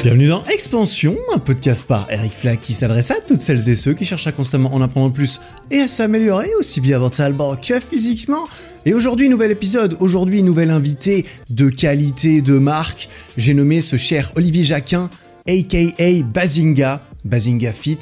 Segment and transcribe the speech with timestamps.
[0.00, 3.94] Bienvenue dans Expansion, un podcast par Eric Flack qui s'adresse à toutes celles et ceux
[3.94, 5.40] qui cherchent à constamment en apprendre plus
[5.72, 8.48] et à s'améliorer aussi bien mentalement que physiquement.
[8.86, 13.08] Et aujourd'hui, nouvel épisode, aujourd'hui, nouvel invité de qualité, de marque.
[13.36, 15.10] J'ai nommé ce cher Olivier Jacquin,
[15.48, 17.98] aka Bazinga, Bazinga Fit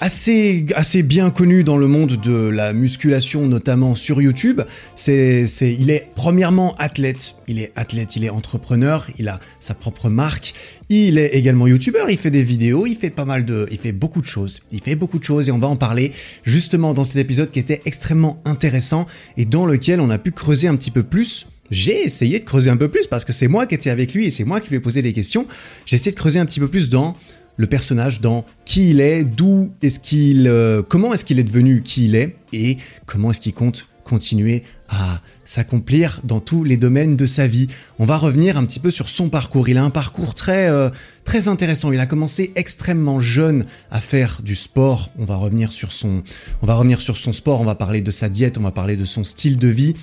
[0.00, 4.60] assez, assez bien connu dans le monde de la musculation, notamment sur YouTube.
[4.94, 10.08] C'est, il est premièrement athlète, il est athlète, il est entrepreneur, il a sa propre
[10.08, 10.54] marque.
[10.90, 13.92] Il est également youtubeur, il fait des vidéos, il fait pas mal de, il fait
[13.92, 14.62] beaucoup de choses.
[14.70, 16.12] Il fait beaucoup de choses et on va en parler
[16.44, 20.68] justement dans cet épisode qui était extrêmement intéressant et dans lequel on a pu creuser
[20.68, 23.66] un petit peu plus j'ai essayé de creuser un peu plus parce que c'est moi
[23.66, 25.46] qui étais avec lui et c'est moi qui lui ai posé des questions.
[25.86, 27.16] J'ai essayé de creuser un petit peu plus dans
[27.56, 31.82] le personnage dans qui il est, d'où est-ce qu'il, euh, comment est-ce qu'il est devenu
[31.82, 37.16] qui il est et comment est-ce qu'il compte continuer à s'accomplir dans tous les domaines
[37.16, 37.68] de sa vie.
[37.98, 39.68] On va revenir un petit peu sur son parcours.
[39.68, 40.90] Il a un parcours très euh,
[41.24, 41.90] très intéressant.
[41.90, 45.10] Il a commencé extrêmement jeune à faire du sport.
[45.18, 46.22] On va revenir sur son
[46.62, 48.96] on va revenir sur son sport, on va parler de sa diète, on va parler
[48.96, 49.94] de son style de vie.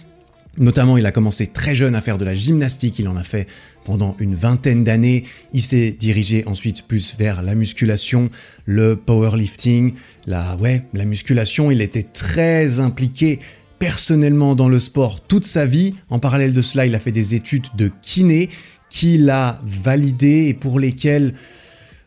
[0.58, 3.48] Notamment, il a commencé très jeune à faire de la gymnastique, il en a fait
[3.86, 5.24] pendant une vingtaine d'années.
[5.54, 8.30] Il s'est dirigé ensuite plus vers la musculation,
[8.66, 9.94] le powerlifting,
[10.28, 10.58] la,
[11.06, 11.72] musculation.
[11.72, 13.40] Il était très impliqué
[13.80, 15.96] personnellement dans le sport toute sa vie.
[16.10, 18.50] En parallèle de cela, il a fait des études de kiné
[18.90, 21.34] qu'il a validées et pour lesquelles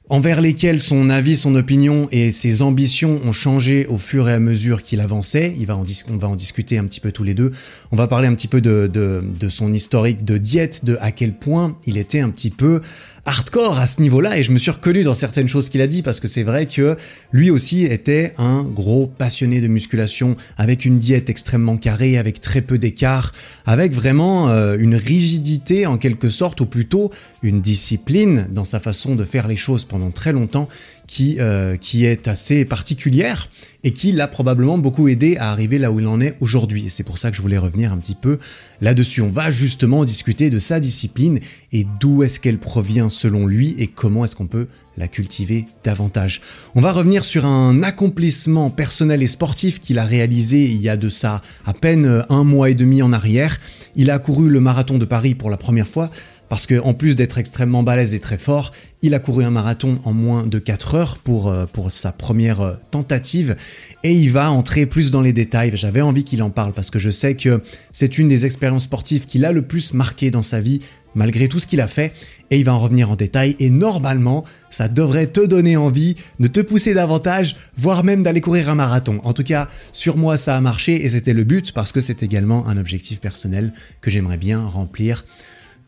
[0.08, 4.38] envers lesquels son avis, son opinion et ses ambitions ont changé au fur et à
[4.38, 5.55] mesure qu'il avançait.
[5.58, 7.52] Il va on va en discuter un petit peu tous les deux.
[7.91, 11.34] On va parler un petit peu de, de son historique de diète, de à quel
[11.34, 12.83] point il était un petit peu
[13.27, 16.03] hardcore à ce niveau-là et je me suis reconnu dans certaines choses qu'il a dit
[16.03, 16.97] parce que c'est vrai que
[17.33, 22.61] lui aussi était un gros passionné de musculation avec une diète extrêmement carrée, avec très
[22.61, 23.33] peu d'écart,
[23.67, 27.11] avec vraiment euh, une rigidité en quelque sorte ou plutôt
[27.42, 30.69] une discipline dans sa façon de faire les choses pendant très longtemps
[31.06, 33.51] qui, euh, qui est assez particulière
[33.83, 36.86] et qui l'a probablement beaucoup aidé à arriver là où il en est aujourd'hui.
[36.86, 38.39] Et c'est pour ça que je voulais revenir un petit peu
[38.80, 39.20] là-dessus.
[39.20, 41.40] On va justement discuter de sa discipline
[41.73, 46.40] et d'où est-ce qu'elle provient selon lui et comment est-ce qu'on peut la cultiver davantage.
[46.74, 50.96] On va revenir sur un accomplissement personnel et sportif qu'il a réalisé il y a
[50.96, 53.58] de ça à peine un mois et demi en arrière.
[53.96, 56.11] Il a couru le marathon de Paris pour la première fois
[56.48, 58.72] parce que en plus d'être extrêmement balèze et très fort,
[59.02, 62.60] il a couru un marathon en moins de 4 heures pour, euh, pour sa première
[62.60, 63.56] euh, tentative
[64.02, 65.72] et il va entrer plus dans les détails.
[65.74, 67.62] J'avais envie qu'il en parle parce que je sais que
[67.92, 70.80] c'est une des expériences sportives qu'il a le plus marqué dans sa vie
[71.14, 72.12] malgré tout ce qu'il a fait
[72.50, 76.48] et il va en revenir en détail et normalement ça devrait te donner envie de
[76.48, 79.20] te pousser davantage voire même d'aller courir un marathon.
[79.24, 82.22] En tout cas sur moi ça a marché et c'était le but parce que c'est
[82.22, 85.24] également un objectif personnel que j'aimerais bien remplir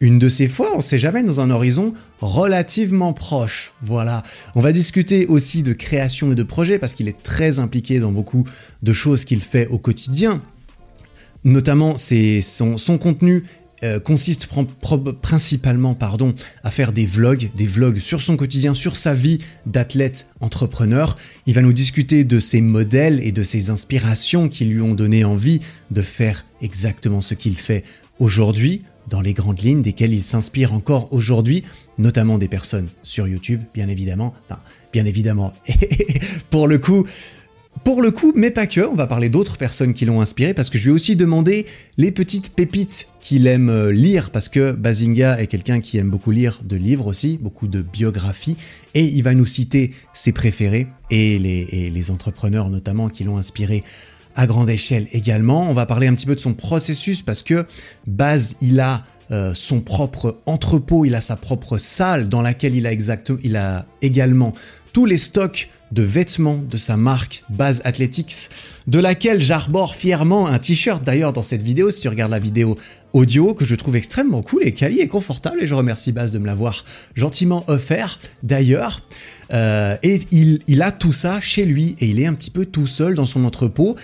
[0.00, 3.72] une de ces fois, on sait jamais, dans un horizon relativement proche.
[3.82, 4.22] Voilà.
[4.54, 8.12] On va discuter aussi de création et de projet parce qu'il est très impliqué dans
[8.12, 8.44] beaucoup
[8.82, 10.42] de choses qu'il fait au quotidien.
[11.44, 13.44] Notamment, son, son contenu
[13.84, 14.48] euh, consiste
[15.20, 20.28] principalement pardon, à faire des vlogs, des vlogs sur son quotidien, sur sa vie d'athlète
[20.40, 21.16] entrepreneur.
[21.46, 25.24] Il va nous discuter de ses modèles et de ses inspirations qui lui ont donné
[25.24, 27.84] envie de faire exactement ce qu'il fait
[28.18, 31.64] aujourd'hui dans les grandes lignes desquelles il s'inspire encore aujourd'hui,
[31.98, 34.34] notamment des personnes sur YouTube, bien évidemment.
[34.44, 34.60] Enfin,
[34.92, 35.52] bien évidemment.
[36.50, 37.06] pour le coup,
[37.84, 40.70] pour le coup, mais pas que, on va parler d'autres personnes qui l'ont inspiré parce
[40.70, 41.66] que je lui ai aussi demandé
[41.98, 46.30] les petites pépites qu'il aime euh, lire parce que Bazinga est quelqu'un qui aime beaucoup
[46.30, 48.56] lire de livres aussi, beaucoup de biographies
[48.94, 53.36] et il va nous citer ses préférés et les, et les entrepreneurs notamment qui l'ont
[53.36, 53.84] inspiré
[54.36, 55.68] à grande échelle également.
[55.68, 57.66] On va parler un petit peu de son processus parce que
[58.06, 62.86] Baz, il a euh, son propre entrepôt, il a sa propre salle dans laquelle il
[62.86, 62.92] a,
[63.42, 64.52] il a également
[64.92, 68.50] tous les stocks de vêtements de sa marque Baz Athletics,
[68.86, 72.76] de laquelle j'arbore fièrement un t-shirt d'ailleurs dans cette vidéo, si tu regardes la vidéo
[73.12, 76.38] audio, que je trouve extrêmement cool et quali et confortable, et je remercie Baz de
[76.38, 76.84] me l'avoir
[77.14, 79.02] gentiment offert d'ailleurs.
[79.52, 82.66] Euh, et il, il a tout ça chez lui, et il est un petit peu
[82.66, 83.96] tout seul dans son entrepôt.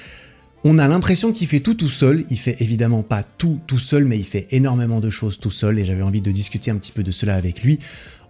[0.65, 2.25] On a l'impression qu'il fait tout tout seul.
[2.31, 5.79] Il fait évidemment pas tout tout seul, mais il fait énormément de choses tout seul
[5.79, 7.81] et j'avais envie de discuter un petit peu de cela avec lui.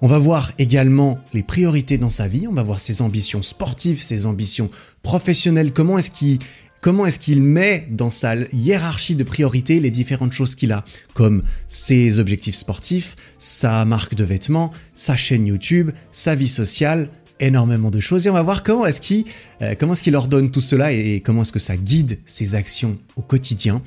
[0.05, 4.03] On va voir également les priorités dans sa vie, on va voir ses ambitions sportives,
[4.03, 4.69] ses ambitions
[5.05, 10.85] professionnelles, comment est-ce qu'il met dans sa hiérarchie de priorités les différentes choses qu'il a,
[11.15, 17.09] comme ses objectifs sportifs, sa marque de vêtements, sa chaîne YouTube, sa vie sociale,
[17.39, 19.25] énormément de choses et on va voir comment est-ce qu'il
[19.63, 22.99] euh, comment est-ce qu'il ordonne tout cela et comment est-ce que ça guide ses actions
[23.17, 23.83] au quotidien.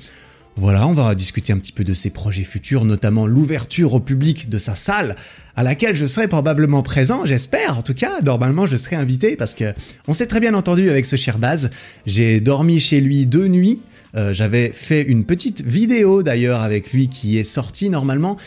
[0.58, 4.48] Voilà, on va discuter un petit peu de ses projets futurs, notamment l'ouverture au public
[4.48, 5.14] de sa salle,
[5.54, 7.76] à laquelle je serai probablement présent, j'espère.
[7.76, 9.74] En tout cas, normalement, je serai invité parce que
[10.08, 11.68] on s'est très bien entendu avec ce cher Baz.
[12.06, 13.82] J'ai dormi chez lui deux nuits.
[14.14, 18.38] Euh, J'avais fait une petite vidéo d'ailleurs avec lui qui est sortie normalement.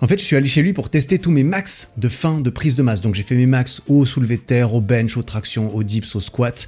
[0.00, 2.50] En fait, je suis allé chez lui pour tester tous mes max de fin de
[2.50, 3.00] prise de masse.
[3.00, 6.16] Donc j'ai fait mes max au soulevé de terre, au bench, aux tractions, au dips,
[6.16, 6.66] au squat.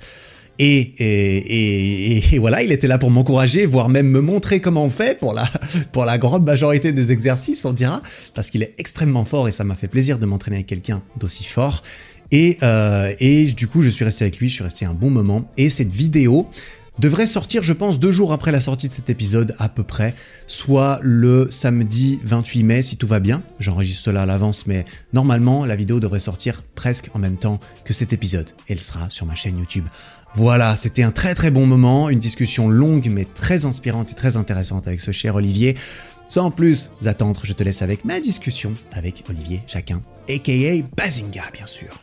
[0.58, 5.32] Et, voilà, il était là pour m'encourager, voire même me montrer comment on fait pour
[5.32, 5.44] la,
[5.92, 8.02] pour la grande majorité des exercices, on dira,
[8.34, 11.44] parce qu'il est extrêmement fort et ça m'a fait plaisir de m'entraîner avec quelqu'un d'aussi
[11.44, 11.82] fort.
[12.32, 15.10] Et, euh, et du coup, je suis resté avec lui, je suis resté un bon
[15.10, 15.50] moment.
[15.56, 16.50] Et cette vidéo,
[16.98, 20.14] devrait sortir, je pense, deux jours après la sortie de cet épisode à peu près,
[20.46, 23.42] soit le samedi 28 mai si tout va bien.
[23.58, 27.92] J'enregistre là à l'avance, mais normalement la vidéo devrait sortir presque en même temps que
[27.92, 28.50] cet épisode.
[28.68, 29.86] Elle sera sur ma chaîne YouTube.
[30.36, 34.36] Voilà, c'était un très très bon moment, une discussion longue mais très inspirante et très
[34.36, 35.76] intéressante avec ce cher Olivier.
[36.28, 40.52] Sans plus attendre, je te laisse avec ma discussion avec Olivier Jacquin, aka
[40.94, 42.02] Bazinga bien sûr.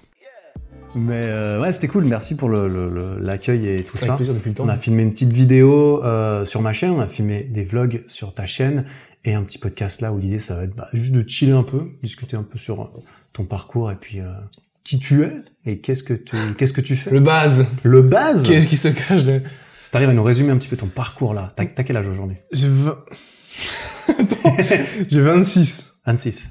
[0.95, 2.05] Mais euh, ouais, c'était cool.
[2.05, 4.15] Merci pour l'accueil le, le, et tout Avec ça.
[4.15, 4.65] plaisir depuis le temps.
[4.65, 8.03] On a filmé une petite vidéo euh, sur ma chaîne, on a filmé des vlogs
[8.07, 8.85] sur ta chaîne
[9.25, 11.63] et un petit podcast là où l'idée ça va être bah, juste de chiller un
[11.63, 12.91] peu, discuter un peu sur
[13.31, 14.31] ton parcours et puis euh,
[14.83, 15.31] qui tu es
[15.65, 17.09] et qu'est-ce que tu qu'est-ce que tu fais.
[17.11, 17.67] Le base.
[17.83, 18.47] Le base.
[18.47, 19.41] Qu'est-ce qui se cache de...
[19.81, 22.37] Si t'arrives à nous résumer un petit peu ton parcours là, t'as quel âge aujourd'hui?
[22.51, 22.97] J'ai 20...
[25.09, 25.93] J'ai 26.
[26.05, 26.49] 26.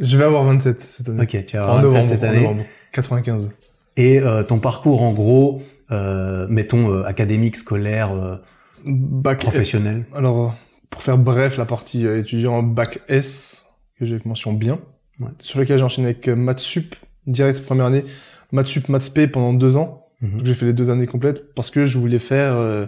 [0.00, 1.22] Je vais avoir 27 cette année.
[1.22, 2.40] Ok, tu vas avoir 27 novembre, cette en année.
[2.42, 2.62] novembre.
[2.92, 3.50] 95.
[3.96, 5.60] Et euh, ton parcours en gros,
[5.90, 8.40] euh, mettons euh, académique, scolaire,
[8.84, 10.04] Bac professionnel.
[10.14, 10.54] Alors,
[10.88, 13.66] pour faire bref, la partie étudiant bac S,
[13.98, 14.78] que j'ai mention bien,
[15.20, 15.30] Ouais.
[15.40, 16.94] sur laquelle j'ai enchaîné avec maths sup,
[17.28, 18.04] direct première année,
[18.52, 20.06] maths sup, maths spé pendant deux ans.
[20.20, 20.40] Mhm.
[20.44, 22.86] J'ai fait les deux années complètes parce que je voulais faire euh,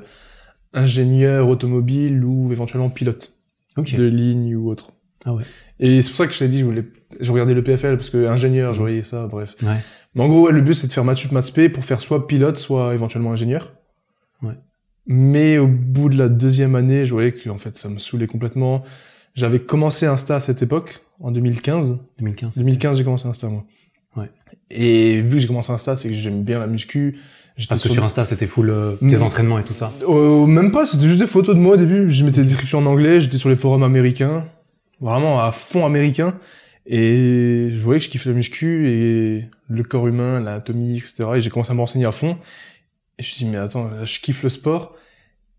[0.73, 3.33] ingénieur automobile ou éventuellement pilote
[3.77, 4.93] de ligne ou autre.
[5.25, 5.45] Ah ouais.
[5.79, 6.85] Et c'est pour ça que je t'ai dit, je voulais,
[7.21, 9.55] je regardais le PFL parce que ingénieur, je voyais ça, bref.
[9.63, 9.77] Ouais.
[10.15, 12.01] Mais en gros, ouais, le but c'est de faire maths sup, maths spé pour faire
[12.01, 13.73] soit pilote, soit éventuellement ingénieur.
[14.43, 14.55] Ouais.
[15.07, 18.27] Mais au bout de la deuxième année, je voyais que en fait ça me saoulait
[18.27, 18.83] complètement.
[19.35, 22.01] J'avais commencé Insta à cette époque, en 2015.
[22.19, 22.55] 2015.
[22.55, 23.65] c'était- 2015, j'ai commencé Insta moi.
[24.71, 27.19] Et vu que j'ai commencé Insta, c'est que j'aime bien la muscu.
[27.69, 29.09] Parce que sur Insta, c'était full euh, Mm.
[29.11, 29.93] tes entraînements et tout ça.
[30.09, 32.11] Euh, même pas, c'était juste des photos de moi au début.
[32.11, 34.47] Je mettais des descriptions en anglais, j'étais sur les forums américains,
[35.01, 36.35] vraiment à fond américain.
[36.87, 41.25] Et je voyais que je kiffais la muscu et le corps humain, l'anatomie, etc.
[41.37, 42.39] Et j'ai commencé à me renseigner à fond.
[43.19, 44.97] Et je me suis dit, mais attends, là, je kiffe le sport.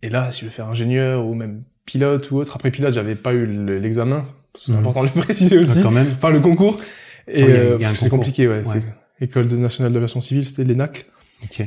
[0.02, 2.56] Et là, si je veux faire ingénieur ou même pilote ou autre.
[2.56, 4.26] Après pilote, j'avais pas eu le- l'examen.
[4.60, 4.80] C'est Mhm.
[4.80, 5.78] important de le préciser aussi.
[5.78, 6.08] Ah, quand même.
[6.18, 6.80] Enfin, le concours.
[7.28, 8.64] Et Oui, il y a- euh, c'est compliqué, ouais.
[8.68, 8.82] Ouais.
[9.22, 11.06] École de nationale d'aviation civile, c'était l'ENAC.
[11.44, 11.64] Ok.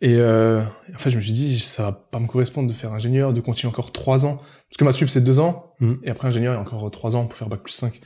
[0.00, 0.62] Et euh,
[0.94, 3.40] en fait, je me suis dit, ça va pas me correspondre de faire ingénieur, de
[3.40, 4.36] continuer encore trois ans.
[4.36, 5.74] Parce que ma sup, c'est deux ans.
[5.80, 5.94] Mm.
[6.04, 8.00] Et après, ingénieur, il y a encore trois ans pour faire bac plus 5.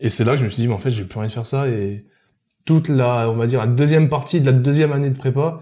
[0.00, 1.32] Et c'est là que je me suis dit, mais en fait, j'ai plus envie de
[1.32, 1.68] faire ça.
[1.68, 2.06] Et
[2.64, 5.60] toute la, on va dire, la deuxième partie de la deuxième année de prépa,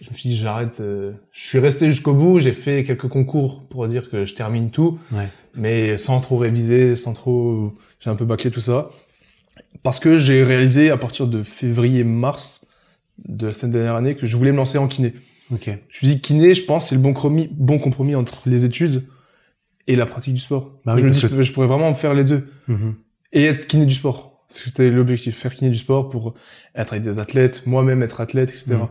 [0.00, 0.80] je me suis dit, j'arrête.
[0.80, 2.40] euh, je suis resté jusqu'au bout.
[2.40, 4.98] J'ai fait quelques concours pour dire que je termine tout.
[5.12, 5.28] Ouais.
[5.54, 7.72] Mais sans trop réviser, sans trop...
[8.00, 8.90] J'ai un peu bâclé tout ça.
[9.82, 12.66] Parce que j'ai réalisé à partir de février-mars
[13.26, 15.14] de cette dernière année que je voulais me lancer en kiné.
[15.52, 15.64] Ok.
[15.66, 18.64] Je me suis dit kiné, je pense, c'est le bon compromis, bon compromis entre les
[18.64, 19.06] études
[19.86, 20.72] et la pratique du sport.
[20.84, 22.94] Bah oui, je me dis, parce je, pourrais vraiment faire les deux Mhm.
[23.32, 24.44] et être kiné du sport.
[24.48, 26.34] C'était l'objectif, faire kiné du sport pour
[26.74, 28.74] être avec des athlètes, moi-même être athlète, etc.
[28.74, 28.88] Mhm.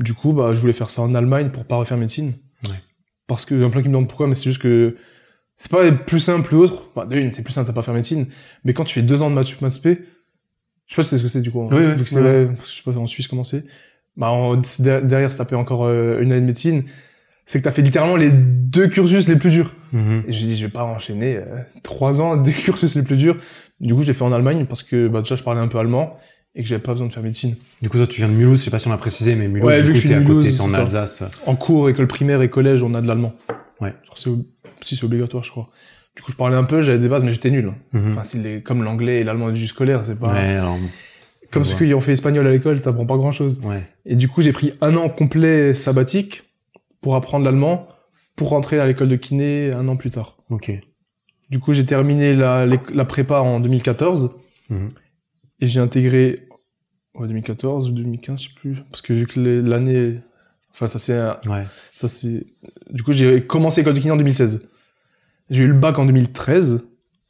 [0.00, 2.34] Du coup, bah, je voulais faire ça en Allemagne pour pas refaire médecine.
[2.64, 2.80] Ouais.
[3.26, 4.96] Parce que, il y a plein qui me demandent pourquoi, mais c'est juste que
[5.58, 6.88] c'est pas plus simple ou autre.
[6.94, 8.26] Enfin, de une, c'est plus simple, t'as pas faire médecine.
[8.64, 9.98] Mais quand tu fais deux ans de maths sup, maths spé,
[10.86, 11.62] je sais pas si c'est ce que c'est du coup.
[11.62, 11.66] hein.
[11.70, 13.64] Oui, Vu que c'est, ouais, je sais pas en Suisse comment c'est.
[14.16, 16.84] Bah, en- der- derrière, se taper encore euh, une année de médecine,
[17.46, 19.74] c'est que t'as fait littéralement les deux cursus les plus durs.
[19.92, 20.24] Mhm.
[20.28, 21.44] Et je me dis, je vais pas enchaîner euh,
[21.82, 23.36] trois ans des cursus les plus durs.
[23.80, 26.16] Du coup, j'ai fait en Allemagne parce que bah, déjà, je parlais un peu allemand
[26.54, 27.54] et que j'avais pas besoin de faire médecine.
[27.82, 29.46] Du coup, toi, tu viens de Mulhouse, je sais pas si on l'a précisé, mais
[29.48, 30.78] Mulhouse, Ouais, du vu coup, que je suis à côté, t'es en ça.
[30.80, 31.22] Alsace.
[31.46, 33.34] En cours, école primaire et collège, on a de l'allemand.
[33.80, 33.94] Ouais.
[34.82, 35.68] Si c'est obligatoire, je crois.
[36.16, 37.72] Du coup, je parlais un peu, j'avais des bases, mais j'étais nul.
[37.92, 38.10] Mhm.
[38.12, 40.32] Enfin, c'est les- comme l'anglais et l'allemand du scolaire, c'est pas...
[40.32, 40.76] Ouais, alors,
[41.50, 43.60] comme ceux qui ont fait espagnol à l'école, t'apprends pas grand chose.
[43.64, 43.82] ouais.
[44.04, 46.42] Et du coup, j'ai pris un an complet sabbatique
[47.00, 47.88] pour apprendre l'allemand,
[48.36, 50.36] pour rentrer à l'école de kiné un an plus tard.
[50.50, 50.72] Ok.
[51.50, 54.32] Du coup, j'ai terminé la, la prépa en 2014
[54.70, 54.90] Mhm.
[55.60, 56.46] et j'ai intégré
[57.14, 60.16] ouais, 2014 ou 2015, je sais plus, parce que vu que l'année,
[60.78, 61.18] enfin ça c'est,
[61.48, 61.66] Ouais.
[61.92, 62.46] ça c'est,
[62.90, 64.68] du coup j'ai commencé l'école de kiné en 2016.
[65.50, 66.84] J'ai eu le bac en 2013,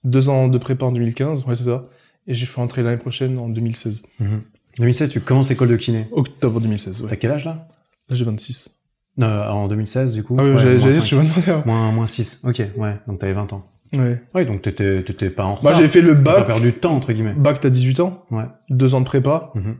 [0.04, 1.86] deux ans de prépa en 2015, ouais c'est ça,
[2.26, 4.42] et je suis rentré l'année prochaine en 2016, Mhm.
[4.78, 6.06] 2016, tu commences l'école de kiné.
[6.12, 7.00] octobre 2016.
[7.02, 7.08] Ouais.
[7.08, 7.66] T'as quel âge là?
[8.08, 8.70] Là j'ai 26.
[9.16, 10.36] Non, en 2016, du coup.
[10.38, 11.50] Ah oui, ouais, j'allais dire, vas demander.
[11.50, 11.62] hein.
[11.66, 12.40] Moins, moins 6.
[12.44, 12.96] Ok, ouais.
[13.08, 13.66] Donc t'avais 20 ans.
[13.92, 14.22] Ouais.
[14.34, 15.74] Ouais, donc t'étais, t'étais pas en Moi, retard.
[15.74, 16.46] j'ai fait le T'as bac.
[16.46, 17.32] perdu de temps, entre guillemets.
[17.32, 18.24] Bac, t'as 18 ans.
[18.30, 18.44] Ouais.
[18.70, 19.50] Deux ans de prépa.
[19.56, 19.76] Mhm.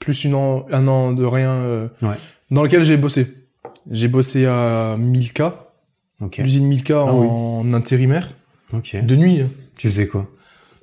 [0.00, 1.52] Plus une an, un an de rien.
[1.52, 2.16] euh, Ouais.
[2.50, 3.26] Dans lequel j'ai bossé.
[3.90, 5.68] J'ai bossé à Milka.
[6.38, 8.30] L'usine Milka Ah en intérimaire.
[8.72, 9.40] De nuit.
[9.42, 9.50] hein.
[9.76, 10.28] Tu faisais quoi?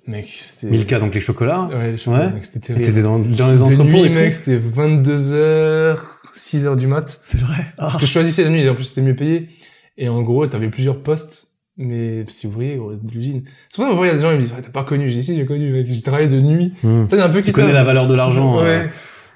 [0.07, 0.67] Mec, c'était...
[0.71, 1.67] Milka, donc les chocolats?
[1.71, 2.33] Ouais, les chocolats, Ouais.
[2.33, 2.85] mec, c'était terrible.
[2.85, 4.19] T'étais dans, dans les De entrepôts nuit, et tout.
[4.19, 5.97] mec, c'était 22h,
[6.35, 7.19] 6h du mat.
[7.23, 7.57] C'est vrai.
[7.77, 7.85] Ah.
[7.85, 9.49] Parce que je choisissais la nuit, et en plus c'était mieux payé.
[9.97, 13.43] Et en gros, t'avais plusieurs postes, mais ouvrier gros, de l'usine.
[13.69, 14.83] C'est pour ça que il y a des gens qui me disent, ouais, t'as pas
[14.83, 15.09] connu.
[15.09, 15.85] J'ai dit, si, j'ai connu, mec.
[15.89, 16.73] J'ai travaillé de nuit.
[16.81, 18.59] Ça, un peu Tu qui connais la valeur de l'argent.
[18.59, 18.89] euh, Ouais.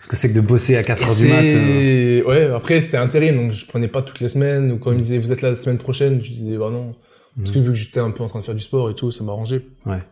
[0.06, 1.44] Ce que c'est que de bosser à 4 Et heures du mat.
[1.52, 2.24] euh.
[2.26, 4.72] Ouais, après, c'était intérim, donc je prenais pas toutes les semaines.
[4.72, 6.94] Ou quand ils me disaient, vous êtes là la semaine prochaine, je disais, bah non.
[7.40, 9.12] Parce que vu que j'étais un peu en train de faire du sport et tout,
[9.12, 9.66] ça m'arrangeait.
[9.88, 10.04] Ouais.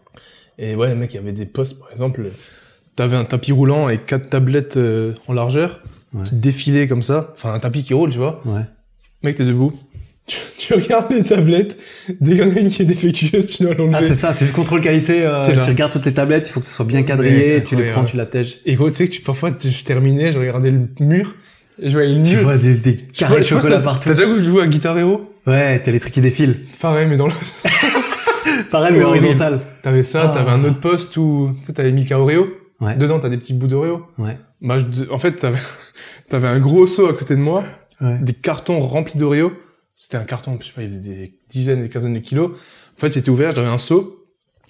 [0.58, 2.26] Et ouais, mec, il y avait des postes, par exemple,
[2.96, 5.82] t'avais un tapis roulant avec quatre tablettes euh, en largeur
[6.16, 6.24] Ouais.
[6.24, 7.32] qui défilaient comme ça.
[7.36, 8.42] Enfin, un tapis qui roule, tu vois.
[8.46, 8.62] Ouais.
[9.24, 9.74] Mec, t'es debout.
[10.26, 11.78] Tu, tu regardes les tablettes.
[12.22, 14.08] Dès qu'il y en a une qui est défectueuse, tu dois Ah, l'enlever.
[14.08, 15.26] c'est ça, c'est juste contrôle qualité.
[15.26, 17.92] Euh, tu regardes toutes tes tablettes, il faut que ce soit bien quadrillé, tu les
[17.92, 18.60] prends, tu l'attèges.
[18.66, 21.36] et gros, tu sais que tu, parfois, tu- je terminais, je regardais le mur.
[21.82, 22.44] Et je voyais le Tu mur.
[22.44, 24.08] vois des, des carrés de chocolat partout.
[24.10, 25.30] T'as déjà vu que je joue à Guitar Hero?
[25.48, 26.60] Ouais, t'as les trucs qui défilent.
[26.80, 27.34] Pareil, mais dans le...
[28.72, 29.60] Pareil, mais horizontal.
[29.82, 30.38] T'avais ça, Ah.
[30.38, 32.48] t'avais un autre poste où, tu sais, t'avais Mika Oreo.
[32.80, 32.96] Ouais.
[32.96, 34.04] Dedans, t'as des petits bouts d'Oreo.
[34.18, 34.38] Ouais.
[34.62, 35.58] Bah, je- en fait, t'avais,
[36.30, 37.64] t'avais un gros seau à côté de moi,
[38.02, 38.18] Ouais.
[38.22, 39.52] des cartons remplis d'Oreo.
[40.04, 42.52] C'était un carton, je sais pas, il faisait des dizaines, des quinzaines de kilos.
[42.52, 44.26] En fait, il était ouvert, j'avais un seau.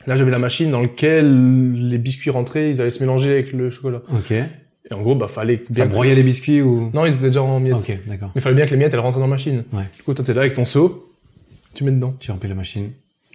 [0.05, 3.71] Là, j'avais la machine dans laquelle les biscuits rentraient, ils allaient se mélanger avec le
[3.71, 4.03] chocolat.
[4.13, 4.29] Ok.
[4.29, 6.91] Et en gros, bah, fallait que Ça bien broyait les biscuits ou?
[6.93, 7.73] Non, ils étaient déjà en miettes.
[7.73, 8.29] Ok, d'accord.
[8.35, 9.63] Mais fallait bien que les miettes, elles rentrent dans la machine.
[9.73, 9.85] Ouais.
[9.97, 11.11] Du coup, toi, t'es là avec ton seau,
[11.73, 12.15] tu mets dedans.
[12.19, 12.91] Tu remplis la machine.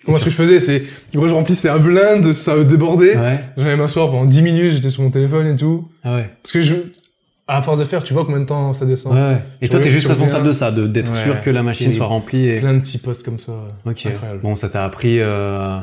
[0.06, 3.16] Moi, ce que je faisais, c'est, gros, je remplissais un blind, ça débordait.
[3.16, 3.40] Ouais.
[3.56, 5.88] J'allais m'asseoir pendant 10 minutes, j'étais sur mon téléphone et tout.
[6.04, 6.30] Ah ouais.
[6.44, 6.74] Parce que je,
[7.48, 9.14] à force de faire, tu vois combien de temps ça descend.
[9.14, 9.42] Ouais.
[9.60, 11.22] Et Tu toi, t'es juste tu responsable de ça, de d'être Ouais.
[11.24, 12.60] sûr que la machine Et- soit remplie et.
[12.60, 13.52] Plein de petits postes comme ça.
[13.86, 14.06] Ok.
[14.06, 14.40] Incroyable.
[14.42, 15.78] Bon, ça t'a appris euh,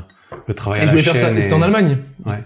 [0.48, 1.14] le travail Et à je la voulais chaîne.
[1.16, 1.98] faire ça, et et- c'était en Allemagne.
[2.26, 2.44] Ouais.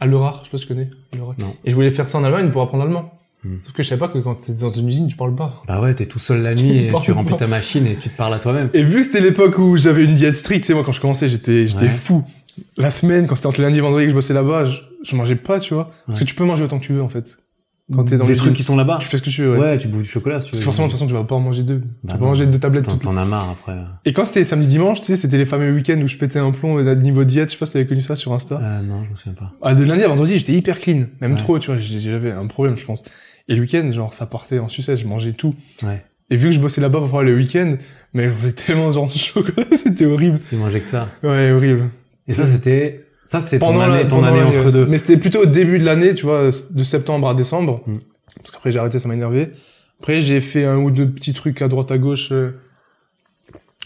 [0.00, 0.90] À Lorach, je sais pas si tu connais.
[1.16, 1.54] Non.
[1.64, 3.10] Et je voulais faire ça en Allemagne pour apprendre l'allemand.
[3.44, 3.56] Hmm.
[3.62, 5.62] Sauf que je savais pas que quand t'es dans une usine, tu parles pas.
[5.68, 7.94] Bah ouais, t'es tout seul la Tu nuit et parles tu remplis ta machine et
[7.96, 8.70] tu te parles à toi-même.
[8.72, 11.00] Et vu que c'était l'époque où j'avais une diète stricte, tu sais, moi, quand je
[11.02, 11.90] commençais, j'étais, j'étais Ouais.
[11.90, 12.24] fou.
[12.78, 15.34] La semaine, quand c'était entre lundi et vendredi que je bossais là-bas, je, je mangeais
[15.36, 15.90] pas, tu vois.
[16.06, 17.36] Parce que tu peux manger autant que tu veux, en fait.
[17.92, 18.98] Quand t'es dans Des trucs qui sont là-bas.
[19.02, 19.58] Tu fais ce que tu veux, ouais.
[19.58, 21.24] Ouais, tu bouffes du chocolat si tu Parce que forcément, de toute façon, tu vas
[21.24, 21.78] pas en manger deux.
[21.78, 23.76] Bah tu vas pas manger deux tablettes T'en as marre après.
[24.06, 26.50] Et quand c'était samedi dimanche, tu sais, c'était les fameux week-ends où je pétais un
[26.50, 27.50] plomb euh, niveau diète.
[27.50, 28.58] Je sais pas si t'avais connu ça sur Insta.
[28.58, 29.52] Euh, non, je me souviens pas.
[29.60, 31.04] Ah, de lundi à vendredi, j'étais hyper clean.
[31.20, 31.38] Même Ouais.
[31.38, 31.78] trop, tu vois.
[31.78, 33.04] J'avais un problème, je pense.
[33.48, 35.54] Et le week-end, genre, ça partait en sucette, je mangeais tout.
[35.82, 36.02] Ouais.
[36.30, 37.76] Et vu que je bossais là-bas pour le week-end,
[38.14, 40.40] mais j'avais tellement genre de chocolat, c'était horrible.
[40.48, 41.08] Tu mangeais que ça.
[41.22, 41.90] Ouais, horrible.
[42.26, 44.86] Et ça, c'était, ça, c'était ton la- année, ton entre deux.
[44.86, 47.82] Mais c'était plutôt au début de l'année, tu vois, de septembre à décembre.
[47.86, 47.96] Mm.
[48.38, 49.50] Parce qu'après, j'ai arrêté, ça m'a énervé.
[50.00, 52.28] Après, j'ai fait un ou deux petits trucs à droite à gauche.
[52.32, 52.50] euh,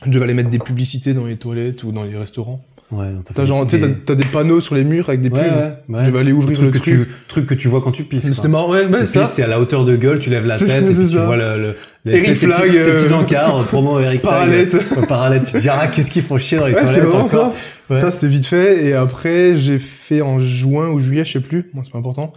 [0.05, 2.65] Je devais aller mettre des publicités dans les toilettes ou dans les restaurants.
[2.91, 5.29] Ouais, t'as genre, tu des- t'as- des panneaux sur les murs avec des.
[5.29, 6.05] Ouais, ouais, ouais.
[6.07, 7.07] Je vais aller ouvrir truc le que truc.
[7.07, 8.33] tu, truc que tu vois quand tu pisses.
[8.33, 9.21] C'était marrant, ouais, ça.
[9.21, 11.19] pisse, c'est à la hauteur de gueule, tu lèves la C'est tête et puis c'est
[11.19, 13.67] tu vois le, le, le Eric tu sais, ces, Flag, petits, ces petits euh, encarts,
[13.67, 14.33] promo Eric Flag.
[14.33, 14.69] Parallèle.
[14.73, 15.43] euh, Parallèle.
[15.43, 17.55] Tu te dis, ah, qu'est-ce qu'ils font chier dans les Ouais, toilettes vraiment encore.
[17.55, 17.95] ça.
[17.95, 18.01] Ouais.
[18.01, 18.87] Ça, c'était vite fait.
[18.87, 21.71] Et après, j'ai fait en juin ou juillet, je sais plus.
[21.75, 22.33] Moi, c'est pas important.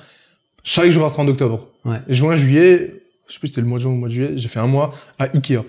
[0.65, 1.70] Chaque jour à 30 octobre.
[1.86, 1.98] Ouais.
[2.10, 2.93] Et juin, juillet,
[3.29, 4.50] je sais plus si c'était le mois de juin ou le mois de juillet, j'ai
[4.50, 5.60] fait un mois à Ikea.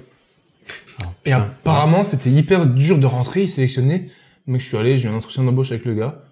[1.00, 4.08] Ah, Et apparemment, c'était hyper dur de rentrer, sélectionner.
[4.46, 6.22] Mec, je suis allé, j'ai eu un entretien d'embauche avec le gars.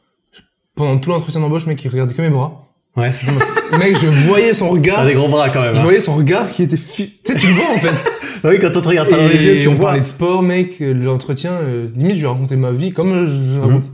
[0.75, 2.67] Pendant tout l'entretien d'embauche, mec, il regardait que mes bras.
[2.97, 3.11] Ouais.
[3.79, 4.97] mec, je voyais son regard.
[4.99, 5.75] T'as des gros bras quand même.
[5.75, 5.85] Je hein.
[5.85, 6.77] voyais son regard qui était.
[6.77, 8.11] Tu sais, tu le vois, en fait.
[8.43, 9.89] Oui, quand on te regarde pas dans les yeux, tu on vois.
[9.89, 10.81] parlait de sport, mec.
[10.81, 13.61] euh, L'entretien, euh, limite, je lui ai raconté ma vie comme je Mhm.
[13.61, 13.93] raconte.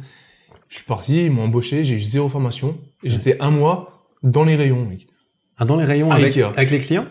[0.68, 2.78] Je suis parti, ils m'ont embauché, j'ai eu zéro formation.
[3.02, 5.08] Et j'étais un mois dans les rayons, mec.
[5.58, 7.06] Ah, dans les rayons avec, avec les clients?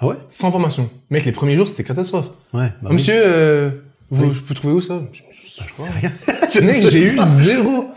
[0.00, 0.16] Ah ouais?
[0.28, 0.90] Sans formation.
[1.10, 2.26] Mec, les premiers jours, c'était catastrophe.
[2.52, 2.66] Ouais.
[2.66, 2.94] Bah Ah, oui.
[2.96, 3.70] Monsieur, euh,
[4.10, 4.34] vous, Oui.
[4.34, 5.00] je peux trouver où ça?
[5.12, 6.12] Je- je- sais rien.
[6.62, 7.90] Mec, j'ai eu zéro.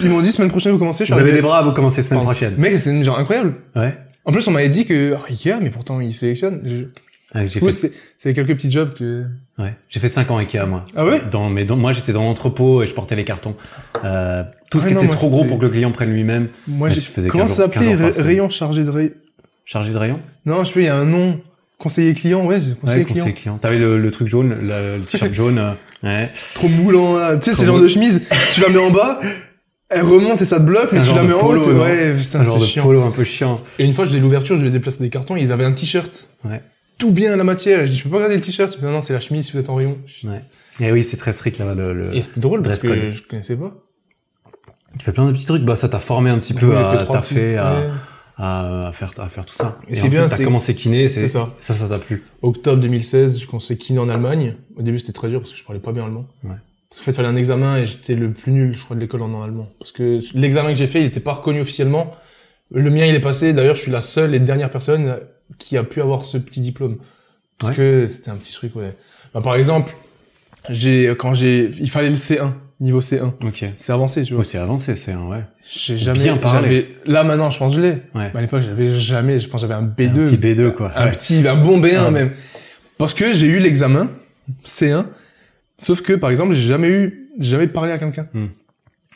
[0.00, 1.06] Ils m'ont dit semaine prochaine vous commencez.
[1.06, 2.54] Je Vous avez des bras, vous commencez semaine prochaine.
[2.58, 3.54] Mec, c'est genre incroyable.
[3.76, 3.96] Ouais.
[4.24, 6.62] En plus, on m'avait dit que ah, Ikea, mais pourtant ils sélectionnent.
[7.34, 9.24] Ouais, j'ai coup, fait, c'est quelques petits jobs que.
[9.58, 9.74] ouais.
[9.88, 10.86] J'ai fait 5 ans Ikea, moi.
[10.96, 11.20] Ah ouais?
[11.30, 13.56] Dans, mais dans, moi, j'étais dans l'entrepôt et je portais les cartons.
[14.04, 16.10] Euh, tout ce Ah qui non, était moi, trop gros pour que le client prenne
[16.12, 16.48] lui-même.
[16.68, 18.22] Moi, je faisais comment 15 ça jours- 15 s'appelait.
[18.22, 19.10] Rayon chargé de rayon?
[19.64, 20.20] Chargé de rayon?
[20.46, 21.40] Non, je sais pas, il y a un nom.
[21.84, 23.24] Conseiller client, ouais, j'ai conseiller Ouais, client.
[23.24, 23.58] conseiller client.
[23.58, 25.58] T'avais le, le truc jaune, le, le t-shirt jaune.
[25.58, 25.72] euh,
[26.02, 26.30] ouais.
[26.54, 27.36] Trop moulant, là.
[27.36, 29.20] Tu sais, c'est genre de chemise, si tu la mets en bas,
[29.90, 31.80] elle remonte et ça te bloque, C'est mais tu genre la mets de en haut,
[31.82, 32.82] ouais, putain, un genre c'est de chiant.
[32.82, 33.60] polo un peu chiant.
[33.78, 35.72] Et une fois, je l'ai l'ouverture, je lui ai déplacé des cartons, ils avaient un
[35.72, 36.26] t-shirt.
[36.44, 36.62] Ouais.
[36.98, 37.80] Tout bien la matière.
[37.80, 38.80] Et je dis, je peux pas regarder le t-shirt?
[38.82, 39.98] Non, non, c'est la chemise si vous êtes en rayon.
[40.24, 40.40] Ouais.
[40.80, 41.74] Et oui, c'est très strict là-bas.
[41.74, 43.10] Le, le- Et c'était drôle parce que code.
[43.12, 43.72] je connaissais pas.
[44.98, 45.62] Tu fais plein de petits trucs.
[45.64, 47.82] Bah, ça t'a formé un petit peu à fait à.
[48.36, 49.78] À, à faire à faire tout ça.
[49.88, 51.54] Et c'est en bien, T'as commencé kiné, c'est ça.
[51.60, 52.24] Ça, ça t'a plu.
[52.42, 54.56] Octobre 2016, je commençais kiné en Allemagne.
[54.76, 56.26] Au début, c'était très dur parce que je parlais pas bien allemand.
[56.42, 56.56] Ouais.
[56.90, 59.00] Parce qu'en fait, il fallait un examen et j'étais le plus nul, je crois, de
[59.00, 59.68] l'école en, allemand.
[59.78, 62.10] Parce que l'examen que j'ai fait, il était pas reconnu officiellement.
[62.70, 63.52] Le mien, il est passé.
[63.52, 65.18] D'ailleurs, je suis la seule et dernière personne
[65.58, 66.98] qui a pu avoir ce petit diplôme.
[67.58, 67.76] Parce Ouais.
[67.76, 68.96] que c'était un petit truc, ouais.
[69.32, 69.94] Bah, par exemple,
[70.70, 72.52] j'ai, quand j'ai, il fallait le C1,
[72.84, 73.32] niveau C1.
[73.44, 73.64] Ok.
[73.76, 74.44] C'est avancé, tu vois.
[74.44, 75.42] C'est avancé, c'est un ouais.
[75.72, 76.96] J'ai jamais, Bien parlé.
[77.06, 77.92] là maintenant, je pense que je l'ai.
[78.14, 78.30] Ouais.
[78.32, 80.20] Mais à l'époque, j'avais jamais, je pense que j'avais un B2.
[80.20, 80.92] Un petit B2 quoi.
[80.94, 81.10] Un Ouais.
[81.12, 82.10] petit, un bon B1 Ouais.
[82.10, 82.30] même.
[82.98, 84.08] Parce que j'ai eu l'examen
[84.64, 85.06] C1,
[85.78, 88.26] sauf que par exemple, j'ai jamais eu, jamais parlé à quelqu'un.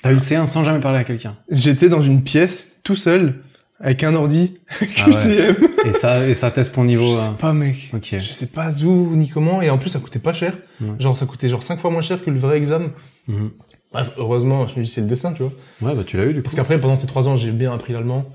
[0.03, 1.37] T'as eu le C1 sans jamais parler à quelqu'un.
[1.51, 3.35] J'étais dans une pièce, tout seul,
[3.81, 4.75] avec un ordi, Ah
[5.07, 5.13] ouais.
[5.13, 5.57] QCM.
[5.87, 7.13] Et ça et ça teste ton niveau.
[7.15, 7.91] Je sais pas, mec.
[7.93, 8.15] Ok.
[8.19, 10.57] Je sais pas où ni comment, et en plus, ça coûtait pas cher.
[10.81, 10.89] Ouais.
[10.99, 12.91] Genre, ça coûtait genre 5 fois moins cher que le vrai examen.
[13.29, 13.51] Mhm.
[13.93, 15.53] Bref, heureusement, je me dis, c'est le destin, tu vois.
[15.83, 16.43] Ouais, bah tu l'as eu du coup.
[16.43, 18.31] Parce qu'après, pendant ces trois ans, j'ai bien appris l'allemand.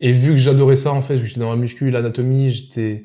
[0.00, 3.04] Et vu que j'adorais ça, en fait, j'étais dans la muscu, l'anatomie, j'étais,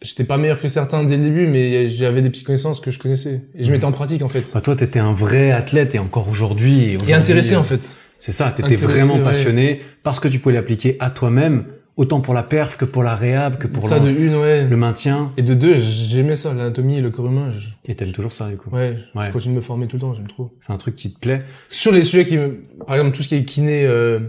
[0.00, 2.98] j'étais pas meilleur que certains dès le début, mais j'avais des petites connaissances que je
[2.98, 3.42] connaissais.
[3.54, 4.50] Et je mettais en pratique, en fait.
[4.54, 6.96] Bah, toi, t'étais un vrai athlète et encore aujourd'hui.
[7.06, 7.96] Et intéressé, euh, en fait.
[8.20, 9.22] C'est ça, t'étais vraiment ouais.
[9.22, 11.66] passionné parce que tu pouvais l'appliquer à toi-même,
[11.98, 14.66] autant pour la perf que pour la réhab, que pour ça le, de une, ouais.
[14.66, 15.32] le maintien.
[15.36, 17.50] Et de deux, j'aimais ça, l'anatomie et le corps humain.
[17.50, 18.70] je- Et t'aimes toujours ça du coup.
[18.70, 19.26] Ouais, Ouais.
[19.26, 20.50] je continue de me former tout le temps, j'aime trop.
[20.60, 21.42] C'est un truc qui te plaît.
[21.70, 24.20] Sur les sujets qui me, par exemple, tout ce qui est kiné, euh,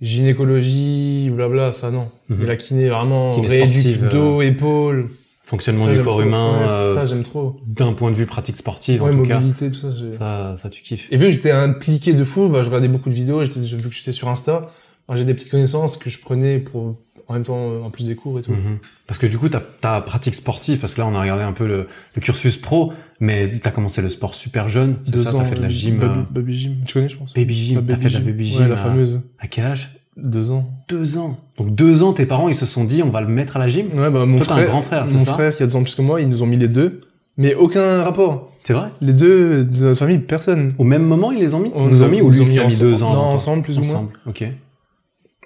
[0.00, 2.10] gynécologie, blabla, ça non.
[2.28, 2.36] Mhm.
[2.40, 5.06] Mais la kiné vraiment Kiné sportive, dos, épaules.
[5.44, 6.22] Fonctionnement Ça, du corps trop.
[6.22, 7.56] humain, Ouais, euh, ça j'aime trop.
[7.66, 9.34] d'un point de vue pratique sportive en tout cas.
[9.38, 9.88] mobilité, tout ça.
[10.10, 11.08] Ça, ça tu kiffes.
[11.10, 13.88] Et vu que j'étais impliqué de fou, bah, je regardais beaucoup de vidéos, j'étais, vu
[13.88, 14.68] que j'étais sur Insta,
[15.14, 16.96] j'ai des petites connaissances que je prenais pour,
[17.28, 18.52] en même temps, euh, en plus des cours et tout.
[18.52, 18.78] Mhm.
[19.06, 21.52] Parce que du coup, ta, ta pratique sportive, parce que là, on a regardé un
[21.52, 25.34] peu le, le cursus pro, mais t'as commencé le sport super jeune, c'est Deux ça,
[25.34, 26.74] ans, t'as fait de la gym, Baby, euh, baby gym.
[26.86, 27.32] Tu connais, je pense.
[27.34, 29.22] baby gym, t'as fait de la baby gym, Ouais, la fameuse.
[29.38, 29.90] à quel âge?
[30.16, 30.68] Deux ans.
[30.90, 31.38] Deux ans.
[31.56, 33.68] Donc deux ans, tes parents, ils se sont dit, on va le mettre à la
[33.68, 33.86] gym?
[33.94, 35.32] Ouais, bah, mon Toi, t'as un frère, grand frère, c'est mon ça?
[35.34, 37.00] frère qui a deux ans plus que moi, ils nous ont mis les deux.
[37.38, 38.52] Mais aucun rapport.
[38.62, 38.88] C'est vrai?
[39.00, 40.74] Les deux, de notre famille, personne.
[40.76, 41.70] Au même moment, ils les ont mis?
[41.74, 43.62] On Ils vous ont mis ou lui ont qui a mis deux ans Non, ensemble,
[43.62, 43.88] plus ou moins.
[43.90, 44.44] Ensemble, ok.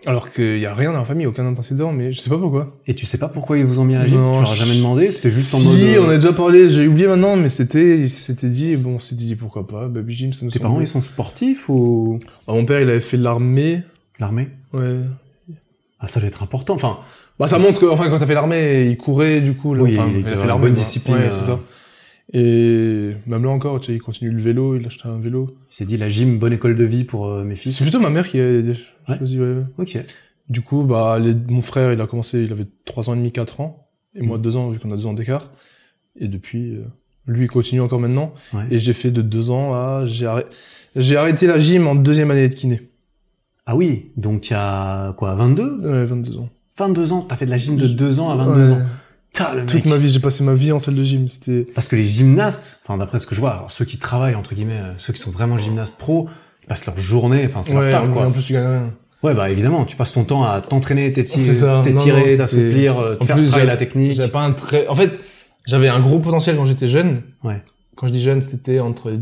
[0.06, 2.74] Alors qu'il y a rien dans la famille, aucun antécédent, mais je sais pas pourquoi.
[2.86, 4.50] Et tu sais pas pourquoi ils vous ont mis à la gym Non, Tu leur
[4.52, 5.80] as je- jamais demandé C'était juste en si, mode...
[5.80, 8.98] euh, on a déjà parlé, j'ai oublié maintenant, mais c'était, il s'était dit, bon, on
[9.00, 12.20] s'est dit pourquoi pas, Baby Gym, ça nous Tes semble- parents, ils sont sportifs ou?
[12.46, 13.82] Ah, mon père, il avait fait l'armée.
[14.20, 14.48] l'armée?
[14.72, 15.00] Ouais.
[16.00, 16.74] Ah, ça doit être important.
[16.74, 16.98] Enfin,
[17.38, 19.98] Bah, ça montre que, enfin, quand t'as fait l'armée, il courait, du coup, là, Oui,
[19.98, 21.30] enfin, il a avait fait une bonne discipline, Ouais, euh.
[21.40, 21.58] c'est ça.
[22.32, 25.56] Et même là encore, tu sais, il continue le vélo, il a acheté un vélo.
[25.70, 27.80] il s'est dit la gym, bonne école de vie pour euh, mes C'est fils.
[27.82, 28.74] plutôt ma mère qui a Ouais.
[29.18, 29.62] choisi, ouais.
[29.78, 29.96] Ok.
[30.48, 33.30] Du coup, bah, les- mon frère, il a commencé, il avait 3 ans et demi,
[33.32, 33.88] 4 ans.
[34.14, 34.42] Et moi, Mhm.
[34.42, 35.50] 2 ans, vu qu'on a 2 ans d'écart.
[36.18, 36.84] Et depuis, euh,
[37.26, 38.32] lui, il continue encore maintenant.
[38.52, 38.64] Ouais.
[38.70, 40.48] Et j'ai fait de 2 ans à, j'ai arrêté,
[40.96, 42.82] j'ai arrêté la gym en deuxième année de kiné.
[43.66, 46.48] Ah oui, donc il y a quoi, 22 Ouais, 22 ans.
[46.78, 48.72] 22 ans, t'as fait de la gym de 2 ans à 22 Ouais.
[48.72, 48.82] ans.
[49.36, 49.86] Putain, le Toute mec.
[49.86, 51.28] ma vie, j'ai passé ma vie en salle de gym.
[51.28, 54.34] C'était, Parce que les gymnastes, enfin d'après ce que je vois, alors ceux qui travaillent
[54.34, 56.28] entre guillemets, euh, ceux qui sont vraiment gymnastes pro,
[56.62, 58.26] ils passent leur journée, enfin c'est ouais, leur taf en, quoi.
[58.26, 58.92] en plus, tu gagnes rien.
[59.22, 61.66] Ouais bah évidemment, tu passes ton temps à t'entraîner, t'étirer, C'est ça.
[61.66, 64.12] Non, non, t'étirer, c'était- t'assouplir, euh, te En faire plus, travailler la technique.
[64.14, 65.12] J'avais pas un très, en fait,
[65.66, 67.22] j'avais un gros potentiel quand j'étais jeune.
[67.44, 67.62] Ouais.
[67.96, 69.12] Quand je dis jeune, c'était entre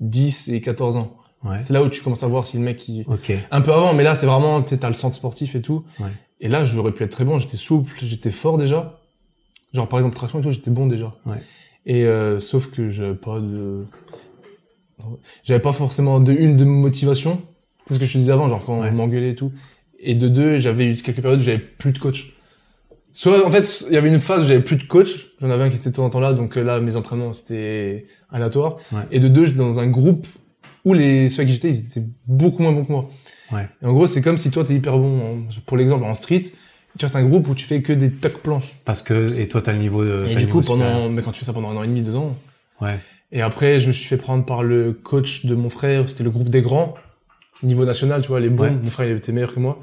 [0.00, 1.16] 10 et 14 ans.
[1.44, 1.58] Ouais.
[1.58, 3.32] C'est là où tu commences à voir si le mec, il, Ok.
[3.50, 5.84] un peu avant, mais là, c'est vraiment, tu sais, t'as le centre sportif et tout.
[6.00, 6.06] Ouais.
[6.40, 8.98] Et là, j'aurais pu être très bon, j'étais souple, j'étais fort déjà.
[9.74, 11.14] Genre, par exemple, traction et tout, j'étais bon déjà.
[11.26, 11.38] Ouais.
[11.86, 13.84] Et, euh, sauf que j'avais pas de,
[15.44, 17.42] j'avais pas forcément de une de motivation.
[17.86, 18.88] C'est ce que je te disais avant, genre quand Ouais.
[18.90, 19.52] on m'engueulait et tout.
[20.00, 22.32] Et de deux, j'avais eu quelques périodes où j'avais plus de coach.
[23.12, 25.28] Soit, en fait, il y avait une phase où j'avais plus de coach.
[25.40, 27.32] J'en avais un qui était de temps en temps là, donc euh, là, mes entraînements,
[27.32, 28.76] c'était aléatoire.
[28.92, 29.00] Ouais.
[29.10, 30.26] Et de deux, j'étais dans un groupe
[30.84, 33.10] où les, ceux avec qui j'étais, ils étaient beaucoup moins bons que moi.
[33.52, 33.68] Ouais.
[33.82, 36.42] Et en gros, c'est comme si toi, t'es hyper bon, en- pour l'exemple, en street.
[36.98, 38.72] Tu vois, c'est un groupe où tu fais que des tocs planches.
[38.84, 40.26] Parce que et toi t'as le niveau de.
[40.28, 42.16] Et du coup, pendant, mais quand tu fais ça pendant un an et demi, deux
[42.16, 42.36] ans.
[42.80, 42.98] Ouais.
[43.32, 46.08] Et après, je me suis fait prendre par le coach de mon frère.
[46.08, 46.94] C'était le groupe des grands.
[47.62, 48.64] Niveau national, tu vois, les bons.
[48.64, 48.70] Ouais.
[48.70, 49.80] Mon frère, il était meilleur que moi.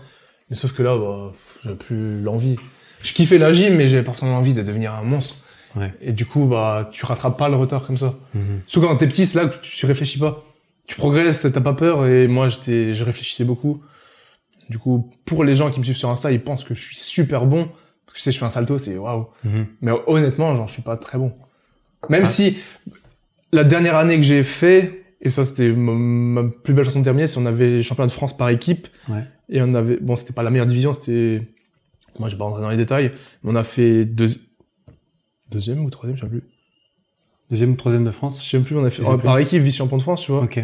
[0.50, 2.56] Mais sauf que là, bah, j'avais plus l'envie.
[3.02, 5.36] Je kiffais la gym, mais j'avais pas forcément envie de devenir un monstre.
[5.76, 5.92] Ouais.
[6.02, 8.16] Et du coup, bah, tu rattrapes pas le retard comme ça.
[8.34, 8.62] Mhm.
[8.68, 10.44] Surtout quand t'es petit, c'est là que tu, tu réfléchis pas.
[10.88, 12.06] Tu progresses, t'as pas peur.
[12.06, 13.82] Et moi, j'étais, je réfléchissais beaucoup.
[14.74, 16.98] Du coup, pour les gens qui me suivent sur Insta, ils pensent que je suis
[16.98, 17.66] super bon.
[18.08, 19.28] Parce que tu sais, je fais un salto, c'est waouh.
[19.44, 19.68] Mhm.
[19.82, 21.32] Mais honnêtement, genre, je suis pas très bon.
[22.10, 22.26] Même Ah.
[22.26, 22.58] si
[23.52, 27.04] la dernière année que j'ai fait, et ça c'était ma, ma plus belle façon de
[27.04, 28.88] terminer, c'est on avait les championnats de France par équipe.
[29.10, 29.24] Ouais.
[29.48, 31.48] Et on avait, bon, c'était pas la meilleure division, c'était,
[32.18, 33.12] moi j'ai pas rentré dans les détails,
[33.44, 34.26] mais on a fait deux,
[35.52, 36.42] deuxième ou troisième, je sais plus.
[37.52, 38.44] Deuxième ou troisième de France.
[38.44, 40.42] Je sais plus, on a fait Je oh, par équipe vice-champion de France, tu vois.
[40.42, 40.60] Ok.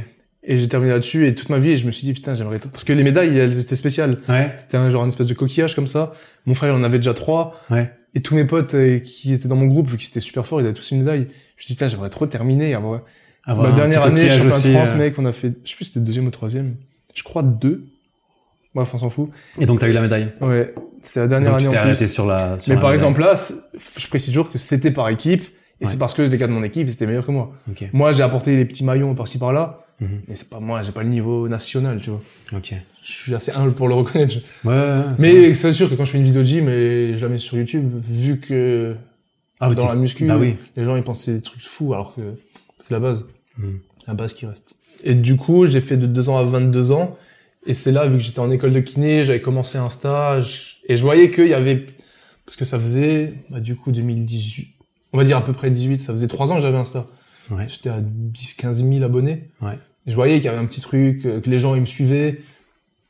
[0.52, 2.58] Et j'ai terminé là-dessus et toute ma vie, et je me suis dit, putain, j'aimerais...
[2.58, 4.18] Parce que les médailles, elles étaient spéciales.
[4.28, 4.52] Ouais.
[4.58, 6.14] C'était un genre une espèce de coquillage comme ça.
[6.48, 7.62] Mon frère, il en avait déjà trois.
[7.70, 7.94] Ouais.
[8.16, 10.60] Et tous mes potes euh, qui étaient dans mon groupe, vu qu'ils étaient super forts,
[10.60, 11.20] ils avaient tous une médaille.
[11.20, 12.74] Je me suis dit, putain, j'aimerais trop terminer.
[12.74, 13.02] Avoir...
[13.46, 14.98] Avoir Ma un dernière année, coquillage championnat de France, euh.
[14.98, 16.76] mec, on a fait, je sais plus si c'était deuxième ou troisième.
[17.16, 17.86] Je crois deux.
[18.76, 19.30] Bref, on s'en fout.
[19.60, 20.30] Et donc, t'as eu la médaille.
[20.42, 20.74] Ouais.
[21.04, 21.90] C'était la dernière donc, tu année t'es en plus.
[21.90, 22.58] arrêté sur la.
[22.60, 23.04] sur Mais la par médaille.
[23.06, 23.36] exemple là,
[23.98, 25.44] je précise toujours que c'était par équipe,
[25.80, 25.92] et Ouais.
[25.92, 27.52] c'est parce que les gars de mon équipe, ils étaient meilleurs que moi.
[27.94, 30.22] Moi, j'ai apporté les petits maillons par-ci par-là, Mhm.
[30.28, 32.22] mais c'est pas moi, j'ai pas le niveau national, tu vois.
[32.54, 32.74] Ok.
[33.04, 34.36] Je suis assez humble pour le reconnaître.
[34.64, 37.30] Ouais, Mais c'est sûr que quand je fais une vidéo de gym et je la
[37.30, 38.96] mets sur YouTube, vu que
[39.60, 40.56] Ah, dans la muscu, Bah oui.
[40.78, 42.22] les gens ils pensent que c'est des trucs fous, alors que
[42.78, 43.80] c'est la base, Mhm.
[44.08, 44.78] la base qui reste.
[45.04, 47.18] Et du coup, j'ai fait de 2 ans à 22 ans,
[47.66, 50.96] et c'est là, vu que j'étais en école de kiné, j'avais commencé un stage, et
[50.96, 51.88] je voyais qu'il y avait,
[52.46, 54.70] parce que ça faisait, bah, du coup, 2018,
[55.12, 57.08] on va dire à peu près 18, ça faisait 3 ans que j'avais un star.
[57.52, 57.66] Ouais.
[57.68, 59.50] J'étais à 10, 15 000 abonnés.
[59.62, 59.78] Ouais.
[60.08, 62.40] Je voyais qu'il y avait un petit truc, euh, que les gens ils me suivaient,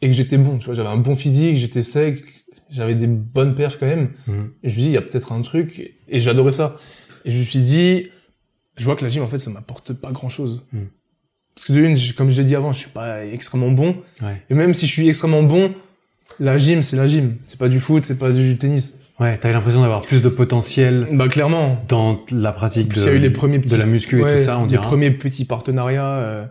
[0.02, 2.24] et que j'étais bon, tu vois, j'avais un bon physique, j'étais sec,
[2.70, 4.10] j'avais des bonnes perfs quand même.
[4.28, 4.52] Mhm.
[4.64, 6.76] Et je me suis dit, il y a peut-être un truc, et j'adorais ça.
[7.26, 8.08] Et je me suis dit,
[8.78, 10.64] je vois que la gym, en fait, ça m'apporte pas grand-chose.
[10.72, 10.80] Mm.
[11.56, 13.98] Parce que de une, je- comme j'ai dit avant, je suis pas extrêmement bon.
[14.22, 14.42] Ouais.
[14.50, 15.74] Et même si je suis extrêmement bon,
[16.40, 17.36] la gym, c'est la gym.
[17.44, 18.96] C'est pas du foot, c'est pas du tennis.
[19.20, 21.84] Ouais, t'avais l'impression d'avoir plus de potentiel Bah, clairement.
[21.90, 24.38] dans la pratique de, y a eu les premiers petits, de la muscu et ouais,
[24.38, 24.82] tout ça, on les dirait.
[24.82, 26.46] premiers petits partenariats, euh,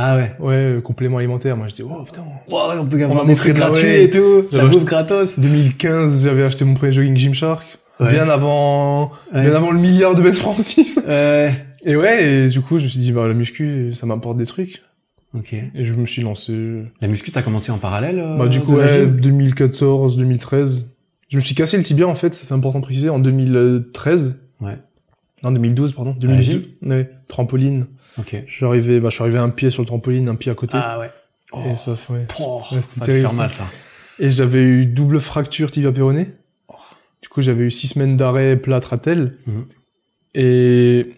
[0.00, 0.32] Ah ouais.
[0.38, 1.56] ouais, euh, compléments alimentaires.
[1.56, 2.22] Moi, je dis, oh, putain.
[2.22, 4.04] Ouais, on peut On avoir va des trucs gratuits ouais.
[4.04, 4.44] et tout.
[4.52, 5.38] La bouffe gratos.
[5.40, 7.66] 2015, j'avais acheté mon premier jogging Gymshark.
[7.98, 8.12] Ouais.
[8.12, 9.42] Bien avant, Ouais.
[9.42, 11.00] bien avant le milliard de Ben Francis.
[11.06, 11.52] Ouais.
[11.84, 14.46] Et ouais, et du coup, je me suis dit, bah, la muscu, ça m'apporte des
[14.46, 14.82] trucs.
[15.34, 15.52] Ok.
[15.52, 16.84] Et je me suis lancé.
[17.00, 19.16] La muscu, t'as commencé en parallèle euh, Bah, du coup, ouais, gym?
[19.20, 20.94] 2014, 2013.
[21.28, 24.38] Je me suis cassé le tibia, en fait, c'est important de préciser, en 2013.
[24.60, 24.78] Ouais.
[25.42, 26.12] Non, 2012, pardon.
[26.14, 26.44] la 2012.
[26.44, 26.62] gym?
[26.88, 27.86] Ouais, trampoline.
[28.18, 28.36] Ok.
[28.46, 30.54] Je suis arrivé, bah, je suis arrivé un pied sur le trampoline, un pied à
[30.54, 30.76] côté.
[30.80, 31.10] Ah ouais.
[31.52, 32.26] Oh, Et ça, ouais.
[32.40, 33.66] oh, Ouais, ça terrible, faire mal ça.
[34.18, 36.28] Et j'avais eu double fracture tibia péroné.
[36.68, 36.74] Oh.
[37.22, 39.36] Du coup, j'avais eu six semaines d'arrêt plâtre à tel.
[39.46, 39.66] Mhm.
[40.34, 41.14] Et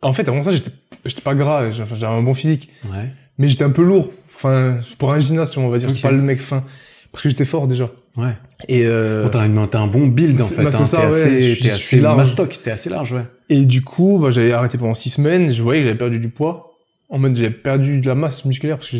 [0.00, 0.70] en fait, avant ça, j'étais,
[1.04, 3.10] j'étais pas gras, j'avais un bon physique, Ouais.
[3.38, 4.08] mais j'étais un peu lourd.
[4.36, 5.96] Enfin, pour un gymnaste, on va dire, Ok.
[5.96, 6.64] c'est pas le mec fin,
[7.12, 7.90] parce que j'étais fort déjà.
[8.16, 8.32] Ouais.
[8.68, 10.62] Et euh, Bon, t'as un, bon build en fait.
[10.62, 10.84] bah, hein.
[10.90, 12.16] T'es ouais, assez, je assez large.
[12.18, 13.24] mastoc, t'es assez large, ouais.
[13.48, 15.50] et du coup, bah, j'avais arrêté pendant six semaines.
[15.50, 16.76] Je voyais que j'avais perdu du poids.
[17.08, 18.96] En mode, j'avais perdu de la masse musculaire parce que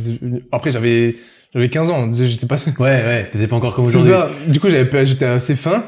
[0.50, 1.16] Après, j'avais
[1.54, 2.56] j'avais 15 ans, j'étais pas.
[2.78, 3.28] Ouais, ouais.
[3.30, 4.12] T'étais pas encore comme C'est aujourd'hui.
[4.46, 4.50] ça.
[4.50, 5.84] Du coup, j'avais j'étais assez fin.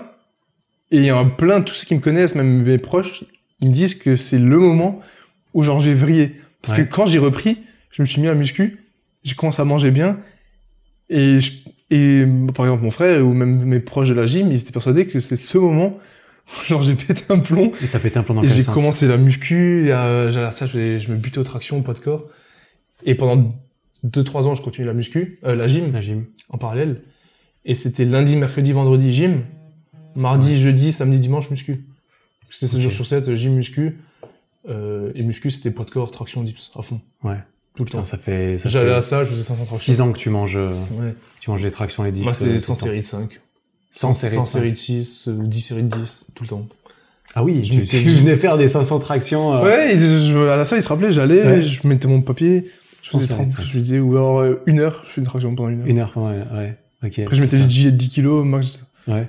[0.90, 3.24] Et il y en a plein, tous ceux qui me connaissent, même mes proches,
[3.60, 5.00] ils me disent que c'est le moment
[5.54, 6.34] où genre j'ai vrillé.
[6.62, 6.84] Parce Ouais.
[6.86, 7.58] que quand j'ai repris,
[7.90, 8.78] je me suis mis à muscu,
[9.24, 10.18] j'ai commencé à manger bien.
[11.10, 11.52] Et, je-
[11.90, 15.06] et par exemple, mon frère ou même mes proches de la gym, ils étaient persuadés
[15.06, 15.98] que c'est ce moment
[16.68, 17.72] genre j'ai pété un plomb.
[17.82, 20.26] Et t'as pété un plomb dans et quel j'ai sens commencé la muscu, et à,
[20.26, 22.24] à ça, je, je me butais aux tractions, poids de corps.
[23.06, 23.54] Et pendant
[24.06, 26.26] 2-3 ans, je continue la muscu, euh, la gym La gym.
[26.50, 27.02] en parallèle.
[27.64, 29.40] Et c'était lundi, mercredi, vendredi, gym.
[30.16, 31.84] Mardi, jeudi, samedi, dimanche, muscu.
[32.50, 32.82] C'était 7 Ok.
[32.82, 33.98] jours sur 7, gym, muscu.
[34.68, 37.00] Euh, et muscu, c'était poids de corps, traction, dips, à fond.
[37.22, 37.38] Ouais.
[37.76, 38.04] Tout le Putain, temps.
[38.04, 39.76] ça fait, ça J'allais fait à ça, je faisais 500 tractions.
[39.92, 41.14] 6 ans que tu manges, euh, Ouais.
[41.40, 42.22] tu manges les tractions, les dips.
[42.22, 42.86] Moi, euh, c'était tout 100 le temps.
[42.86, 43.40] séries de 5.
[43.90, 44.34] 100 séries.
[44.34, 44.58] 100 de cinq.
[44.58, 46.66] séries de 6, euh, 10 séries de 10, tout le temps.
[47.34, 49.54] Ah oui, Je tu, m'étais tu venais faire des 500 tractions.
[49.54, 51.64] euh, Ouais, je, je- à la salle, il se rappelait, j'allais, Ouais.
[51.64, 52.70] je mettais mon papier,
[53.02, 53.72] je 100 faisais séries de 30, cinq.
[53.72, 55.86] je me disais, ou alors euh, une heure, je fais une traction pendant une heure.
[55.88, 56.78] Une heure, ouais, ouais.
[57.02, 57.18] Ok.
[57.18, 57.64] Après, je mettais Putain.
[57.66, 58.86] les gilets de 10 kilos, max.
[59.08, 59.26] Ouais.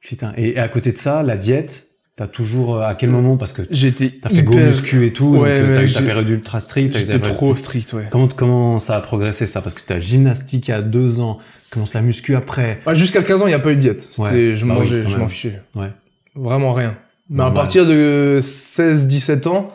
[0.00, 0.32] Putain.
[0.36, 3.62] Et à côté de ça, la diète, t'as toujours, euh, à quel moment, parce que
[3.70, 6.02] J'étais t'as fait go hyper- muscu et tout, Ouais, donc euh, mais t'as eu ta
[6.02, 6.96] période ultra strict.
[6.96, 8.06] J'étais trop strict, ouais.
[8.10, 9.60] Comment, comment ça a progressé ça?
[9.60, 11.38] Parce que t'as gymnastique à deux ans,
[11.70, 12.80] commence la muscu après.
[12.86, 14.10] Ah, Jusqu'à 15 ans, il n'y a pas eu de diète.
[14.18, 14.54] Ouais.
[14.56, 15.60] je Bah oui, mangeais, quand je m'en fichais.
[15.74, 15.90] Ouais.
[16.36, 16.96] Vraiment rien.
[17.30, 19.72] Mais à partir de 16, 17 ans,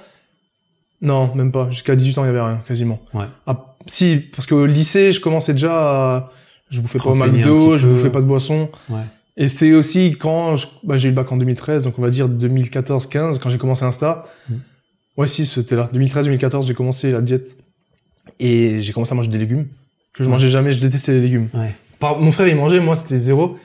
[1.02, 1.70] non, même pas.
[1.72, 3.00] Jusqu'à 18 ans, il y avait rien, quasiment.
[3.14, 3.26] Ouais.
[3.48, 6.32] Ah, si, parce qu'au lycée, je commençais déjà à,
[6.70, 8.70] je bouffais pas au McDo, je bouffais pas de boisson.
[8.90, 9.02] Ouais.
[9.42, 12.28] Et c'est aussi quand bah, j'ai eu le bac en 2013, donc on va dire
[12.30, 14.26] 2014-15, quand j'ai commencé Insta.
[14.50, 14.54] Mm.
[15.18, 15.90] Ouais, si, c'était là.
[15.94, 17.58] 2013-2014, j'ai commencé la diète.
[18.40, 19.66] Et j'ai commencé à manger des légumes.
[20.14, 20.34] Que je Ouais.
[20.36, 21.48] mangeais jamais, je détestais les légumes.
[21.54, 21.74] Ouais.
[22.00, 23.58] Par- mon frère, il mangeait, moi, c'était zéro.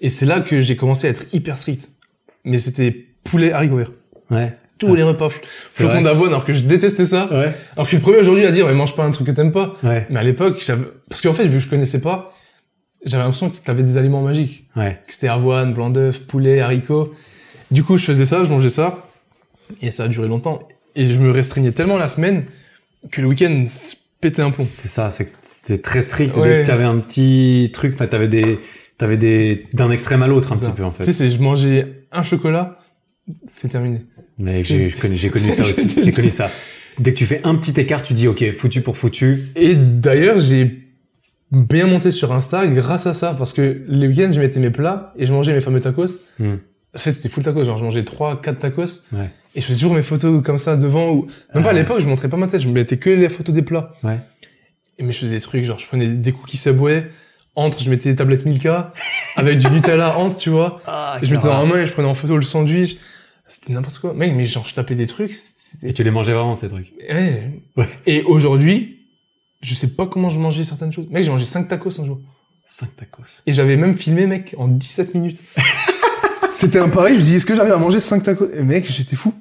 [0.00, 1.88] Et c'est là que j'ai commencé à être hyper strict.
[2.44, 3.92] Mais c'était poulet haricots verts.
[4.30, 4.52] Ouais.
[4.78, 4.96] Tous Ah.
[4.96, 5.28] les repas,
[5.70, 7.28] flocons d'avoine, alors que je détestais ça.
[7.32, 7.54] Ouais.
[7.74, 9.32] Alors que je suis le premier aujourd'hui à dire, mais mange pas un truc que
[9.32, 9.74] t'aimes pas.
[9.84, 10.06] Ouais.
[10.10, 10.64] Mais à l'époque,
[11.08, 12.32] parce qu'en fait, vu que je connaissais pas,
[13.04, 14.66] j'avais l'impression que t'avais des aliments magiques.
[14.76, 14.98] Ouais.
[15.06, 17.12] Que c'était avoine, blanc d'œuf, poulet, haricots.
[17.70, 19.08] Du coup, je faisais ça, je mangeais ça.
[19.80, 20.68] Et ça a duré longtemps.
[20.94, 22.44] Et je me restreignais tellement la semaine
[23.10, 23.66] que le week-end,
[24.20, 24.66] pété un plomb.
[24.74, 26.36] C'est ça, c'est que c'était très strict.
[26.36, 26.58] Ouais.
[26.58, 28.58] Dès que t'avais un petit truc, enfin, t'avais des,
[28.98, 31.04] t'avais des, d'un extrême à l'autre un petit peu, en Tu fait.
[31.04, 32.76] sais, c'est, je mangeais un chocolat,
[33.46, 34.02] c'est terminé.
[34.38, 35.88] Mais c'est- j'ai connu, j'ai connu ça aussi.
[36.04, 36.50] J'ai connu ça.
[36.98, 39.44] Dès que tu fais un petit écart, tu dis ok, foutu pour foutu.
[39.56, 40.88] Et d'ailleurs, j'ai
[41.52, 45.12] bien monté sur Insta grâce à ça, parce que les week-ends, je mettais mes plats
[45.16, 46.06] et je mangeais mes fameux tacos.
[46.38, 46.54] Hmm.
[46.94, 49.02] En fait, c'était full tacos, genre je mangeais 3, 4 tacos.
[49.12, 49.30] Ouais.
[49.54, 51.74] Et je faisais toujours mes photos comme ça devant ou, même pas à Ah.
[51.74, 53.94] l'époque, je montrais pas ma tête, je mettais que les photos des plats.
[54.02, 54.18] Ouais.
[54.98, 57.06] Et mais je faisais des trucs, genre je prenais des cookies Subway,
[57.54, 58.92] entre, je mettais des tablettes Milka,
[59.36, 60.80] avec du Nutella entre, tu vois.
[60.86, 62.96] Ah, je mettais dans la main et je prenais en photo le sandwich.
[63.48, 64.14] C'était n'importe quoi.
[64.14, 65.34] Mec, mais genre je tapais des trucs,
[65.82, 66.92] Et tu les mangeais vraiment ces trucs.
[67.10, 67.50] Ouais.
[67.76, 67.88] Ouais.
[68.06, 68.91] Et aujourd'hui,
[69.62, 71.08] je sais pas comment je mangeais certaines choses.
[71.10, 72.20] Mec, j'ai mangé 5 tacos un jour.
[72.66, 73.22] 5 tacos.
[73.46, 75.40] Et j'avais même filmé, mec, en 17 minutes.
[76.52, 78.48] C'était un pari, je me dis, est-ce que j'arrive à manger 5 tacos?
[78.54, 79.32] Et mec, j'étais fou.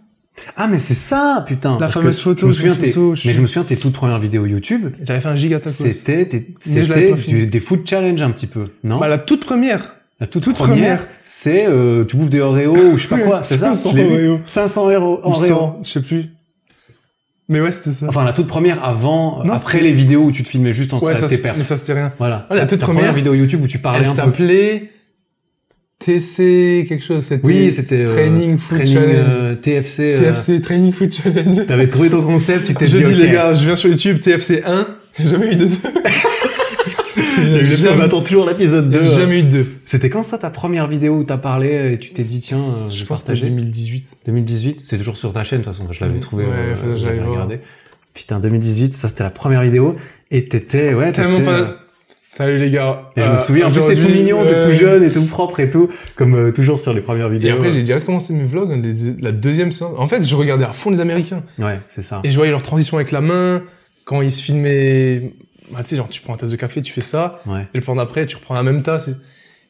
[0.56, 1.74] Ah mais c'est ça, putain.
[1.74, 3.64] La Parce fameuse que photo, Je me souviens tes, photo, je mais je me souviens
[3.64, 4.88] tes toutes premières vidéos YouTube.
[5.04, 5.72] J'avais fait un giga tacos.
[5.72, 6.28] C'était
[6.60, 9.00] c'était des food challenge un petit peu, non?
[9.00, 9.96] Bah, la toute première.
[10.20, 11.08] La toute, toute première, première.
[11.24, 13.76] c'est euh, tu bouffes des Oreos ou je sais pas quoi, c'est ça?
[13.76, 14.30] 500 Je l'ai vu.
[14.30, 14.42] Oreos.
[14.46, 15.48] 500 euros Ou Oreos.
[15.48, 16.30] 100, je sais plus.
[17.52, 18.06] Mais ouais, c'était ça.
[18.08, 21.00] Enfin la toute première avant, Non, après les vidéos où tu te filmais juste en
[21.00, 21.58] ouais, ça, tes perfs.
[21.58, 22.12] mais ça, c'était rien.
[22.18, 22.48] Voilà.
[22.50, 24.16] La toute première première, vidéo YouTube où tu parlais Elle un peu.
[24.22, 24.90] s'appelait
[26.00, 27.24] TC quelque chose.
[27.24, 29.16] C'était Oui, c'était euh, Training Food training, Challenge.
[29.30, 30.00] euh, TFC.
[30.18, 31.66] euh, TFC, Training Food Challenge.
[31.68, 33.12] T'avais trouvé ton concept, tu t'es dit, dit, ok.
[33.18, 34.88] les gars, je viens sur YouTube, TFC 1.
[35.20, 35.72] J'ai jamais eu de 2.
[37.18, 39.04] Et on attend toujours l'épisode 2.
[39.04, 39.66] j'ai jamais eu de 2.
[39.86, 42.90] C'était quand ça ta première vidéo où t'as parlé et tu t'es dit tiens, euh,
[42.90, 44.18] je Je vais pense que c'était partager 2018.
[44.26, 46.96] 2018, c'est toujours sur ta chaîne de toute façon, je l'avais Ouais, trouvé, ouais, euh,
[46.96, 47.60] j'avais regardé.
[48.14, 49.96] Putain, 2018, ça c'était la première vidéo
[50.32, 51.60] et t'étais ouais, Tellement pas...
[51.60, 51.68] euh,
[52.34, 53.10] Salut les gars.
[53.18, 55.12] Et je me Euh, souviens, en plus t'es tout mignon, t'es euh, tout jeune et
[55.12, 57.56] tout propre et tout, comme euh, toujours sur les premières Et vidéos.
[57.56, 59.94] après, j'ai direct commencé mes vlogs, les- la deuxième séance.
[59.98, 61.44] En fait, je regardais à fond les Américains.
[61.60, 62.22] Ouais, c'est ça.
[62.24, 63.64] Et je voyais leur transition avec la main,
[64.06, 65.34] quand ils se filmaient...
[65.74, 67.62] Bah, tu sais, genre, tu prends un tasse de café, tu fais ça, Ouais.
[67.74, 69.08] et le plan d'après, tu reprends la même tasse.
[69.08, 69.16] et-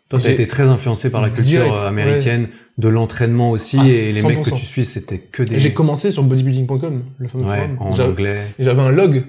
[0.10, 3.78] Toi, t'as J'ai- été très influencé par la culture Direct, euh, américaine, de l'entraînement aussi,
[3.80, 4.56] Ah, et les mecs que 100%.
[4.58, 5.58] tu suis, c'était que des.
[5.58, 7.78] J'ai commencé sur bodybuilding.com, le fameux Ouais, forum.
[7.80, 8.40] en anglais.
[8.60, 9.24] et J'avais un log.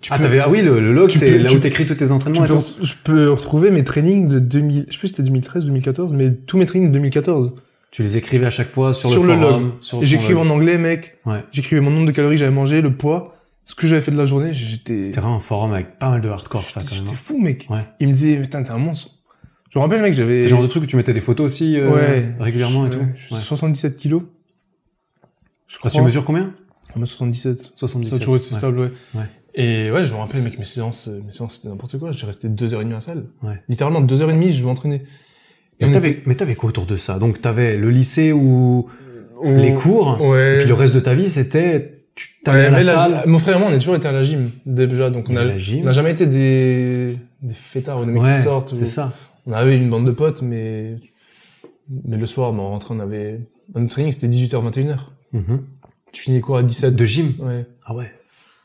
[0.00, 2.06] Tu Ah, peux- ah oui, le, le log, c'est là tu- où t'écris tous tes
[2.06, 2.64] tu entraînements et peux, tout.
[2.84, 6.32] je peux retrouver mes trainings de 2000, je sais plus si c'était 2013, 2014, mais
[6.32, 7.52] tous mes trainings de 2014.
[7.90, 9.62] Tu les écrivais à chaque fois sur, Sur le le forum.
[9.64, 9.72] log.
[9.80, 10.46] sur Et ton j'écrivais log.
[10.46, 11.18] en anglais, mec.
[11.26, 11.40] Ouais.
[11.52, 13.36] J'écrivais mon nombre de calories que j'avais mangé, le poids,
[13.72, 14.52] ce que j'avais fait de la journée.
[14.52, 16.98] J'étais, C'était vraiment un forum avec pas mal de hardcore, ça, quand même.
[16.98, 17.14] j'étais hein.
[17.14, 17.66] fou, mec.
[17.70, 17.86] Ouais.
[18.00, 19.10] Il me disait, putain, t'es un monstre.
[19.70, 20.40] Je me rappelle, mec, j'avais...
[20.40, 22.34] C'est le genre de truc où tu mettais des photos aussi, euh, ouais.
[22.38, 22.98] régulièrement et tout.
[22.98, 23.40] ouais, je suis Ouais.
[23.40, 24.24] 77 kilos.
[25.68, 26.54] Je Ah, tu mesures combien
[27.02, 27.58] 77.
[27.58, 28.14] Ça 77.
[28.14, 28.90] a toujours été stable, ouais.
[29.14, 29.24] Ouais.
[29.54, 32.12] Et ouais, je me rappelle, mec, mes séances, euh, mes séances, c'était n'importe quoi.
[32.12, 33.24] J'ai resté deux heures et demie à la salle.
[33.42, 33.62] Ouais.
[33.70, 35.02] Littéralement, deux heures et demie, je m'entraînais.
[35.80, 37.18] Mais t'avais, mais t'avais quoi autour de ça?
[37.18, 38.88] Donc t'avais le lycée ou
[39.42, 40.54] on- les cours, Ouais.
[40.54, 43.22] et puis le reste de ta vie, c'était tu à la salle.
[43.26, 45.10] mon frère et moi, on a toujours été à la gym, déjà.
[45.10, 48.74] Donc, on a, on jamais été des, des fêtards ou des mecs Ouais, qui sortent.
[48.74, 49.12] c'est ça.
[49.46, 50.96] On avait une bande de potes, mais,
[52.04, 53.40] mais le soir, ben, on rentrait, on avait,
[53.74, 54.96] notre training, c'était 18h, 21h.
[55.32, 55.62] Mhm.
[56.12, 56.94] Tu finis les cours à 17.
[56.94, 57.32] De gym.
[57.38, 57.64] Ouais.
[57.84, 58.12] Ah ouais.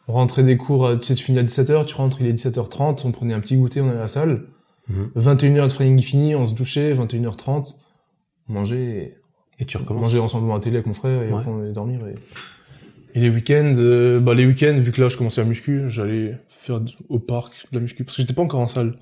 [0.09, 2.33] On rentrait des cours, à- tu sais, tu finis à 17h, tu rentres, il est
[2.33, 4.43] 17h30, on prenait un petit goûter, on allait à la salle.
[4.89, 5.09] Mhm.
[5.15, 7.75] 21h de training fini, on se douchait, 21h30,
[8.49, 9.17] on mangeait, et
[9.59, 10.03] Et tu on recommences.
[10.03, 11.39] mangeait ensemble devant la télé avec mon frère, et Ouais.
[11.39, 11.99] après on allait dormir.
[12.07, 12.15] Et,
[13.17, 16.37] et les week-ends, euh, bah les week-ends, vu que là je commençais à muscu, j'allais
[16.61, 18.95] faire au parc de la muscu, parce que j'étais pas encore en salle.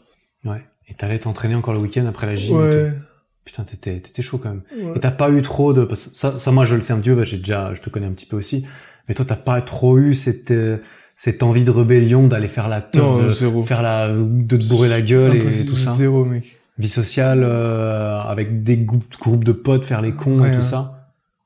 [0.44, 0.64] Ouais.
[0.88, 2.58] Et t'allais t'entraîner encore le week-end après la gym.
[2.58, 2.98] tout.
[3.44, 4.62] Putain, t'étais, t'étais chaud quand même.
[4.76, 4.94] ouais.
[4.98, 6.98] Et t'as pas eu trop de, parce que ça, ça, moi, je le sais un
[7.00, 8.66] petit peu, que j'ai déjà, je te connais un petit peu aussi.
[9.08, 10.78] Mais toi, t'as pas trop eu cette, euh,
[11.16, 14.90] cette envie de rébellion d'aller faire la teuf, Non, de faire la, de te bourrer
[14.90, 15.96] la gueule et tout ça.
[15.96, 16.58] Zéro, mec.
[16.78, 20.64] Vie sociale, euh, avec des groupes, de potes, faire les cons et Ouais, tout ouais.
[20.64, 20.95] ça.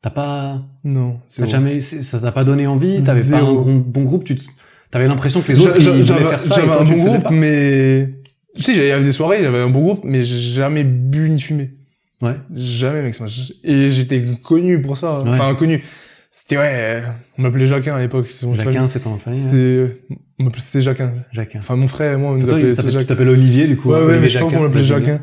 [0.02, 4.04] T'as pas, Non, t'as jamais, ça t'a pas donné envie, t'avais pas un bon, bon
[4.04, 4.36] groupe, tu
[4.92, 6.98] t'avais l'impression que les autres, ils voulaient faire ça et J'avais toi, un tu bon
[6.98, 7.32] le faisais groupe, pas.
[7.32, 8.10] mais...
[8.56, 11.30] Tu sais, il y avait des soirées, j'avais un bon groupe, mais j'ai jamais bu
[11.30, 11.72] ni fumé.
[12.22, 12.36] Ouais.
[12.54, 13.16] Jamais, mec.
[13.64, 15.22] Et j'étais connu pour ça.
[15.22, 15.30] Ouais.
[15.30, 15.84] Enfin, connu.
[16.32, 17.04] C'était, ouais,
[17.38, 18.32] on m'appelait Jacquin à l'époque.
[18.54, 21.14] Jacquin, c'est ton famille, C'était, hein on m'appelait, c'était Jacquin.
[21.32, 21.60] Jacquin.
[21.60, 23.90] Enfin, mon frère et moi, on nous appelait tu t'appelles Olivier, du coup.
[23.90, 25.20] Ouais, ouais, Olivier mais je pense qu'on m'appelait Jacquin.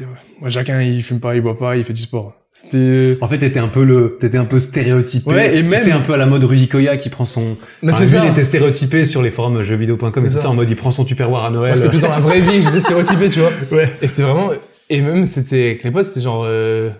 [0.00, 0.06] Ouais.
[0.40, 2.34] Moi, Jacquin, il fume pas, il boit pas, il fait du sport.
[2.62, 5.30] C'était, En fait, t'étais un peu le, t'étais un peu stéréotypé.
[5.30, 7.56] Ouais, et même- C'est un peu à la mode Rudy Koya qui prend son.
[7.82, 8.24] mais Enfin, c'est lui, ça.
[8.26, 10.40] il était stéréotypé sur les forums jeuxvideo.com et tout ça.
[10.42, 10.48] ça.
[10.50, 11.70] en mode il prend son tupperware à Noël.
[11.72, 13.52] Ouais, c'était plus dans la vraie vie j'étais stéréotypé, tu vois.
[13.70, 13.88] Ouais.
[14.02, 14.50] Et c'était vraiment,
[14.90, 16.90] et même, c'était, avec les potes, c'était genre, euh,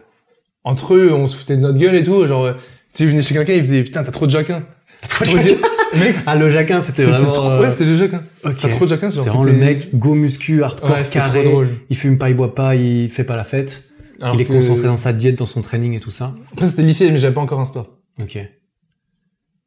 [0.64, 2.52] entre eux, on se foutait de notre gueule et tout, genre, euh,
[2.94, 4.62] tu venait chez quelqu'un, il faisait, putain, t'as trop de Jacquin.
[5.08, 5.56] Trop Trop de- Jacquin.
[5.98, 7.32] Mec, Ah, le Jacquin, c'était vraiment.
[7.32, 8.22] trop, euh, ouais, c'était le Jacquin.
[8.44, 8.54] ok.
[8.60, 11.44] T'as trop de Jacquin, c'est vraiment le mec go muscu, hardcore, Ouais, carré.
[11.44, 11.68] drôle.
[11.88, 13.82] Il fume pas, il boit pas, il fait pas la fête.
[14.20, 16.34] Alors il est que- concentré dans sa diète, dans son training et tout ça.
[16.52, 17.86] Après, c'était lycée, mais j'avais pas encore Insta.
[18.20, 18.38] Ok.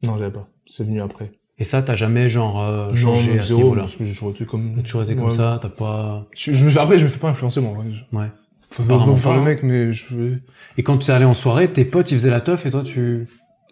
[0.03, 0.47] Non, j'avais pas.
[0.65, 1.31] C'est venu après.
[1.57, 3.81] Et ça, t'as jamais genre euh, changé non, à ce niveau-là.
[3.83, 4.73] parce que j'ai toujours été comme...
[4.75, 5.31] T'as toujours été comme Ouais.
[5.35, 6.25] ça, t'as pas.
[6.35, 7.71] Je, je après, je me fais pas influencer, moi.
[7.71, 7.85] en vrai.
[8.13, 8.31] Ouais.
[8.71, 9.35] Faut pas faire pas.
[9.35, 10.37] le mec, mais je.
[10.77, 13.27] Et quand tu allais en soirée, tes potes ils faisaient la teuf et toi tu.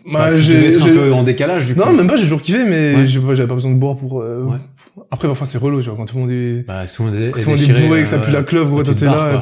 [0.06, 1.80] Bah, Bah, j'ai- être un peu en décalage du coup.
[1.80, 3.08] Non, même pas, j'ai toujours kiffé, mais Ouais.
[3.08, 4.22] j'avais pas besoin de boire pour...
[4.22, 4.58] euh, Ouais.
[5.12, 6.66] Après, parfois, c'est relou, tu vois, quand tout le monde est...
[6.68, 8.32] Bah, tout le monde est, est tout le monde est bourré, que ça euh, pue
[8.32, 9.42] la clope, gros, tu toi te t'es là.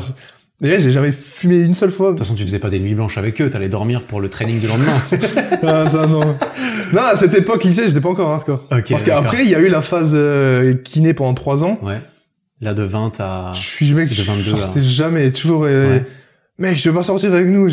[0.61, 2.07] Mais j'ai jamais fumé une seule fois.
[2.07, 4.29] De toute façon, tu faisais pas des nuits blanches avec eux, t'allais dormir pour le
[4.29, 4.99] training du lendemain.
[5.63, 6.35] ah, ça, non.
[6.93, 8.63] non, à cette époque, lycée, j'étais pas encore hardcore.
[8.71, 9.23] Ok, Parce d'accord.
[9.23, 11.79] qu'après, il y a eu la phase euh, kiné pendant trois ans.
[11.83, 12.01] ouais.
[12.59, 13.51] Là, de 20 à...
[13.53, 15.65] Je suis mec, de je 22 à- sortais jamais, toujours.
[15.65, 16.05] euh, Ouais.
[16.57, 17.69] Mec, je veux pas sortir avec nous.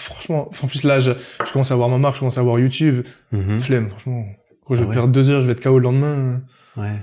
[0.00, 1.12] Franchement, en plus là, je,
[1.46, 3.06] je commence à voir ma marque, je commence à voir YouTube.
[3.30, 3.60] Mhm.
[3.60, 4.24] Flemme, franchement.
[4.66, 4.94] Gros, je Ah vais ouais.
[4.96, 6.40] perdre deux heures, je vais être KO le lendemain.
[6.76, 6.96] Ouais.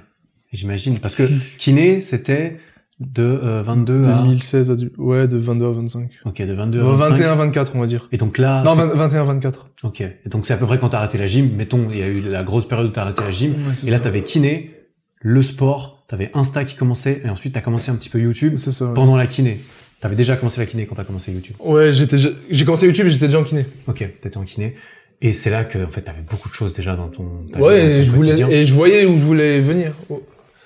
[0.52, 1.00] J'imagine.
[1.00, 1.24] Parce que
[1.58, 2.60] kiné, c'était
[3.02, 4.22] de euh, 22 à...
[4.22, 4.92] 2016 à du...
[4.98, 6.10] Ouais, de 22 à 25.
[6.26, 7.10] Ok, de 22 à Euh, 25.
[7.16, 8.08] 21 à 24, on va dire.
[8.12, 8.64] Et donc là...
[8.64, 9.70] non, c'est- 20 21 à 24.
[9.84, 10.02] Ok.
[10.02, 11.50] Et donc c'est à peu près quand t'as arrêté la gym.
[11.58, 13.52] Mettons, il y a eu la grosse période où t'as arrêté la gym.
[13.54, 14.72] Ouais, Et là, t'avais kiné,
[15.20, 18.72] le sport, t'avais Insta qui commençait, et ensuite t'as commencé un petit peu YouTube C'est
[18.72, 18.86] ça.
[18.86, 18.94] ouais.
[18.94, 19.60] pendant la kiné.
[20.00, 21.56] T'avais déjà commencé la kiné quand t'as commencé YouTube.
[21.60, 23.66] Ouais, j'étais, j'ai commencé YouTube, j'étais déjà en kiné.
[23.88, 24.76] Ok, t'étais en kiné.
[25.24, 27.28] Et c'est là que, en fait, t'avais beaucoup de choses déjà dans ton,
[27.60, 29.92] Ouais, et je voulais, et je voyais où je voulais venir.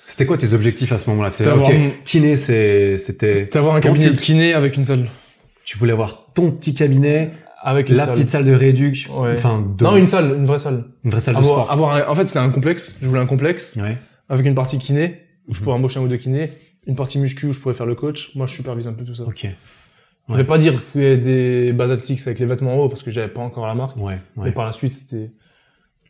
[0.06, 1.30] C'était quoi tes objectifs à ce moment-là?
[1.32, 5.08] C'était, avoir mon- kiné, c'était, C'était avoir un cabinet de kiné avec une salle.
[5.64, 8.12] tu voulais avoir ton petit cabinet, Avec une la salle.
[8.14, 9.32] petite salle de réduction, Ouais.
[9.34, 10.84] enfin, de, Non, une salle, une vraie salle.
[11.04, 11.72] une vraie salle de Avoir, sport.
[11.72, 12.96] avoir un- en fait, c'était un complexe.
[13.02, 13.98] Je voulais un complexe Ouais.
[14.28, 15.64] avec une partie kiné où je Mhm.
[15.64, 16.50] pourrais embaucher un ou deux kinés,
[16.86, 18.30] une partie muscu où je pourrais faire le coach.
[18.36, 19.24] Moi, je supervise un peu tout ça.
[19.24, 19.46] Ok.
[20.28, 23.02] Je vais pas dire qu'il y a des basaltiques avec les vêtements en haut parce
[23.04, 23.96] que j'avais pas encore la marque.
[23.96, 24.52] Ouais, Mais ouais.
[24.52, 25.30] par la suite, c'était.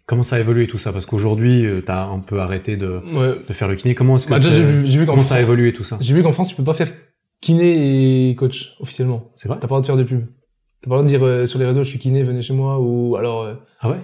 [0.07, 0.93] Comment ça a évolué tout ça?
[0.93, 3.35] Parce qu'aujourd'hui, euh, t'as un peu arrêté de, Ouais.
[3.49, 3.95] de faire le kiné.
[3.95, 5.73] Comment est-ce que Bah, déjà, j'ai vu, j'ai vu qu'en comment ça a France, évolué
[5.73, 5.97] tout ça?
[6.01, 6.89] j'ai vu qu'en France, tu peux pas faire
[7.41, 9.33] kiné et coach officiellement.
[9.37, 9.59] C'est vrai?
[9.61, 10.21] T'as pas le droit de faire de pub.
[10.81, 12.55] T'as pas le droit de dire euh, sur les réseaux, je suis kiné, venez chez
[12.55, 13.97] moi ou alors euh, Ah ouais?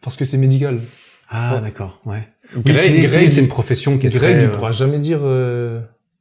[0.00, 0.78] parce que c'est médical.
[1.28, 1.60] Ah Ouais.
[1.60, 2.28] d'accord, ouais.
[2.56, 4.44] Greg, Greg, c'est une profession qui est Greg, très...
[4.44, 5.18] il euh, pourra jamais dire.
[5.22, 5.80] euh,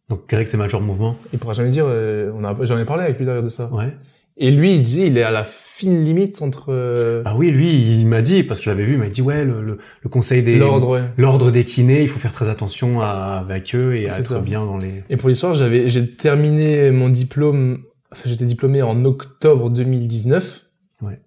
[0.09, 1.15] Donc Greg, c'est Major Mouvement?
[1.31, 1.85] il pourra jamais dire.
[1.87, 3.71] euh, on a, j'en ai parlé avec lui d'ailleurs de ça.
[3.71, 3.95] Ouais.
[4.39, 7.69] Et lui, il disait, il est à la fine limite entre euh, Ah oui, lui,
[7.99, 10.09] il m'a dit, parce que je l'avais vu, il m'a dit, ouais, le, le, le
[10.09, 10.57] conseil des...
[10.57, 10.89] l'ordre.
[10.89, 11.01] Ouais.
[11.17, 13.07] L'ordre des kinés, il faut faire très attention à,
[13.39, 14.39] avec eux et à C'est être ça.
[14.39, 15.03] bien dans les...
[15.09, 17.79] Et pour l'histoire, j'avais, j'ai terminé mon diplôme.
[18.11, 20.65] Enfin, j'étais diplômé en octobre 2019.
[21.01, 21.19] Ouais.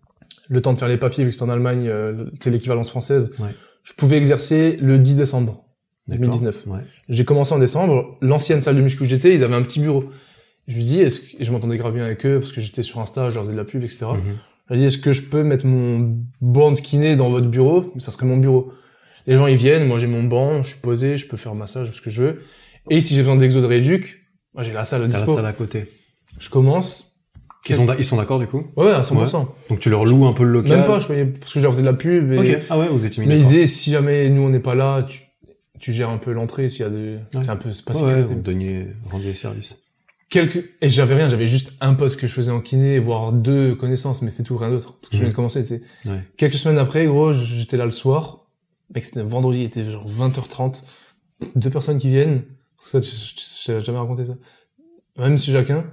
[0.49, 3.35] Le temps de faire les papiers, vu que c'était en Allemagne, euh, c'est l'équivalence française.
[3.41, 3.51] Ouais.
[3.83, 5.65] Je pouvais exercer le 10 décembre
[6.07, 6.65] D'accord 2019.
[6.69, 6.81] Ouais.
[7.09, 8.17] J'ai commencé en décembre.
[8.21, 10.05] L'ancienne salle de muscu où j'étais, ils avaient un petit bureau.
[10.69, 12.83] Je lui dis, est-ce que, et je m'entendais grave bien avec eux parce que j'étais
[12.83, 14.07] sur Insta, je leur faisais de la pub, etc.
[14.13, 14.19] Mhm.
[14.69, 17.93] Je lui dis, est-ce que je peux mettre mon banc de kiné dans votre bureau?
[17.99, 18.73] Ça serait mon bureau.
[19.27, 21.91] Les gens, ils viennent, moi j'ai mon banc, je suis posé, je peux faire massage,
[21.93, 22.43] ce que je veux.
[22.89, 24.21] Et si j'ai besoin d'exo de réduc,
[24.55, 25.35] moi j'ai la salle à T'as la dispo.
[25.35, 25.91] salle à côté.
[26.39, 27.07] Je commence.
[27.69, 28.65] Ils sont, d'a- ils sont d'accord du coup?
[28.77, 29.47] Ouais, à 100%.
[29.69, 30.79] Donc tu leur loues un peu le local?
[30.79, 32.33] Même pas, je voyais, parce que je leur faisais de la pub.
[32.33, 32.59] Et...
[32.71, 35.03] Ah ouais, vous étiez mis Mais ils disaient, si jamais nous on n'est pas là,
[35.03, 35.21] tu,
[35.79, 37.17] tu gères un peu l'entrée, s'il y a des...
[37.35, 37.43] Ouais.
[37.43, 39.77] C'est un peu, c'est pas Ouais, ouais, vous donniez, rendiez service.
[40.31, 40.65] Quelques...
[40.81, 44.23] Et j'avais rien, j'avais juste un pote que je faisais en kiné, voire deux connaissances,
[44.23, 44.97] mais c'est tout, rien d'autre.
[45.01, 45.25] Parce que je Mhm.
[45.25, 45.83] viens de commencer, tu sais.
[46.07, 46.23] Ouais.
[46.37, 48.47] Quelques semaines après, gros, j'étais là le soir.
[48.95, 50.85] Mec, c'était vendredi, il était genre 20h30.
[51.57, 52.43] Deux personnes qui viennent.
[52.77, 54.35] Parce que ça, tu, tu, je t'avais jamais raconté ça.
[55.19, 55.85] Ouais, monsieur Jacquin.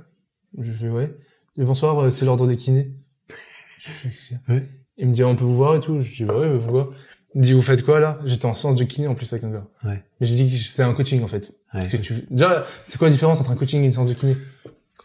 [0.58, 1.16] Je fais, ouais.
[1.58, 2.92] Et bonsoir, euh, c'est l'ordre des kinés.
[3.80, 4.70] Je fais, Ouais.
[4.98, 6.00] Il me dit, on peut vous voir et tout.
[6.00, 6.92] Je dis, bah ouais, pourquoi?
[7.36, 8.20] Il me dit, vous faites quoi, là?
[8.26, 9.66] J'étais en séance de kiné, en plus, avec un gars.
[9.84, 10.02] Ouais.
[10.20, 11.54] Mais j'ai dit que c'était un coaching, en fait.
[11.72, 11.92] Parce Ouais.
[11.92, 14.36] que tu, déjà, c'est quoi la différence entre un coaching et une séance de kiné?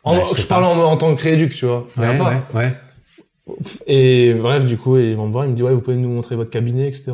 [0.04, 1.87] En- Bah, je parle en, en tant que rééduc, tu vois.
[1.96, 2.30] Ouais, pas.
[2.30, 2.74] ouais, ouais.
[3.87, 6.08] Et bref, du coup, ils vont me voir, ils me disent, ouais, vous pouvez nous
[6.08, 7.12] montrer votre cabinet, etc.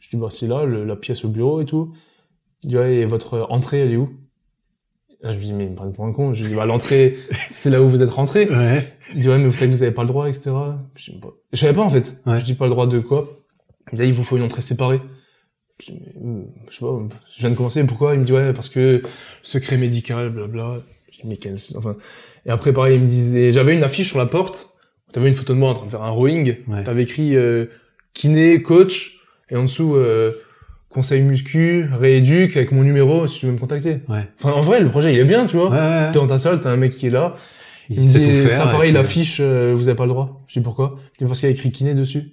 [0.00, 1.92] Je dis, bah, c'est là, le- la pièce au bureau et tout.
[2.62, 4.10] Il dit, ouais, et votre entrée, elle est où?
[5.22, 6.34] Là, je lui dis, mais ils me prennent pour un con.
[6.34, 7.16] Je lui dis, bah, l'entrée,
[7.48, 8.48] c'est là où vous êtes rentré.
[8.48, 8.92] Ouais.
[9.14, 10.50] Il dit, ouais, mais vous savez que vous avez pas le droit, etc.
[10.94, 12.18] Je dis, bah, je savais pas, en fait.
[12.26, 12.38] Ouais.
[12.38, 13.26] Je dis, pas le droit de quoi?
[13.92, 15.00] Il me dit, il vous faut une entrée séparée.
[15.80, 16.98] Je dis, euh, je sais pas,
[17.34, 18.14] je viens de commencer, pourquoi?
[18.14, 19.02] Il me dit, ouais, parce que
[19.42, 20.80] secret médical, blabla.
[21.12, 21.96] Je dis, mais quel, enfin,
[22.46, 24.70] et après, pareil, il me disait, j'avais une affiche sur la porte.
[25.12, 26.56] T'avais une photo de moi en train de faire un rowing.
[26.68, 26.84] Ouais.
[26.84, 27.66] T'avais écrit euh,
[28.14, 29.18] kiné, coach,
[29.50, 30.32] et en dessous euh,
[30.90, 33.98] conseil muscu, rééduc avec mon numéro si tu veux me contacter.
[34.08, 34.28] Ouais.
[34.38, 35.70] Enfin, en vrai, le projet il est bien, tu vois.
[35.70, 37.34] Ouais, T'es dans ta salle, t'as un mec qui est là.
[37.88, 40.44] Il, me sait dit faire, ça pareil, l'affiche, euh, vous avez pas le droit.
[40.48, 40.96] Je dis pourquoi?
[41.14, 42.32] Il dit parce qu'il y a écrit kiné dessus.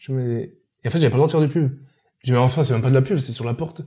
[0.00, 0.50] Je dis, mais...
[0.86, 1.72] Et en fait, j'avais pas le droit de faire de pub.
[2.22, 3.82] Je dis mais enfin, c'est même pas de la pub, c'est sur la porte.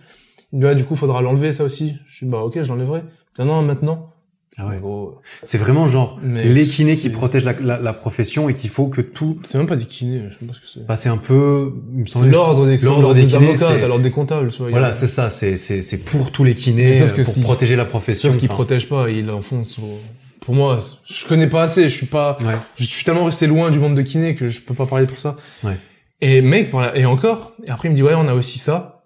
[0.51, 1.95] Il me dit ouais, du coup, faudra l'enlever ça aussi.
[2.09, 3.03] Je dis bah ok, je l'enlèverai.
[3.39, 4.11] Dit, non, maintenant.
[4.57, 4.79] Ah ouais.
[4.81, 8.53] Gros, C'est vraiment genre Mais les kinés qui c'est- protègent la, la, la profession et
[8.53, 10.85] qu'il faut que tout C'est même pas des kinés, je sais pas ce que c'est.
[10.85, 11.73] passe un peu.
[12.05, 15.07] C'est l'ordre des, l'ordre des des kinés, avocats, c'est- l'ordre des comptables, a- Voilà, c'est
[15.07, 15.29] ça.
[15.29, 18.31] C'est c'est c'est pour tous les kinés sauf que euh, pour si- protéger la profession.
[18.31, 19.79] Sauf qu'ils protègent pas, ils l'enfoncent.
[19.79, 19.99] au-
[20.41, 22.55] Pour moi, je connais pas assez, je suis pas, Ouais.
[22.75, 25.19] je suis tellement resté loin du monde de kiné que je peux pas parler pour
[25.19, 25.35] ça.
[25.63, 25.77] Ouais.
[26.21, 29.05] Et mec, là- et encore, et après il me dit ouais, on a aussi ça.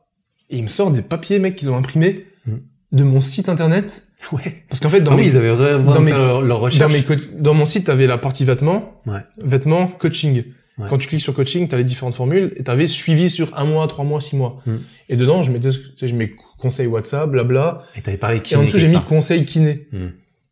[0.50, 2.62] Et il me sort des papiers, mec, qu'ils ont imprimés Mhm.
[2.92, 4.04] de mon site internet.
[4.32, 4.64] Ouais.
[4.70, 6.64] Parce qu'en fait, dans, Ah mes, oui, ils avaient vraiment dans mes- leur, leur dans,
[6.64, 6.94] recherche.
[6.94, 9.20] mes co- dans mon site, t'avais la partie vêtements, Ouais.
[9.38, 10.44] vêtements, coaching.
[10.78, 10.88] Ouais.
[10.90, 13.56] Quand tu cliques sur coaching, tu as les différentes formules et tu avais suivi sur
[13.58, 14.60] un mois, trois mois, six mois.
[14.66, 14.76] Mm.
[15.10, 17.84] Et dedans, je mettais, je mets conseil WhatsApp, blabla.
[17.96, 18.62] Et t'avais parlé Et kiné.
[18.62, 19.06] en dessous, j'ai mis part.
[19.06, 19.88] conseil kiné.
[19.92, 20.08] Hmm.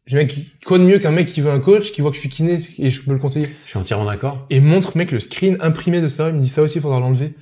[0.07, 2.15] J'ai mis, mec, quoi de mieux qu'un mec qui veut un coach, qui voit que
[2.15, 3.49] je suis kiné et je peux le conseiller.
[3.65, 4.45] Je suis entièrement d'accord.
[4.49, 6.29] Et montre, mec, le screen imprimé de ça.
[6.29, 7.33] Il me dit ça aussi, il faudra l'enlever.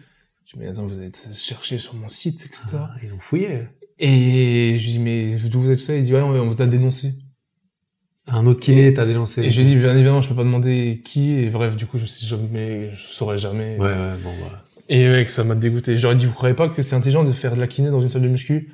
[0.46, 2.66] Je dis, mais attends, vous avez cherché sur mon site, etc.
[2.74, 3.68] Ah, ils ont fouillé.
[3.98, 5.96] Et je lui dis, mais d'où vous êtes tout ça?
[5.96, 7.14] Il dit, ouais, on vous a dénoncé.
[8.28, 9.42] Un autre kiné t'a dénoncé.
[9.42, 11.34] Et je lui dis, bien évidemment, je peux pas demander qui.
[11.34, 13.78] Et bref, du coup, je sais jamais, je saurais jamais.
[13.78, 14.64] Ouais, ouais, bon, voilà.
[14.90, 15.98] Et mec, ça m'a dégoûté.
[15.98, 18.10] J'aurais dit, vous croyez pas que c'est intelligent de faire de la kiné dans une
[18.10, 18.74] salle de muscu?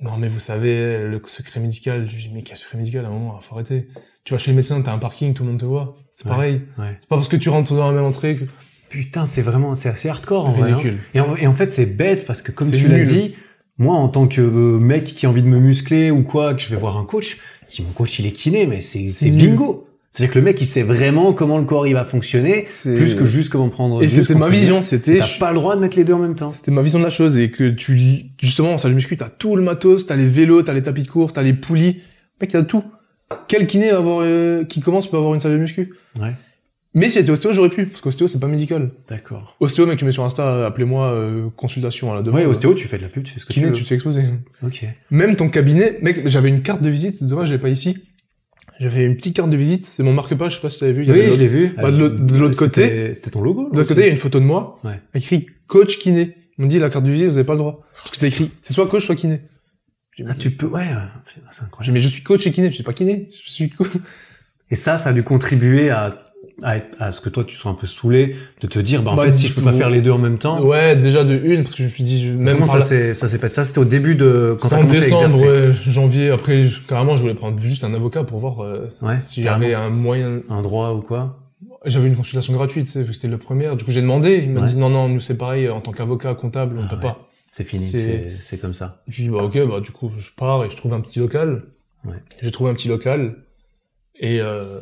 [0.00, 2.06] Non, mais vous savez, le secret médical.
[2.10, 3.04] Je lui dis, mais quel secret médical?
[3.04, 3.88] À un moment, faut arrêter.
[4.24, 5.96] Tu vas chez le médecin, t'as un parking, tout le monde te voit.
[6.14, 6.30] C'est Ouais.
[6.30, 6.62] pareil.
[6.78, 6.96] Ouais.
[6.98, 8.44] C'est pas parce que tu rentres dans la même entrée que
[8.88, 10.70] Putain, c'est vraiment, c'est assez hardcore en vrai.
[10.70, 10.76] hein.
[10.76, 10.98] ridicule.
[11.14, 13.34] Et en, et en fait, c'est bête parce que comme tu l'as dit,
[13.76, 16.62] moi, en tant que euh, mec qui a envie de me muscler ou quoi, que
[16.62, 19.88] je vais voir un coach, si mon coach il est kiné, mais c'est bingo.
[20.14, 23.26] C'est-à-dire que le mec, il sait vraiment comment le corps il va fonctionner, plus que
[23.26, 24.00] juste comment prendre.
[24.00, 26.36] Et c'était ma vision, c'était, T'as pas le droit de mettre les deux en même
[26.36, 26.52] temps.
[26.54, 29.28] c'était ma vision de la chose et que tu, justement, en salle de muscu, t'as
[29.28, 32.00] tout le matos, t'as les vélos, t'as les tapis de course, t'as les poulies.
[32.40, 32.84] Mec, t'as tout.
[33.48, 35.92] Quel kiné va avoir, euh, qui commence peut avoir une salle de muscu?
[36.20, 36.34] Ouais.
[36.94, 38.90] Mais si j'étais ostéo, j'aurais pu, parce qu'ostéo, c'est pas médical.
[39.08, 39.56] D'accord.
[39.58, 42.38] Ostéo, mec, tu mets sur Insta, euh, appelez-moi, euh, consultation à la demande.
[42.40, 43.82] Ouais, ostéo, tu fais de la pub, tu fais ce que Kiné, tu tu veux.
[43.82, 44.22] te fais exploser.
[44.62, 44.84] Ok.
[45.10, 47.96] Même ton cabinet, mec, j'avais une carte de visite, dommage, je l'ai pas ici.
[48.80, 50.96] J'avais une petite carte de visite, c'est mon marque-page, je sais pas si tu l'avais
[50.96, 51.02] vu.
[51.04, 51.74] il y avait Oui, je l'ai vu.
[51.76, 51.96] Bah, de
[52.38, 53.70] l'autre- côté- C'était- ton logo.
[53.70, 55.00] De l'autre côté, il y a une photo de moi, Ouais.
[55.14, 56.34] écrit coach kiné.
[56.58, 57.84] Ils m'ont dit, la carte de visite, vous avez pas le droit.
[57.94, 59.42] Parce que t'as écrit, c'est soit coach, soit kiné.
[60.16, 60.86] J'ai dit, Ah, tu peux, ouais,
[61.26, 61.94] c'est J'ai dit, incroyable.
[61.94, 63.88] mais je suis coach et kiné, je suis pas kiné, je suis coach.
[64.70, 66.23] Et ça, ça a dû contribuer à,
[66.62, 69.12] à, être- à ce que toi, tu sois un peu saoulé, de te dire, bah,
[69.12, 70.60] en Bah, fait, si je peux pas faire les deux en même temps.
[70.62, 73.28] Ouais, déjà de une, parce que je me suis dit, même Comment ça s'est, ça
[73.28, 73.54] s'est passé?
[73.56, 76.30] Ça, c'était au début de, quand t'as en décembre, ouais, janvier.
[76.30, 79.18] Après, carrément, je voulais prendre juste un avocat pour voir euh, Ouais.
[79.20, 80.40] si j'avais un moyen.
[80.50, 81.38] un droit ou quoi?
[81.86, 83.74] J'avais une consultation gratuite, c'était le premier.
[83.76, 84.40] Du coup, j'ai demandé.
[84.42, 84.66] Il m'a Ouais.
[84.66, 85.68] dit non, non, nous c'est pareil.
[85.68, 87.28] En tant qu'avocat comptable, on Ah peut pas.
[87.46, 87.82] C'est fini,
[88.40, 89.02] C'est- comme ça.
[89.06, 91.62] Je dis bah ok, bah du coup, je pars et je trouve un petit local.
[92.42, 93.36] J'ai trouvé un petit local
[94.18, 94.80] et euh,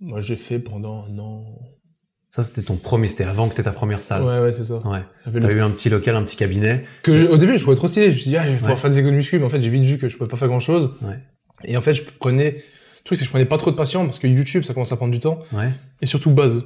[0.00, 1.44] moi j'ai fait pendant un an.
[2.30, 4.22] Ça, c'était ton premier, c'était avant que t'aies ta première salle.
[4.22, 4.86] Ouais, ouais, c'est ça.
[4.86, 5.00] Ouais.
[5.24, 6.82] T'as le- eu un petit local, un petit cabinet.
[7.02, 8.06] que au début je trouvais trop stylé.
[8.06, 8.76] Je me suis dit ah, je vais pouvoir Ouais.
[8.78, 10.48] faire des économies muscu, mais en fait j'ai vite vu que je pouvais pas faire
[10.48, 10.94] grand chose.
[11.02, 11.18] Ouais.
[11.64, 14.04] Et en fait je prenais, le truc c'est que je prenais pas trop de patients
[14.04, 15.72] parce que YouTube ça commence à prendre du temps Ouais.
[16.02, 16.62] et surtout base.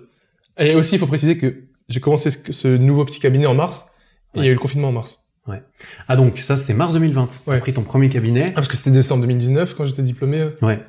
[0.59, 3.91] Et aussi il faut préciser que j'ai commencé ce, nouveau petit cabinet en mars
[4.35, 5.24] et il y a eu le confinement en mars.
[6.07, 7.28] Ah, donc, ça, c'était mars 2020.
[7.45, 7.59] T'as Ouais.
[7.59, 8.49] pris ton premier cabinet.
[8.51, 10.49] Ah parce que c'était décembre 2019 quand j'étais diplômé.
[10.62, 10.81] Ouais.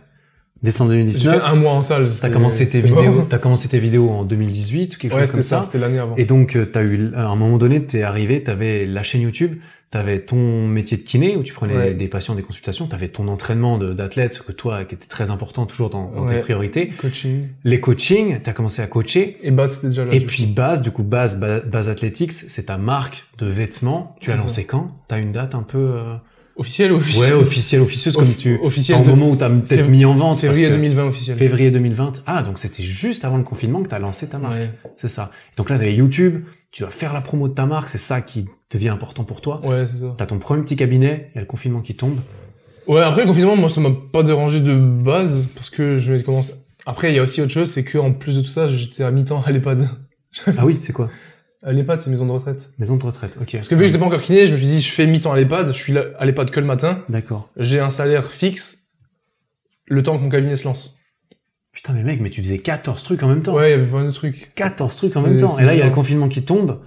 [0.64, 1.41] Décembre J'ai fait 2019.
[1.43, 2.05] un mois en salle.
[2.22, 5.41] T'as commencé tes vidéos, t'as commencé tes vidéos en 2018 ou quelque Ouais, chose comme
[5.43, 5.64] ça, ça.
[5.64, 6.16] c'était l'année avant.
[6.18, 9.55] Et donc, euh, t'as eu, à un moment donné, t'es arrivé, t'avais la chaîne YouTube,
[9.89, 11.93] t'avais ton métier de kiné où tu prenais Ouais.
[11.95, 15.66] des patients, des consultations, t'avais ton entraînement d'athlète, ce que toi, qui était très important
[15.66, 16.89] toujours dans, dans tes priorités.
[16.89, 17.47] Coaching.
[17.64, 19.38] Les coachings, t'as commencé à coacher.
[19.41, 20.14] Et bah, c'était déjà là.
[20.14, 24.16] Et puis Base, du coup Base, Ba- Base Athletics, c'est ta marque de vêtements.
[24.22, 24.91] Tu as lancé quand?
[25.07, 26.14] T'as une date un peu euh.
[26.58, 28.60] Officiel ou ouais officiel officieuse comme tu.
[28.62, 30.39] Officiel Au moment où t'as peut-être Fév- mis en vente.
[30.41, 31.38] février parce que- 2020 officiel.
[31.38, 32.24] Février 2020.
[32.28, 34.56] Ah donc c'était juste avant le confinement que t'as lancé ta marque.
[34.56, 34.70] Ouais.
[34.97, 35.32] C'est ça.
[35.58, 36.43] Donc là t'avais YouTube.
[36.72, 37.89] Tu dois faire la promo de ta marque.
[37.89, 39.62] C'est ça qui devient important pour toi.
[39.66, 40.14] Ouais, c'est ça.
[40.18, 41.30] T'as ton premier petit cabinet.
[41.34, 42.20] Il y a le confinement qui tombe.
[42.88, 46.24] Ouais, après le confinement, moi, ça m'a pas dérangé de base parce que je vais
[46.24, 46.54] commencer.
[46.86, 49.04] Après, il y a aussi autre chose, c'est que en plus de tout ça, j'étais
[49.04, 49.88] à mi-temps à l'EHPAD.
[50.58, 51.10] Ah oui c'est quoi?
[51.64, 52.72] À l'EHPAD, c'est maison de retraite.
[52.80, 53.38] Maison de retraite.
[53.39, 53.51] Ok.
[53.53, 55.32] Parce que vu que j'étais pas encore kiné, je me suis dit, je fais mi-temps
[55.32, 57.49] à l'EHPAD, je suis là à l'EHPAD que le matin, D'accord.
[57.57, 58.93] j'ai un salaire fixe,
[59.86, 60.97] le temps que mon cabinet se lance.
[61.72, 63.53] Putain mais mec mais tu faisais 14 trucs en même temps.
[63.53, 64.53] Ouais, il y avait plein de trucs.
[64.55, 65.57] 14 trucs en même temps.
[65.57, 66.82] Et là il y a le confinement qui tombe.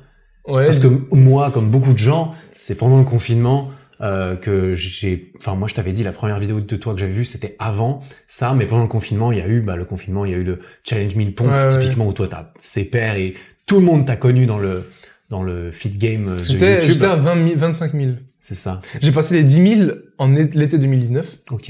[0.47, 0.66] Ouais.
[0.66, 3.70] Parce que moi, comme beaucoup de gens, c'est pendant le confinement
[4.03, 5.33] euh, que j'ai.
[5.39, 8.03] Enfin, moi, je t'avais dit la première vidéo de toi que j'avais vue, c'était avant
[8.27, 10.37] ça, mais pendant le confinement, il y a eu, bah, le confinement, il y a
[10.37, 11.81] eu le challenge 1000 pompes, Ouais, ouais.
[11.83, 13.33] typiquement où toi, t'as ses pairs et
[13.67, 14.89] tout le monde t'a connu dans le
[15.31, 16.91] dans le fit game euh, de J'étais YouTube.
[16.93, 18.12] j'étais à 20 000 25 000.
[18.39, 18.83] C'est ça.
[19.01, 21.39] J'ai passé les 10 000 en l'été 2019.
[21.51, 21.69] Ok.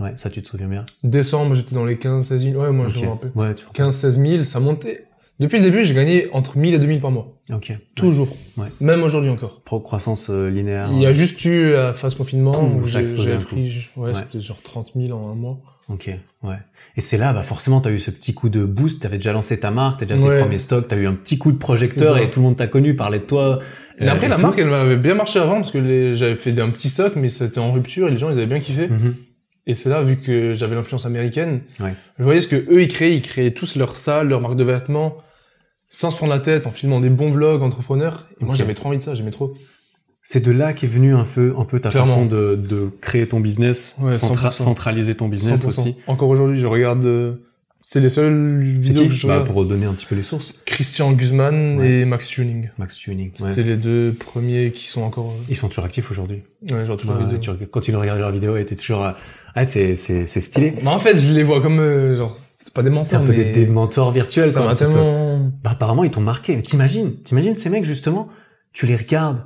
[0.00, 0.86] Ouais, ça, tu te souviens bien.
[1.04, 2.60] Décembre, j'étais dans les 15 16 000.
[2.62, 3.04] Ouais, moi, je Ok.
[3.04, 3.30] me rappelle.
[3.34, 5.04] Ouais, tu te 15 16 000, ça montait.
[5.38, 7.38] Depuis le début, j'ai gagné entre 1000 et 2000 par mois.
[7.52, 7.72] Ok.
[7.94, 8.28] Toujours.
[8.56, 8.68] Ouais.
[8.80, 9.60] Même aujourd'hui encore.
[9.62, 10.88] Pro croissance euh, linéaire.
[10.92, 13.02] Il y a juste eu la phase confinement où j'ai
[13.38, 14.14] pris, ouais, Ouais.
[14.14, 15.60] c'était genre 30 000 en un mois.
[15.88, 16.10] Ok,
[16.44, 16.56] ouais.
[16.96, 19.02] Et c'est là, bah forcément, t'as eu ce petit coup de boost.
[19.02, 20.40] T'avais déjà lancé ta marque, t'as déjà tes Ouais.
[20.40, 22.94] premiers stocks, t'as eu un petit coup de projecteur et tout le monde t'a connu,
[22.94, 23.58] parlait de toi.
[24.00, 24.42] Euh, après, et la tout.
[24.42, 27.58] marque, elle m'avait bien marché avant parce que j'avais fait un petit stock, mais c'était
[27.58, 28.88] en rupture et les gens, ils avaient bien kiffé.
[28.88, 29.14] Mhm.
[29.66, 31.94] Et c'est là, vu que j'avais l'influence américaine, Ouais.
[32.18, 33.14] je voyais ce que eux, ils créaient.
[33.14, 35.18] Ils créaient tous leur salle, leur marque de vêtements,
[35.88, 38.26] sans se prendre la tête, en filmant des bons vlogs entrepreneurs.
[38.40, 39.54] Et moi, j'avais trop envie de ça, j'aimais trop.
[40.22, 42.06] C'est de là qu'est venu un peu, un peu ta Clairement.
[42.14, 44.52] façon de, de créer ton business, Ouais, centra- 100%.
[44.62, 45.68] centraliser ton business 100%.
[45.68, 45.96] aussi.
[46.06, 47.34] Encore aujourd'hui, je regarde euh,
[47.84, 49.40] C'est les seules vidéos qui que je bah.
[49.40, 50.54] Pour donner un petit peu les sources.
[50.64, 51.90] Christian Guzman Ouais.
[51.90, 52.70] et Max Tuning.
[52.78, 53.32] Max Tuning.
[53.40, 53.48] ouais.
[53.52, 55.34] C'était les deux premiers qui sont encore.
[55.48, 56.44] Ils sont toujours actifs aujourd'hui.
[56.70, 57.38] euh, Ouais, genre leurs vidéos.
[57.38, 59.04] tu reg- continues de regarder leurs vidéos t'es toujours...
[59.04, 59.10] euh,
[59.56, 60.74] Ah, c'est, c'est, c'est stylé.
[60.82, 63.32] Mais en fait, je les vois comme euh, genre c'est pas des C'est un peu
[63.32, 64.52] mais des, des mentors virtuels.
[64.52, 64.90] ça quoi, un m'a petit peu.
[64.90, 65.50] tellement.
[65.64, 66.54] Bah, apparemment, ils t'ont marqué.
[66.54, 68.28] Mais t'imagines, t'imagines ces mecs, justement,
[68.72, 69.42] tu les regardes,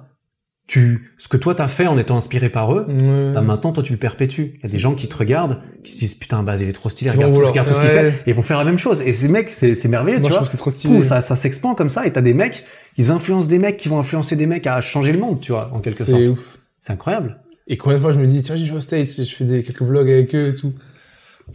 [0.67, 3.93] tu, ce que toi t'as fait en étant inspiré par eux, bah, maintenant, toi, tu
[3.93, 4.55] le perpétues.
[4.59, 6.73] Il y a des gens qui te regardent, qui se disent, putain, Baz, il est
[6.73, 8.09] trop stylé, regarde, tout- ce qu'il fait.
[8.27, 9.01] Et ils vont faire la même chose.
[9.03, 10.49] Et ces mecs, c'est, c'est merveilleux, Moi, tu je vois.
[10.49, 10.97] c'est trop stylé.
[10.97, 12.65] Pouh, ça, ça s'expand comme ça, et t'as des mecs,
[12.97, 15.71] ils influencent des mecs qui vont influencer des mecs à changer le monde, tu vois,
[15.73, 16.29] en quelque C'est sorte.
[16.31, 16.59] ouf.
[16.81, 17.39] C'est incroyable.
[17.69, 19.63] Et combien de fois je me dis, tiens, j'ai joué aux States, je fais des,
[19.63, 20.73] quelques vlogs avec eux et tout.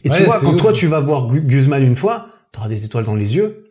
[0.05, 0.57] Et tu vois, quand ouf.
[0.62, 3.66] toi tu vas voir Gu- Guzman une fois, t'auras des étoiles dans les yeux,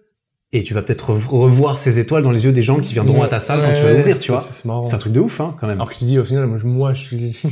[0.52, 3.22] et tu vas peut-être re- revoir ces étoiles dans les yeux des gens qui viendront
[3.22, 4.40] à ta salle quand tu vas l'ouvrir, tu vois.
[4.40, 5.76] C'est un truc de ouf, hein, quand même.
[5.76, 7.42] Alors que tu dis, au final, moi, je, moi, je suis.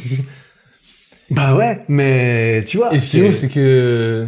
[1.30, 2.94] Bah ouais, mais tu vois.
[2.94, 4.26] Et ce qui est ouf, c'est que.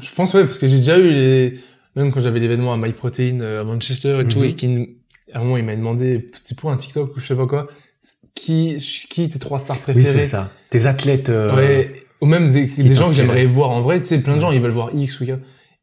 [0.00, 1.58] Je pense, ouais, parce que j'ai déjà eu les.
[1.96, 4.44] Même quand j'avais l'événement à MyProtein euh, à Manchester et tout, Mhm.
[4.44, 4.88] et qui,
[5.32, 7.68] à un moment, il m'a demandé, c'était pour un TikTok ou je sais pas quoi,
[8.34, 8.76] qui,
[9.08, 10.50] qui tes trois stars Oui, préférées c'est ça.
[10.70, 11.28] Tes athlètes.
[11.28, 14.34] euh, Ouais, ou même des, des gens que j'aimerais voir en vrai, tu sais, plein
[14.34, 15.38] de gens, ils veulent voir X ou Y.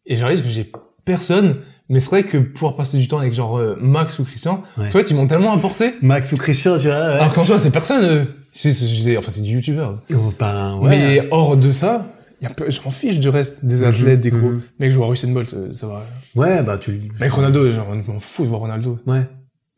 [0.05, 0.69] Et réalise que j'ai
[1.05, 1.57] personne,
[1.91, 4.87] mais c'est vrai que pouvoir passer du temps avec genre euh, Max ou Christian, Ouais.
[4.87, 5.93] tu vois, ils m'ont tellement apporté.
[6.01, 6.95] Max ou Christian, tu vois.
[6.95, 7.01] Ouais.
[7.15, 8.23] Alors qu'en soi, c'est personne, euh,
[8.53, 8.71] c'est,
[9.17, 9.99] enfin, c'est du youtubeur.
[10.13, 10.89] Oh, ben, ouais.
[10.89, 12.07] Mais hors de ça,
[12.41, 14.49] y a peu, je m'en fiche du reste, des athlètes, des gros.
[14.49, 14.61] mhm.
[14.79, 16.03] Mec, je vois Usain Bolt, euh, ça va.
[16.35, 17.11] Ouais, bah tu.
[17.19, 18.97] Mec, Ronaldo, genre, je m'en fous de voir Ronaldo.
[19.05, 19.21] Ouais.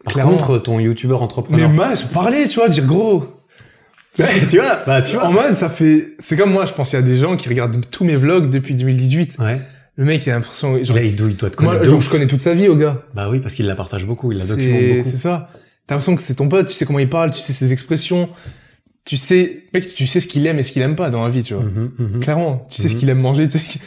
[0.05, 0.37] Par Clairement.
[0.37, 1.69] contre, ton youtubeur Mais entrepreneur.
[1.69, 3.23] mal, je parlais, tu vois, dire gros.
[4.19, 5.25] Ouais, tu vois, bah tu vois.
[5.25, 7.49] En mode, ça fait, c'est comme moi, je pense qu'il y a des gens qui
[7.49, 9.37] regardent tous mes vlogs depuis 2018.
[9.39, 9.59] Ouais.
[9.95, 11.89] Le mec, il a l'impression, genre, Là, il doit, il doit te moi, connaître.
[11.91, 13.03] genre, je connais toute sa vie au gars.
[13.13, 15.09] Bah oui, parce qu'il la partage beaucoup, il la documente beaucoup.
[15.11, 15.49] c'est ça.
[15.85, 18.27] T'as l'impression que c'est ton pote, tu sais comment il parle, tu sais ses expressions,
[19.05, 21.29] tu sais, mec, tu sais ce qu'il aime et ce qu'il aime pas dans la
[21.29, 21.63] vie, tu vois.
[21.63, 22.19] Mhm, mhm.
[22.21, 22.99] Clairement, tu sais ce Mhm.
[22.99, 23.79] qu'il aime manger, tu sais.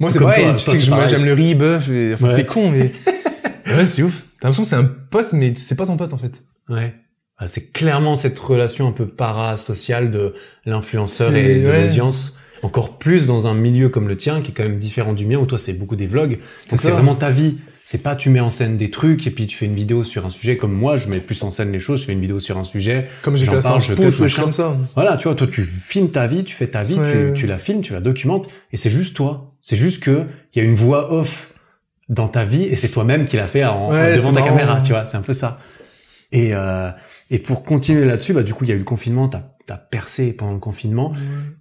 [0.00, 2.28] Moi, c'est pareil, toi, tu toi, sais que moi, j'aime le riz, bœuf, et, enfin,
[2.28, 2.34] Ouais.
[2.34, 2.90] c'est con, mais.
[3.76, 4.14] ouais, c'est ouf.
[4.40, 6.42] T'as l'impression que c'est un pote, mais c'est pas ton pote, en fait.
[6.68, 6.94] Ouais.
[7.38, 10.34] Ah, c'est clairement cette relation un peu parasociale de
[10.66, 11.84] l'influenceur et de ouais.
[11.84, 12.37] l'audience.
[12.62, 15.36] Encore plus dans un milieu comme le tien, qui est quand même différent du mien,
[15.38, 16.38] où toi, c'est beaucoup des vlogs.
[16.70, 17.58] Donc, C'est vraiment ta vie.
[17.84, 20.26] C'est pas tu mets en scène des trucs et puis tu fais une vidéo sur
[20.26, 22.38] un sujet comme moi, je mets plus en scène les choses, je fais une vidéo
[22.38, 23.08] sur un sujet.
[23.22, 24.42] Comme j'ai fait parle, je machin.
[24.42, 24.76] comme ça.
[24.94, 27.32] Voilà, tu vois, toi, tu filmes ta vie, tu fais ta vie, Ouais.
[27.32, 29.54] tu, tu la filmes, tu la documentes, et c'est juste toi.
[29.62, 31.54] C'est juste que il y a une voix off
[32.10, 34.48] dans ta vie et c'est toi-même qui l'a fait en, Ouais, devant ta marrant.
[34.48, 35.58] caméra, tu vois, c'est un peu ça.
[36.30, 36.90] Et, euh,
[37.30, 39.76] et pour continuer là-dessus, bah, du coup, il y a eu le confinement, t'as as
[39.78, 41.12] percé pendant le confinement,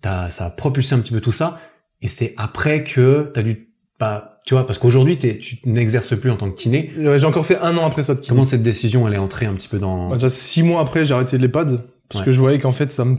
[0.01, 1.59] t'as, ça a propulsé un petit peu tout ça,
[2.01, 6.31] et c'est après que t'as dû, bah, tu vois, parce qu'aujourd'hui, t'es- tu n'exerces plus
[6.31, 6.91] en tant que kiné.
[6.97, 8.29] Ouais, J'ai encore fait un an après ça de kiné.
[8.29, 10.09] Comment cette décision, elle est entrée un petit peu dans...
[10.09, 12.25] Bah, déjà six mois après, j'ai arrêté l'EHPAD parce Ouais.
[12.27, 13.17] que je voyais qu'en fait, ça me.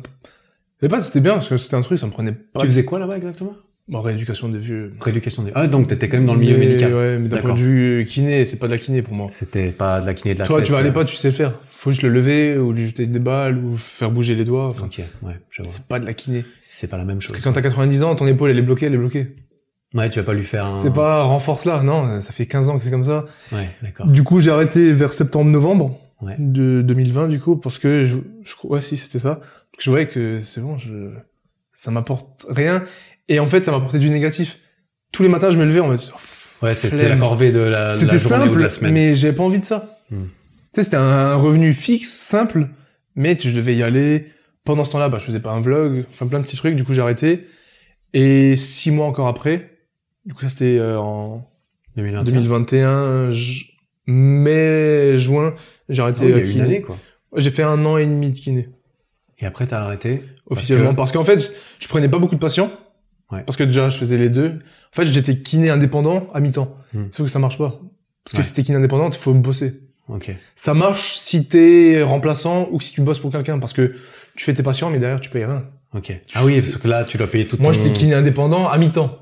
[0.80, 2.60] L'EHPAD, c'était bien parce que c'était un truc, ça me prenait pas.
[2.60, 3.54] Tu faisais quoi là-bas exactement?
[3.88, 4.92] Bon, rééducation des vieux.
[5.00, 5.50] Rééducation des...
[5.54, 6.94] Ah, donc t'étais quand même dans le milieu Mais, médical.
[6.94, 9.26] Ouais, mais d'un point de vue kiné, c'est pas de la kiné pour moi.
[9.30, 11.32] C'était pas de la kiné de la Toi, tu vas à euh, l'EHPAD, tu sais
[11.32, 11.58] faire.
[11.80, 14.66] Faut juste le lever ou lui jeter des balles ou faire bouger les doigts.
[14.68, 16.44] Enfin, Ok, ouais, c'est pas de la kiné.
[16.66, 17.30] C'est pas la même chose.
[17.30, 19.28] Parce que quand t'as 90 ans, ton épaule, elle est bloquée, elle est bloquée.
[19.94, 20.78] Ouais, tu vas pas lui faire un...
[20.82, 23.26] C'est pas renforce là, non, ça fait 15 ans que c'est comme ça.
[23.52, 24.06] Ouais, d'accord.
[24.08, 26.34] Du coup, j'ai arrêté vers septembre-novembre Ouais.
[26.40, 29.36] de 2020, du coup, parce que je, je crois- ouais, si, c'était ça.
[29.36, 31.10] Parce que je voyais que c'est bon, je,
[31.74, 32.82] ça m'apporte rien.
[33.28, 34.58] Et en fait, ça m'apportait du négatif.
[35.12, 36.00] Tous les matins, je me levais en mode,
[36.60, 38.92] Ouais, c'était la corvée de la, la journée ou de simple, la semaine.
[38.94, 39.96] mais j'avais pas envie de ça.
[40.10, 40.24] Hmm.
[40.74, 42.68] Sais, c'était un revenu fixe, simple,
[43.16, 44.32] mais je devais y aller.
[44.64, 46.84] Pendant ce temps-là, bah, je faisais pas un vlog, enfin plein de petits trucs, du
[46.84, 47.46] coup j'ai arrêté.
[48.14, 49.78] Et six mois encore après,
[50.26, 51.48] du coup ça c'était euh, en
[51.96, 52.22] 2021.
[52.24, 53.72] 2021, j-
[54.06, 55.54] mai, juin,
[55.88, 56.96] j'ai Ah arrêté oui, il y euh, a une année, quoi.
[57.36, 58.68] J'ai fait un an et demi de kiné,
[59.38, 60.22] Et après, t'as arrêté.
[60.46, 60.90] officiellement.
[60.92, 61.46] que- Parce, qu'en fait, je,
[61.78, 62.70] je prenais pas beaucoup de patients.
[63.30, 63.42] Ouais.
[63.44, 64.48] Parce que déjà, je faisais les deux.
[64.92, 66.74] En fait, j'étais kiné indépendant à mi-temps.
[66.94, 67.04] Hmm.
[67.10, 67.78] Sauf que ça marche pas.
[68.24, 68.42] Parce que Ouais.
[68.42, 69.82] si t'es kiné indépendante, il faut bosser.
[70.08, 70.34] Ok.
[70.56, 73.58] Ça marche si t'es remplaçant ou si tu bosses pour quelqu'un.
[73.58, 73.94] Parce que
[74.36, 75.64] tu fais tes patients, mais derrière, tu payes rien.
[75.94, 76.12] Ok.
[76.34, 77.82] Ah oui, parce que là, tu dois payer tout Moi, ton...
[77.82, 79.18] j'étais kiné indépendant à mi-temps.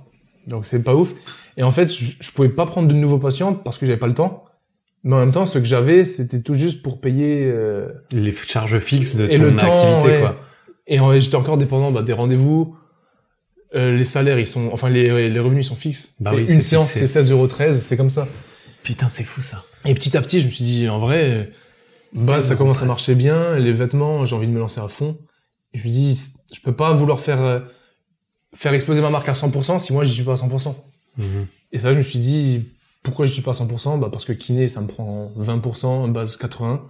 [0.46, 1.12] Donc, c'est pas ouf.
[1.56, 4.06] Et en fait, je, je pouvais pas prendre de nouveaux patients parce que j'avais pas
[4.06, 4.44] le temps.
[5.04, 7.44] Mais en même temps, ce que j'avais, c'était tout juste pour payer.
[7.46, 10.20] euh, Les charges fixes de Et ton le temps, activité, ouais.
[10.20, 10.36] quoi.
[10.88, 12.76] Et en- j'étais encore dépendant bah, des rendez-vous.
[13.74, 16.14] Euh, les salaires, ils sont, enfin les, les revenus ils sont fixes.
[16.20, 18.28] Bah oui, une séance c'est 16,13€, c'est comme ça.
[18.86, 19.64] Putain, c'est fou, ça.
[19.84, 21.50] Et petit à petit, je me suis dit en vrai,
[22.14, 22.56] bah ça 16,13.
[22.56, 23.58] commence à marcher bien.
[23.58, 25.18] Les vêtements, j'ai envie de me lancer à fond.
[25.74, 27.58] Et je me dis, je peux pas vouloir faire euh,
[28.54, 30.76] faire exploser ma marque à 100% si moi j'y suis pas à 100%.
[31.18, 31.46] Mhm.
[31.72, 32.68] Et ça, je me suis dit,
[33.02, 36.36] pourquoi je suis pas à 100% Bah parce que kiné, ça me prend 20%, base
[36.36, 36.86] 80.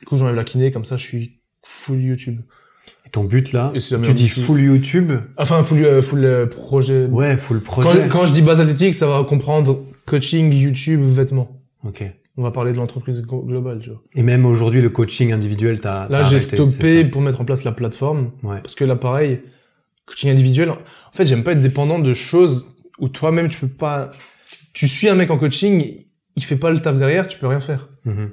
[0.00, 2.40] Du coup, j'enlève la kiné, comme ça, je suis full YouTube.
[3.06, 3.72] Et ton but là,
[4.02, 5.12] tu dis full YouTube?
[5.36, 7.06] Enfin, full, euh, full euh, projet.
[7.06, 8.08] Ouais, full Quand, projet.
[8.08, 11.62] quand je dis base athlétique, ça va comprendre coaching, YouTube, vêtements.
[11.84, 12.02] Ok.
[12.36, 14.02] On va parler de l'entreprise glo- globale, tu vois.
[14.14, 16.08] Et même aujourd'hui, le coaching individuel, t'as.
[16.08, 18.32] Là, j'ai stoppé pour mettre en place la plateforme.
[18.42, 18.60] Ouais.
[18.60, 19.40] Parce que là, pareil,
[20.06, 20.76] coaching individuel, en
[21.12, 24.12] fait, j'aime pas être dépendant de choses où toi-même, tu peux pas...
[24.72, 26.04] Tu suis un mec en coaching,
[26.36, 27.88] il fait pas le taf derrière, tu peux rien faire.
[28.04, 28.30] Mhm.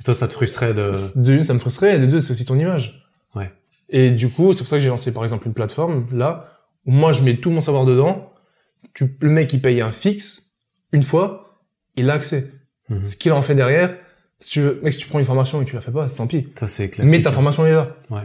[0.00, 0.92] Et toi, ça te frustrait de.
[1.16, 3.06] De une, ça me frustrait, et de deux, c'est aussi ton image.
[3.34, 3.52] Ouais.
[3.90, 6.48] Et du coup, c'est pour ça que j'ai lancé, par exemple, une plateforme, là,
[6.86, 8.32] où moi, je mets tout mon savoir dedans.
[8.94, 10.43] Tu, le mec, il paye un fixe,
[10.94, 11.60] une fois,
[11.96, 12.50] il a accès.
[12.88, 13.04] Mhm.
[13.04, 13.96] Ce qu'il en fait derrière,
[14.38, 16.08] si tu veux, mec, si tu prends une formation et que tu la fais pas,
[16.08, 16.48] tant pis.
[16.58, 17.10] Ça, c'est classique.
[17.10, 17.96] Mais ta formation est là.
[18.10, 18.22] Ouais.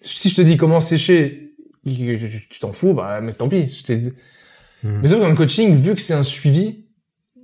[0.00, 1.54] Si je te dis comment sécher,
[1.86, 3.68] tu t'en fous, bah, mais tant pis.
[3.86, 3.94] Je.
[3.94, 5.00] Mhm.
[5.02, 6.84] Mais sauf qu'en coaching, vu que c'est un suivi,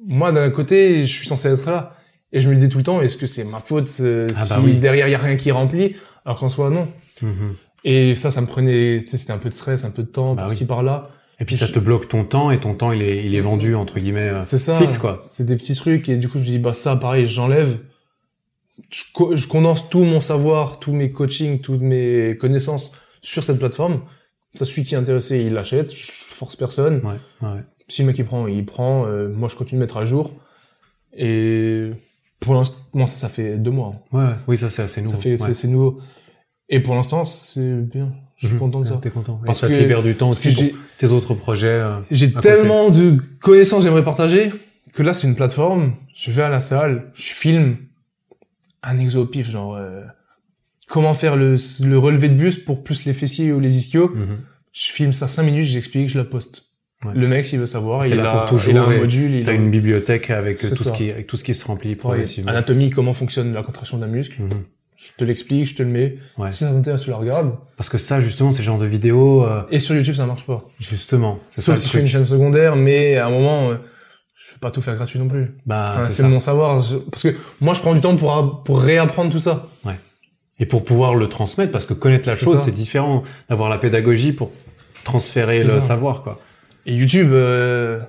[0.07, 1.97] moi, d'un côté, je suis censé être là.
[2.33, 4.43] Et je me le dis tout le temps, est-ce que c'est ma faute euh, Ah
[4.45, 4.75] si bah oui.
[4.79, 6.89] derrière il y a rien qui est rempli, alors qu'en soi, non.
[7.23, 7.57] Mhm.
[7.85, 10.09] Et ça, ça me prenait, tu sais, c'était un peu de stress, un peu de
[10.09, 10.69] temps, Bah par-ci, oui.
[10.69, 11.11] par-là.
[11.41, 13.75] Et puis ça te bloque ton temps et ton temps il est il est vendu
[13.75, 14.79] entre guillemets euh, C'est ça.
[14.79, 15.19] fixe quoi.
[15.23, 17.81] C'est des petits trucs et du coup je me dis bah ça pareil j'enlève.
[18.91, 23.59] Je, co- je condense tout mon savoir, tous mes coachings, toutes mes connaissances sur cette
[23.59, 24.03] plateforme.
[24.55, 25.95] Ça celui qui est intéressé il l'achète.
[25.95, 27.01] Je force personne.
[27.05, 27.61] Ouais, ouais.
[27.89, 29.07] Si le mec il prend, il prend.
[29.07, 30.35] Euh, moi je continue de mettre à jour.
[31.17, 31.91] Et
[32.39, 32.77] pour l'instant,
[33.07, 33.95] ça ça fait deux mois.
[34.13, 34.19] hein.
[34.19, 35.17] Ouais, oui ça c'est assez nouveau.
[35.17, 35.55] Ça fait Ouais.
[35.55, 36.01] c'est nouveau.
[36.69, 38.13] Et pour l'instant c'est bien.
[38.41, 38.61] Je suis Mhm.
[38.61, 38.99] content de ça.
[39.03, 39.41] T'es content.
[39.45, 40.65] Parce Et ça te que- libère du temps aussi pour
[40.99, 41.69] tes autres projets.
[41.69, 41.99] euh.
[42.11, 42.49] J'ai côté.
[42.49, 44.51] tellement de connaissances que j'aimerais partager
[44.95, 45.93] que là, c'est une plateforme.
[46.15, 47.77] Je vais à la salle, je filme
[48.83, 50.01] un exo au pif, genre euh,
[50.89, 54.09] comment faire le, le relevé de buste pour plus les fessiers ou les ischios.
[54.15, 54.39] Mhm.
[54.73, 56.67] Je filme ça 5 minutes, j'explique, je la poste.
[57.05, 57.13] Ouais.
[57.15, 59.43] Le mec, s'il veut savoir, il, là a, pour toujours il a un module.
[59.43, 62.51] T'as a une bibliothèque avec tout ce qui avec tout ce qui se remplit progressivement.
[62.51, 64.41] anatomie, comment fonctionne la contraction d'un muscle.
[64.43, 64.49] Mhm.
[65.03, 66.17] Je te l'explique, je te le mets.
[66.37, 66.51] Ouais.
[66.51, 67.57] Si ça t'intéresse, tu la regardes.
[67.77, 70.63] Parce que ça justement ces genres de vidéos euh, Et sur YouTube, ça marche pas.
[70.79, 73.75] justement c'est Sauf le si je fais une chaîne secondaire, mais à un moment, euh,
[74.35, 75.55] je vais pas tout faire gratuit non plus.
[75.65, 76.81] Bah Enfin, c'est c'est mon savoir.
[76.81, 79.69] je- Parce que moi, je prends du temps pour, pour réapprendre tout ça.
[80.63, 83.79] Et pour pouvoir le transmettre parce que connaître la C'est chose c'est différent d'avoir la
[83.79, 84.53] pédagogie pour
[85.05, 85.81] transférer C'est le ça.
[85.81, 86.39] savoir quoi.
[86.85, 88.01] Et YouTube, euh...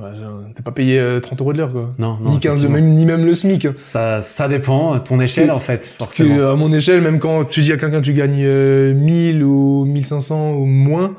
[0.00, 1.94] ouais, t'es pas payé euh, 30 euros de l'heure, quoi.
[1.98, 2.30] Non non.
[2.32, 2.74] ni 15, effectivement.
[2.86, 3.68] même, ni même le SMIC.
[3.76, 6.50] Ça ça dépend euh, ton échelle en fait Parce que forcément.
[6.50, 9.84] à mon échelle, même quand tu dis à quelqu'un que tu gagnes euh, 1000 ou
[9.86, 11.16] 1500 ou moins,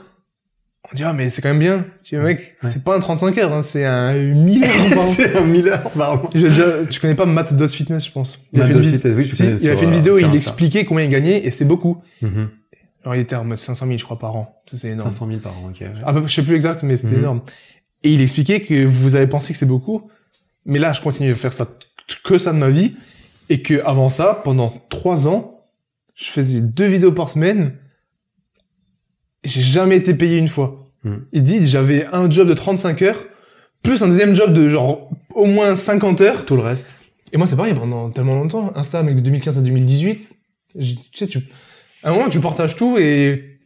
[0.91, 1.85] on dit ah mais c'est quand même bien.
[2.03, 2.69] Tu dis mec, Ouais.
[2.73, 5.01] c'est pas un 35 heures, hein, c'est un 1000 heures par an.
[5.07, 6.29] c'est un mille heures par an.
[6.89, 8.37] Tu connais pas Matt Dos Fitness, je pense.
[8.53, 10.19] Il Matt Dos Fitness, oui, je Si, connais il a fait une euh, vidéo où
[10.19, 10.37] il Insta.
[10.37, 12.01] expliquait combien il gagnait et c'est beaucoup.
[12.21, 12.49] Mhm.
[13.03, 14.61] Alors il était en mode 500 000 je crois par an.
[14.71, 15.09] C'est énorme.
[15.09, 15.83] 500 000 par an, ok.
[16.05, 17.19] Ah je sais plus exact, mais c'était Mhm.
[17.21, 17.41] énorme.
[18.03, 20.09] Et il expliquait que vous avez pensé que c'est beaucoup,
[20.65, 21.67] mais là, je continue à faire ça,
[22.23, 22.95] que ça de ma vie,
[23.49, 25.65] et que avant ça, pendant trois ans,
[26.15, 27.75] je faisais deux vidéos par semaine,
[29.43, 30.87] et j'ai jamais été payé une fois.
[31.03, 31.25] Mhm.
[31.33, 33.19] Il dit, j'avais un job de 35 heures,
[33.83, 36.45] plus un deuxième job de genre au moins 50 heures.
[36.45, 36.95] Tout le reste.
[37.33, 40.35] Et moi, c'est pareil, pendant tellement longtemps, Insta, mec, de 2015 à 2018,
[40.75, 41.39] j'ai- tu sais, tu,
[42.03, 43.57] à un moment, tu partages tout et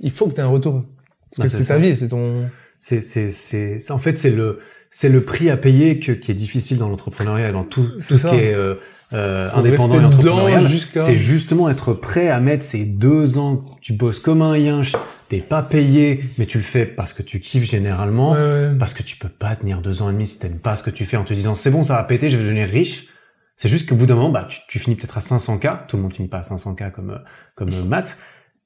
[0.00, 0.82] il faut que tu aies un retour.
[1.30, 2.50] Parce Bah, que c'est ta vie, c'est ton...
[2.84, 4.58] C'est, c'est, c'est, en fait, c'est le,
[4.90, 8.18] c'est le prix à payer que, qui est difficile dans l'entrepreneuriat et dans tout, tout
[8.18, 8.74] ce qui est euh,
[9.12, 10.68] euh, indépendant et entrepreneurial.
[10.96, 14.94] C'est justement être prêt à mettre ces deux ans tu bosses comme un yinche,
[15.28, 18.72] t'es pas payé, mais tu le fais parce que tu kiffes généralement, Ouais, ouais.
[18.76, 20.90] parce que tu peux pas tenir deux ans et demi si t'aimes pas ce que
[20.90, 23.06] tu fais en te disant c'est bon, ça va péter, je vais devenir riche.
[23.54, 25.86] C'est juste qu'au bout d'un moment, bah, tu, tu finis peut-être à 500K.
[25.86, 27.18] Tout le monde finit pas à 500K comme, euh,
[27.54, 28.18] comme euh, Matt.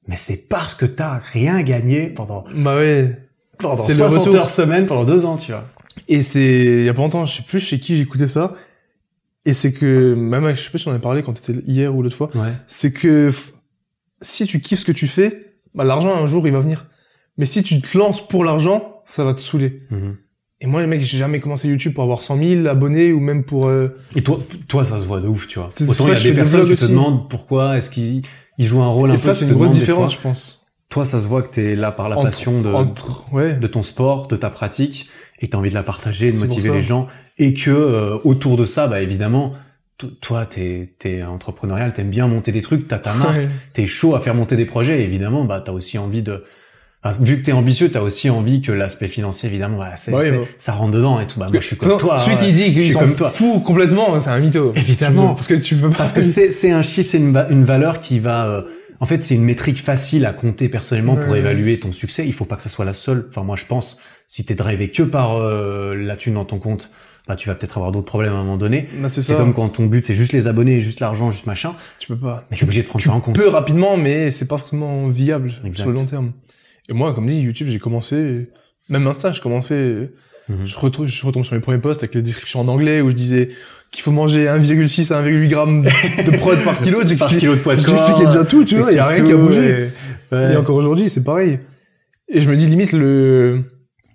[0.07, 3.26] Mais c'est parce que t'as rien gagné pendant, Bah ouais.
[3.59, 4.35] Pendant C'est le 60 retour.
[4.41, 5.65] heures semaine pendant deux ans, tu vois.
[6.07, 8.53] Et c'est, il y a pas longtemps, je sais plus chez qui j'écoutais ça.
[9.45, 11.95] Et c'est que, même, je sais pas si on en a parlé quand t'étais hier
[11.95, 12.51] ou l'autre fois, Ouais.
[12.67, 13.31] c'est que
[14.21, 16.87] si tu kiffes ce que tu fais, bah, l'argent un jour il va venir.
[17.37, 19.83] Mais si tu te lances pour l'argent, ça va te saouler.
[19.91, 20.17] Mhm.
[20.59, 23.43] Et moi, les mecs, j'ai jamais commencé YouTube pour avoir 100 000 abonnés ou même
[23.43, 25.69] pour, euh, Et toi, toi, ça se voit de ouf, tu vois.
[25.87, 28.23] Autant il y a des personnes, tu te demandes pourquoi est-ce qu'ils
[28.57, 29.21] ils jouent un rôle un et peu.
[29.21, 30.66] ça, c'est une grosse différence, je pense.
[30.89, 33.53] Toi, ça se voit que t'es là par la Entre- passion de, Entre, ouais.
[33.55, 35.09] de ton sport, de ta pratique,
[35.39, 37.07] et t'as envie de la partager, de motiver les gens,
[37.37, 39.53] et que euh, autour de ça, bah évidemment,
[40.21, 43.49] toi, t'es es entrepreneurial, t'aimes bien monter des trucs, t'as ta marque, Ouais.
[43.73, 46.43] t'es chaud à faire monter des projets, et évidemment, bah t'as aussi envie de
[47.03, 50.31] Enfin, vu que t'es ambitieux, t'as aussi envie que l'aspect financier, évidemment, bah, Bah oui,
[50.31, 50.37] bah.
[50.57, 51.39] ça rentre dedans et tout.
[51.39, 52.17] Bah, moi, je suis comme Non, toi.
[52.17, 53.29] Celui hein, qui dit je qu'ils suis s'en comme toi.
[53.29, 54.71] fout complètement, c'est un mytho.
[54.75, 55.35] Évidemment.
[55.35, 55.95] Parce que tu peux pas.
[55.97, 58.47] Parce que c'est c'est un chiffre, c'est une, va- une valeur qui va.
[58.47, 58.61] euh,
[58.99, 62.25] en fait, c'est une métrique facile à compter personnellement pour évaluer ton succès.
[62.25, 63.25] Il faut pas que ça soit la seule.
[63.29, 66.91] Enfin, moi, je pense, si t'es drivé que par euh, la thune dans ton compte,
[67.27, 68.87] bah tu vas peut-être avoir d'autres problèmes à un moment donné.
[69.01, 71.75] Bah, c'est comme quand ton but c'est juste les abonnés, juste l'argent, juste machin.
[71.99, 72.45] Tu peux pas.
[72.49, 73.35] Mais tu es obligé de prendre Tu ça en compte.
[73.35, 75.83] peux rapidement, mais c'est pas forcément viable Exact.
[75.83, 76.31] sur le long terme.
[76.89, 78.47] Et moi, comme dit, YouTube, j'ai commencé,
[78.89, 80.09] même Insta, j'ai commencé,
[80.49, 80.65] Mhm.
[80.65, 83.15] je, retrouve, je retombe sur mes premiers posts avec les descriptions en anglais où je
[83.15, 83.49] disais
[83.91, 86.99] qu'il faut manger 1,6 à 1,8 grammes de prod par kilo.
[86.99, 87.95] Par J'expliquais kilo de poids de corps.
[87.97, 89.91] j'expliquais déjà tout, tu vois, il y a rien qui a bougé.
[90.31, 90.53] et- ouais.
[90.53, 91.59] Et encore aujourd'hui, c'est pareil.
[92.29, 93.63] Et je me dis, limite, le,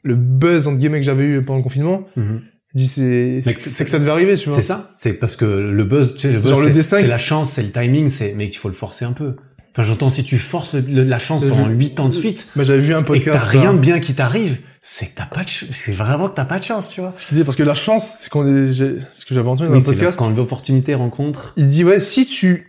[0.02, 2.40] le buzz, entre guillemets, que j'avais eu pendant le confinement, Mhm.
[2.74, 4.56] je dis, c'est, c'est que ça devait arriver, tu vois.
[4.56, 4.92] C'est ça.
[4.98, 7.70] C'est parce que le buzz, tu sais, le C'est buzz, c'est- la chance, c'est le
[7.70, 9.36] timing, c'est, mais il faut le forcer un peu.
[9.72, 12.80] Enfin, j'entends, si tu forces le- la chance pendant 8 ans de suite, Bah, j'avais
[12.82, 13.38] vu un et que podcast.
[13.38, 16.34] t'as rien là, de bien qui t'arrive, c'est que t'as pas de, c'est vraiment que
[16.34, 17.14] t'as pas de chance, tu vois.
[17.30, 19.86] disait, parce que la chance, c'est qu'on est, ce que j'avais entendu dans un c'est
[19.94, 20.18] podcast.
[20.18, 21.54] quand l'opportunité rencontre.
[21.56, 22.68] Il dit, ouais, si tu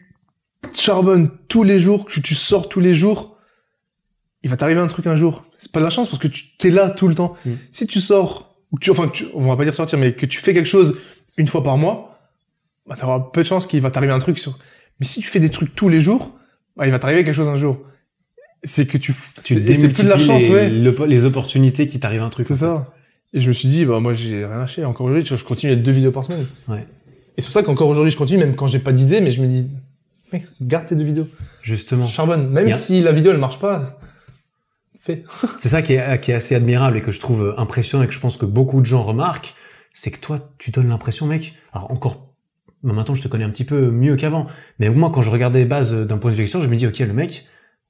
[0.74, 3.36] charbonnes tous les jours, que tu sors tous les jours,
[4.44, 5.46] il va t'arriver un truc un jour.
[5.60, 7.36] C'est pas de la chance parce que tu t'es là tout le temps.
[7.46, 7.52] Mm.
[7.72, 10.14] Si tu sors, ou que tu, enfin, que tu, on va pas dire sortir, mais
[10.14, 11.00] que tu fais quelque chose
[11.38, 12.18] une fois par mois,
[12.88, 14.58] bah, t'auras peu de chance qu'il va t'arriver un truc sur,
[15.00, 16.32] mais si tu fais des trucs tous les jours,
[16.84, 17.80] il va t'arriver quelque chose un jour.
[18.64, 19.14] C'est que tu,
[19.44, 20.70] Tu c'est- et c'est plus de la démultiplies chance, les, ouais.
[20.70, 22.48] le- les opportunités qui t'arrivent un truc.
[22.48, 22.94] C'est ça.
[23.34, 24.86] Et je me suis dit, bah, moi, j'ai rien lâché.
[24.86, 26.46] Encore aujourd'hui, je continue à deux vidéos par semaine.
[26.68, 26.86] Ouais.
[27.36, 29.42] Et c'est pour ça qu'encore aujourd'hui, je continue, même quand j'ai pas d'idée, mais je
[29.42, 29.72] me dis,
[30.32, 31.28] mec, garde tes deux vidéos.
[31.62, 32.06] Justement.
[32.08, 32.50] Charbonne.
[32.50, 32.76] Même Bien.
[32.76, 34.00] si la vidéo, elle marche pas,
[35.00, 35.24] fais.
[35.58, 38.14] C'est ça qui est, qui est assez admirable et que je trouve impressionnant et que
[38.14, 39.54] je pense que beaucoup de gens remarquent,
[39.94, 42.33] c'est que toi, tu donnes l'impression, mec, alors encore,
[42.84, 44.48] bah, maintenant je te connais un petit peu mieux qu'avant,
[44.80, 46.88] mais moi quand je regardais les bases d'un point de vue extérieur, je me dis,
[46.88, 47.46] ok, le mec,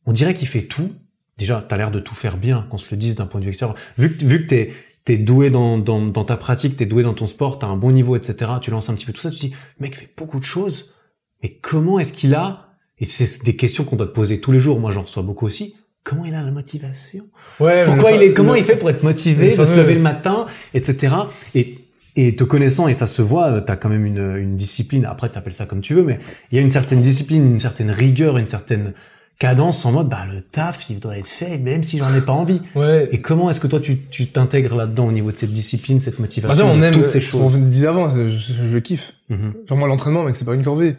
[0.06, 0.92] on dirait qu'il fait tout.
[1.38, 3.50] Déjà, t'as l'air de tout faire bien, qu'on se le dise d'un point de vue
[3.50, 3.76] extérieur.
[3.98, 4.72] Vu que, vu que t'es,
[5.04, 7.92] t'es doué dans, dans, dans ta pratique, t'es doué dans ton sport, t'as un bon
[7.92, 10.10] niveau, etc., tu lances un petit peu tout ça, tu te dis, le mec fait
[10.16, 10.94] beaucoup de choses,
[11.42, 14.60] mais comment est-ce qu'il a, et c'est des questions qu'on doit te poser tous les
[14.60, 17.26] jours, moi j'en reçois beaucoup aussi, comment il a la motivation?
[17.60, 20.46] Ouais, pourquoi il est, comment il fait pour être motivé, de se lever le matin,
[20.74, 21.16] etc.
[21.56, 21.80] Et,
[22.16, 25.54] et te connaissant, et ça se voit, t'as quand même une, une discipline, après t'appelles
[25.54, 26.20] ça comme tu veux, mais
[26.52, 28.94] il y a une certaine discipline, une certaine rigueur, une certaine
[29.40, 32.34] cadence en mode, bah, le taf, il doit être fait, même si j'en ai pas
[32.34, 32.62] envie.
[32.76, 33.10] Ouais.
[33.12, 36.16] Et comment est-ce que toi, tu, tu t'intègres là-dedans au niveau de cette discipline, cette
[36.18, 37.58] Bah, motivation, déjà, on de aime toutes ces ce qu'on choses?
[37.58, 39.14] disait avant, je, je- je kiffe.
[39.30, 39.54] Mhm.
[39.68, 40.98] Genre, moi, l'entraînement, mec, c'est pas une corvée.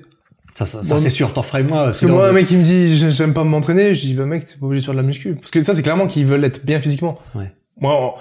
[0.54, 1.84] Ça, ça, c'est sûr, t'en ferais moi.
[1.84, 4.24] Parce que moi, un mec qui me dit, j'ai- j'aime pas m'entraîner, je dis, bah,
[4.26, 5.34] mec, t'es pas obligé de faire de la muscu.
[5.36, 7.18] Parce que ça, c'est clairement qu'ils veulent être bien physiquement.
[7.36, 7.52] Ouais.
[7.80, 8.16] Moi,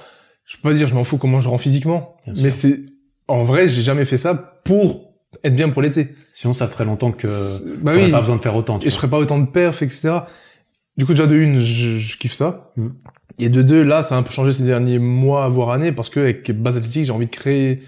[0.45, 2.17] je peux pas dire, je m'en fous comment je rends physiquement.
[2.27, 2.43] Bien.
[2.43, 2.79] Mais c'est,
[3.27, 4.33] en vrai, j'ai jamais fait ça
[4.63, 5.13] pour
[5.43, 6.09] être bien pour l'été.
[6.33, 7.27] Sinon, ça ferait longtemps que
[7.81, 8.11] Bah oui.
[8.11, 10.19] pas besoin de faire autant, tu et je ferais pas autant de perfs, etc.
[10.97, 12.71] Du coup, déjà de une, je, je kiffe ça.
[12.77, 12.87] Mm.
[13.39, 16.09] Et de deux, là, ça a un peu changé ces derniers mois, voire années, parce
[16.09, 17.81] que avec base athlétique, j'ai envie de créer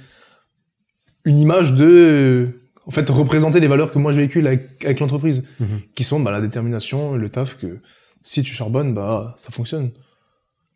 [1.23, 5.47] une image de, en fait, représenter les valeurs que moi je véhicule avec, avec l'entreprise,
[5.59, 5.81] Mhm.
[5.95, 7.79] qui sont bah, la détermination, le taf, que
[8.23, 9.91] si tu charbonnes, bah ça fonctionne.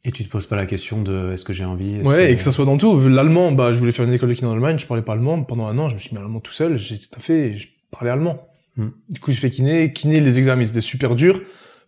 [0.06, 2.42] Et tu te poses pas la question de est-ce que j'ai envie Ouais, et que
[2.44, 3.00] ça soit dans tout.
[3.10, 5.44] L'allemand, bah je voulais faire une école de kiné en Allemagne, je parlais pas allemand.
[5.44, 7.68] Pendant un an, je me suis mis à l'allemand tout seul, j'ai taffé et je
[7.92, 8.48] parlais allemand.
[8.78, 8.88] Mm.
[9.10, 9.92] Du coup, j'ai fait kiné.
[9.92, 11.42] Kiné, les examens, c'était super dur.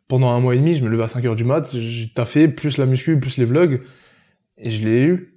[0.09, 2.49] Pendant un mois et demi, je me levais à 5 heures du mat, j'ai taffé,
[2.49, 3.81] plus la muscu, plus les vlogs,
[4.57, 5.33] et je l'ai eu.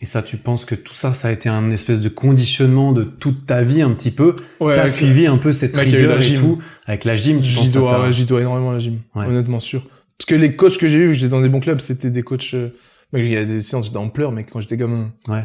[0.00, 3.04] Et ça, tu penses que tout ça, ça a été un espèce de conditionnement de
[3.04, 4.34] toute ta vie un petit peu?
[4.58, 6.40] Ouais, T'as suivi un peu cette rigueur et gym.
[6.40, 8.98] tout avec la gym, tu penses J'y dois, t'a- j'y dois énormément à la gym,
[9.14, 9.26] Ouais.
[9.26, 9.86] honnêtement sûr.
[10.18, 12.54] Parce que les coachs que j'ai eu, j'étais dans des bons clubs, c'était des coachs.
[12.54, 12.70] euh,
[13.12, 15.12] Mec, il y a des séances, j'étais en pleurs, mec, quand j'étais gamin.
[15.28, 15.44] Ouais.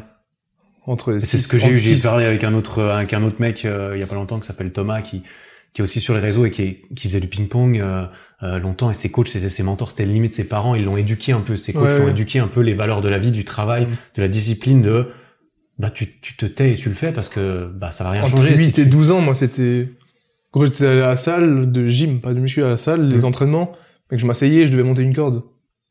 [0.87, 1.77] Entre C'est ce que j'ai eu.
[1.77, 4.39] J'ai parlé avec un autre, avec un autre mec euh, il y a pas longtemps
[4.39, 5.21] qui s'appelle Thomas, qui
[5.73, 8.05] qui est aussi sur les réseaux et qui, est- qui faisait du ping-pong euh,
[8.43, 8.91] euh, longtemps.
[8.91, 10.75] Et ses coachs, c'était ses mentors, c'était limite ses parents.
[10.75, 11.55] Ils l'ont éduqué un peu.
[11.55, 12.11] Ses coachs Ouais, l'ont ouais.
[12.11, 13.89] éduqué un peu les valeurs de la vie, du travail, Mm.
[14.15, 15.07] de la discipline, de
[15.79, 18.23] bah tu, tu te tais et tu le fais parce que bah ça va rien
[18.23, 18.57] Entre changer.
[18.57, 19.87] si 8 tu- et 12 ans, moi, c'était...
[20.51, 23.19] Gros, j'étais allé à la salle de gym, pas de muscu, à la salle, les
[23.19, 23.25] Mm.
[23.25, 23.71] entraînements.
[24.11, 25.43] Mec, je m'asseyais, je devais monter une corde.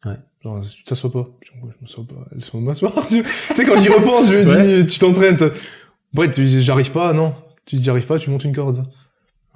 [0.04, 0.14] Ouais.
[0.44, 1.28] Genre, tu t'assois pas.
[1.42, 1.50] Je
[1.82, 2.26] m'assois pas.
[2.34, 3.06] Laisse-moi m'asseoir.
[3.08, 5.38] tu tu sais, quand j'y repense, je me dis, tu t'entraînes.
[6.16, 7.34] Ouais, j'arrive pas, non.
[7.66, 8.86] Tu dis, j'arrive pas, tu montes une corde.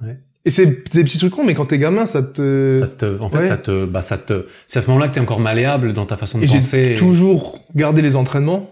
[0.01, 0.17] Ouais.
[0.45, 2.77] Et c'est des petits trucs cons, mais quand t'es gamin, ça te...
[2.79, 3.45] Ça te, en fait, Ouais.
[3.45, 6.17] ça te, bah, ça te, c'est à ce moment-là que t'es encore malléable dans ta
[6.17, 6.95] façon de Et j'ai penser.
[6.99, 8.69] toujours gardé les entraînements.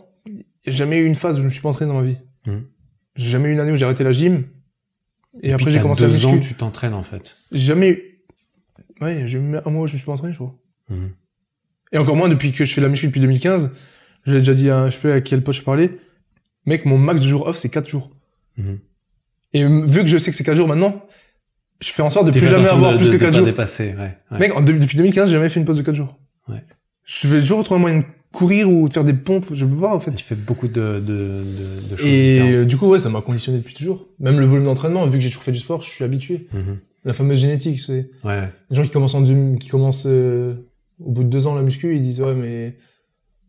[0.67, 2.17] Jamais eu une phase où je me suis pas entraîné dans ma vie.
[2.45, 2.63] Mhm.
[3.15, 4.43] J'ai jamais eu une année où j'ai arrêté la gym.
[5.41, 6.49] Et, après, j'ai commencé à deux ans, muscu.
[6.49, 7.37] tu t'entraînes en fait.
[7.51, 8.12] J'ai jamais eu...
[9.04, 10.56] Ouais, j'ai un mois où je me suis pas entraîné, je crois.
[10.89, 11.12] Mhm.
[11.91, 13.72] Et encore moins depuis que je fais la muscu depuis 2015.
[14.26, 15.91] Je l'ai déjà dit à, je sais plus à quel pote je parlais.
[16.66, 18.10] Mec, mon max de jours off, c'est 4 jours.
[18.58, 18.80] Mhm.
[19.54, 21.06] Et vu que je sais que c'est 4 jours maintenant,
[21.82, 23.38] je fais en sorte de plus jamais avoir de, plus de- que de 4 pas
[23.38, 23.45] jours.
[23.45, 24.18] dépasser, ouais.
[24.32, 24.39] ouais.
[24.39, 26.18] Mec, en depuis 2015, j'ai jamais fait une pause de 4 jours.
[26.47, 26.64] Ouais.
[27.06, 29.76] Je vais toujours trouver un moyen de courir ou de faire des pompes, je peux
[29.76, 30.12] pas en fait.
[30.16, 32.54] Tu fais beaucoup de, de, de, de choses Et différentes.
[32.54, 34.08] euh, du coup, ouais, ça m'a conditionné depuis toujours.
[34.20, 36.47] Même le volume d'entraînement, vu que j'ai toujours fait du sport, je suis habitué.
[36.54, 36.80] Mhm.
[37.06, 38.10] La fameuse génétique, tu sais.
[38.24, 38.49] Ouais.
[38.70, 40.54] Les gens qui commencent en deux- qui commencent euh,
[40.99, 42.78] au bout de deux ans la muscu, ils disent ouais mais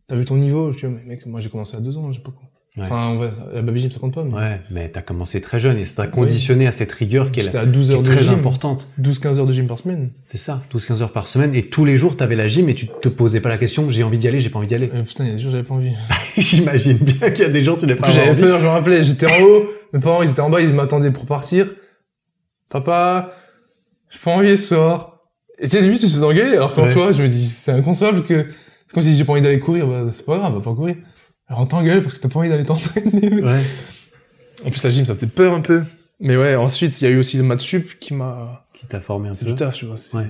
[0.07, 0.71] t'as vu ton niveau?
[0.73, 2.41] Je dis mais mec, moi j'ai commencé à deux ans, j'ai pas quoi.
[2.77, 2.83] Ouais.
[2.83, 5.77] Enfin, ouais, la baby gym, ça compte pas, mais Ouais, mais t'as commencé très jeune
[5.77, 8.07] et ça t'a conditionné à cette rigueur qui est, à 12 qui est heures de
[8.09, 8.33] très gym.
[8.33, 8.89] importante.
[9.01, 10.11] 12-15 heures de gym par semaine.
[10.25, 11.55] C'est ça, 12-15 heures par semaine.
[11.55, 14.03] Et tous les jours, t'avais la gym et tu te posais pas la question, j'ai
[14.03, 14.91] envie d'y aller, j'ai pas envie d'y aller.
[14.93, 15.93] Euh, putain, il y a des jours, j'avais pas envie.
[16.37, 18.41] J'imagine bien qu'il y a des gens, tu n'as pas J'avais envie.
[18.41, 21.11] peur, je me rappelais, j'étais en haut, mes parents, ils étaient en bas, ils m'attendaient
[21.11, 21.73] pour partir.
[22.69, 23.31] Papa,
[24.15, 25.19] j'ai pas envie ce soir.
[25.59, 26.91] Et tu sais, limite, tu te fais engueuler, alors qu'en Ouais.
[26.91, 29.87] soi, je me dis, c'est inconcevable que, c'est comme si j'ai pas envie d'aller courir,
[29.87, 30.95] bah, c'est pas grave, va pas courir.
[31.47, 33.41] Alors on t'engueule parce que t'as pas envie d'aller t'entraîner.
[33.41, 33.61] Ouais.
[34.65, 35.83] En plus, la gym, ça faisait peur un peu.
[36.19, 38.99] Mais ouais, ensuite, il y a eu aussi le maths sup qui m'a, Qui t'a
[39.01, 39.55] formé un c'est peu.
[39.55, 40.27] c'est- Ouais.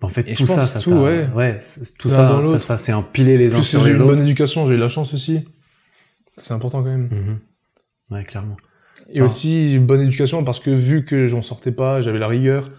[0.00, 1.58] En fait, Et tout je ça, ça tout, ouais.
[1.60, 4.18] c'est- tout ça, ça, ça s'est empilé les uns sur j'ai eu les une bonne
[4.20, 5.40] éducation, j'ai eu la chance aussi.
[6.36, 7.08] C'est important quand même.
[7.10, 7.38] Mhm.
[8.10, 8.56] Ouais, clairement.
[9.10, 9.24] Et Ah.
[9.24, 12.70] aussi, bonne éducation parce que vu que j'en sortais pas, j'avais la rigueur,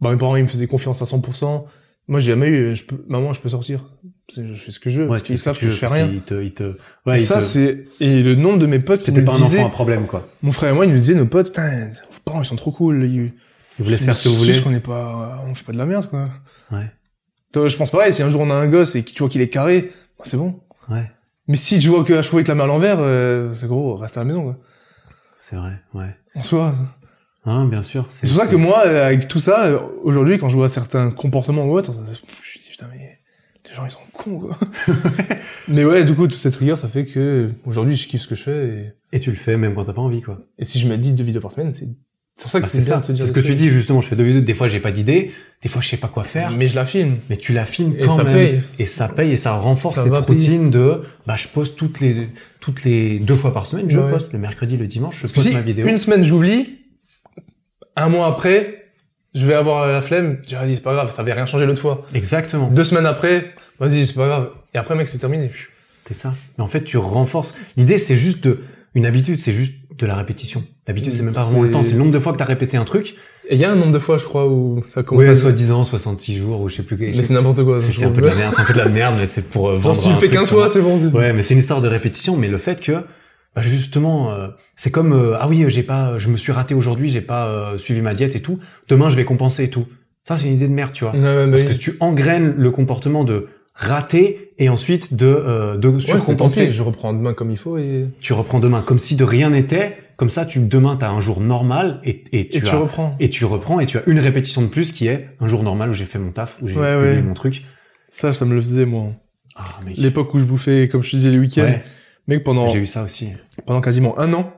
[0.00, 1.64] bah, mes parents, ils me faisaient confiance à 100%.
[2.08, 3.84] Moi, j'ai jamais eu, je peux, maman, je peux sortir.
[4.34, 5.08] Je fais ce que je veux.
[5.08, 6.06] Ouais, tu ce savent que je fais rien.
[6.08, 6.76] qu'ils te, ils te, Et
[7.06, 9.36] ouais, ils ça, te- c'est, et le nombre de mes potes qui T'étais pas un
[9.36, 10.26] disaient, enfant à problème, quoi.
[10.42, 12.70] mon frère et moi, ils nous disaient, nos potes, putain, vos parents, ils sont trop
[12.72, 13.04] cool.
[13.04, 13.32] Ils,
[13.78, 14.74] Ils vous laissent faire ce que vous C'est juste voulez.
[14.74, 16.28] qu'on est pas, on fait pas de la merde, quoi.
[16.72, 16.90] Ouais.
[17.52, 19.28] Toi, je pense pareil, si un jour on a un gosse et que tu vois
[19.28, 20.60] qu'il est carré, bah, c'est bon.
[20.88, 21.10] Ouais.
[21.48, 23.94] Mais si tu vois que à chevaux avec la main à l'envers, euh, c'est gros,
[23.96, 24.56] reste à la maison, quoi.
[25.38, 26.14] C'est vrai, ouais.
[26.34, 26.74] En soi.
[27.46, 28.06] Hein, bien sûr.
[28.08, 31.10] C'est pour ça que moi, euh, avec tout ça, euh, aujourd'hui, quand je vois certains
[31.10, 33.18] comportements ou autres, je me dis, putain, mais
[33.68, 34.58] les gens, ils sont cons, quoi.
[35.68, 38.34] mais ouais, du coup, toute cette rigueur, ça fait que aujourd'hui, je kiffe ce que
[38.34, 38.66] je fais.
[39.12, 40.40] Et, Et tu le fais même quand t'as pas envie, quoi.
[40.58, 41.86] et si je mets 10 deux vidéos par semaine, c'est
[42.38, 42.98] c'est pour ça que Bah, c'est ça.
[42.98, 44.02] de se dire C'est ce que tu dis, justement.
[44.02, 44.42] Je fais deux vidéos.
[44.42, 45.30] Des fois, j'ai pas d'idée.
[45.62, 46.50] Des fois, je sais pas quoi faire.
[46.50, 47.16] Mais je la filme.
[47.30, 48.34] Mais tu la filmes Et quand ça même.
[48.34, 48.60] paye.
[48.78, 50.22] Et ça paye et ça renforce Ça cette payer.
[50.26, 52.28] routine de, bah, je poste toutes les,
[52.60, 54.10] toutes les deux fois par semaine, je Ouais.
[54.10, 55.86] poste le mercredi, le dimanche, je poste Si ma vidéo.
[55.86, 56.80] une semaine, j'oublie,
[57.96, 58.84] un mois après,
[59.34, 61.66] je vais avoir la flemme, je dis, vas-y, c'est pas grave, ça avait rien changé
[61.66, 62.06] l'autre fois.
[62.14, 62.68] Exactement.
[62.68, 64.50] Deux semaines après, vas-y, c'est pas grave.
[64.74, 65.50] Et après, mec, c'est terminé.
[66.06, 66.34] C'est ça.
[66.56, 67.54] Mais en fait, tu renforces.
[67.76, 68.60] L'idée, c'est juste de,
[68.94, 70.62] une habitude, c'est juste de la répétition.
[70.86, 72.76] L'habitude, c'est même pas vraiment le temps, c'est le nombre de fois que t'as répété
[72.76, 73.14] un truc.
[73.48, 75.36] Et il y a un nombre de fois, je crois, où ça commence Ouais, à...
[75.36, 76.96] soit 10 ans, 66 jours, ou je sais plus.
[76.96, 77.80] Mais c'est n'importe quoi.
[77.80, 79.70] C'est un peu de la merde, c'est un peu de la merde, mais c'est pour
[79.70, 80.98] euh, vendre si tu le un fais truc 15 sur- fois, c'est bon.
[81.10, 83.04] Ouais, mais c'est une histoire de répétition, mais le fait que,
[83.56, 87.08] bah, justement, euh, c'est comme, euh, ah oui, j'ai pas, je me suis raté aujourd'hui,
[87.08, 88.58] j'ai pas euh, suivi ma diète et tout.
[88.88, 89.86] Demain, je vais compenser et tout.
[90.24, 91.14] Ça, c'est une idée de merde, tu vois.
[91.14, 91.68] Ouais, bah Parce oui.
[91.68, 96.70] que si tu engraines le comportement de rater et ensuite de, euh, de Ouais, surcompenser.
[96.70, 99.96] je reprends demain comme il faut et, tu reprends demain comme si de rien n'était.
[100.16, 103.16] Comme ça, tu demain, t'as un jour normal et, et tu et tu reprends.
[103.20, 105.90] et tu reprends et tu as une répétition de plus qui est un jour normal
[105.90, 107.64] où j'ai fait mon taf, où j'ai Ouais, mon truc.
[108.10, 109.12] Ça, ça me le faisait, moi.
[109.56, 109.96] Ah, mec.
[109.98, 111.74] L'époque où je bouffais, comme je te disais, les week-ends.
[112.28, 113.28] Ouais, Mec, pendant, j'ai eu ça aussi.
[113.66, 114.52] pendant quasiment un an,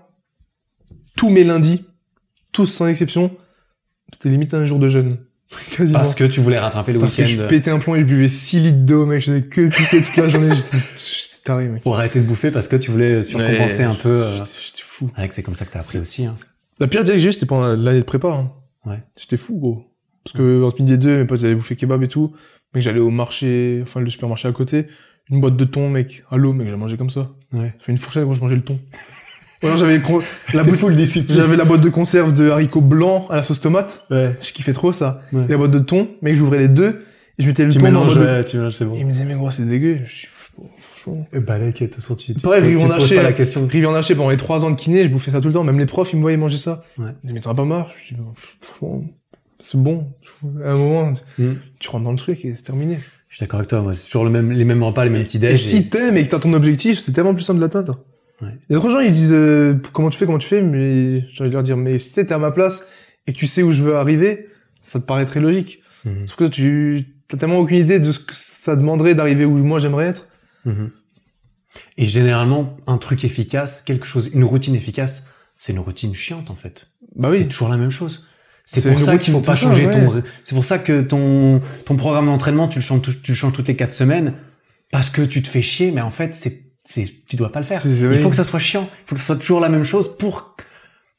[1.17, 1.85] tous mes lundis,
[2.53, 3.31] tous sans exception,
[4.13, 5.19] c'était limite un jour de jeûne.
[5.77, 5.99] Quasiment.
[5.99, 8.05] Parce que tu voulais rattraper le Parce que je week-end pétais un plomb et je
[8.05, 9.21] buvais 6 litres d'eau, mec.
[9.23, 10.55] Je faisais que pisser toute la journée.
[10.97, 11.83] J'étais taré, mec.
[11.83, 13.85] pour arrêter de bouffer parce que tu voulais surcompenser Ouais.
[13.85, 14.09] un peu.
[14.25, 15.11] euh, J'étais fou.
[15.17, 16.27] Avec c'est comme ça que t'as appris aussi.
[16.27, 16.35] Hein.
[16.81, 18.29] La pire diète que j'ai eue, c'était pendant l'année de prépa.
[18.29, 18.53] Hein.
[18.85, 19.03] Ouais.
[19.19, 19.85] J'étais fou, gros.
[20.25, 22.35] Parce que entre midi et deux, mes potes ils avaient bouffé kebab et tout.
[22.75, 24.87] Mec, j'allais au marché, enfin le supermarché à côté.
[25.31, 26.25] Une boîte de thon, mec.
[26.31, 27.31] À l'eau, mec, j'ai mangé comme ça.
[27.53, 27.75] Ouais.
[27.79, 28.79] J'ai fait une fourchette quand je mangeais le thon.
[29.63, 29.99] Ou alors j'avais
[30.55, 30.63] la
[30.95, 31.37] discipline.
[31.37, 34.05] j'avais la boîte de conserve de haricots blancs à la sauce tomate.
[34.11, 34.37] Ouais.
[34.41, 35.23] Je kiffais trop ça.
[35.33, 35.45] Ouais.
[35.47, 37.05] Et la boîte de thon, mec, j'ouvrais les deux
[37.39, 38.91] et je mettais le Tu thon dans mélanges, de- ouais, tu mélanges, c'est Et il
[39.03, 39.07] bon.
[39.07, 39.99] me disait, mais gros, c'est dégueu.
[41.33, 43.67] Et bah, là, de toute façon, tu, tu, Pareil, tu en poses pas la question.
[43.67, 45.65] Rivière Haché, pendant les trois ans de kiné, je bouffais ça tout le temps.
[45.65, 46.85] Même les profs, ils me voyaient manger ça.
[46.99, 47.07] Ouais.
[47.07, 47.91] Ils me disaient, mais t'en as pas marre?
[48.09, 49.05] Je dis, Bon, franchement,
[49.59, 50.07] c'est bon.
[50.65, 51.57] À un moment, tu- Mm.
[51.79, 52.99] tu rentres dans le truc et c'est terminé.
[53.29, 53.81] Je suis d'accord avec toi.
[53.83, 55.55] Moi, c'est toujours le même, les mêmes repas, les mêmes petits déj.
[55.55, 58.01] Et si t'aimes et que t'as ton objectif, c'est tellement plus simple de l'atteindre.
[58.41, 58.49] Ouais.
[58.69, 61.25] Il y a d'autres gens, ils disent, euh, comment tu fais, comment tu fais, mais
[61.33, 62.87] j'ai envie de leur dire, mais si t'étais à ma place
[63.27, 64.49] et que tu sais où je veux arriver,
[64.83, 65.81] ça te paraîtrait logique.
[66.05, 66.27] Mhm.
[66.29, 69.79] Sauf que tu t'as tellement aucune idée de ce que ça demanderait d'arriver où moi
[69.79, 70.27] j'aimerais être.
[70.65, 70.91] Mhm.
[71.99, 75.27] Et généralement, un truc efficace, quelque chose, une routine efficace,
[75.59, 76.89] c'est une routine chiante en fait.
[77.17, 77.49] Bah C'est oui.
[77.49, 78.27] toujours la même chose.
[78.71, 79.91] C'est C'est pour ça qu'il faut pas changer ouais.
[79.93, 80.23] ton.
[80.45, 83.69] C'est pour ça que ton ton programme d'entraînement, tu le changes, tu le changes toutes
[83.69, 84.35] les quatre semaines
[84.93, 87.65] parce que tu te fais chier, mais en fait, c'est c'est tu dois pas le
[87.65, 87.81] faire.
[87.81, 88.87] C'est- Il faut que ça soit chiant.
[88.93, 90.55] Il faut que ça soit toujours la même chose pour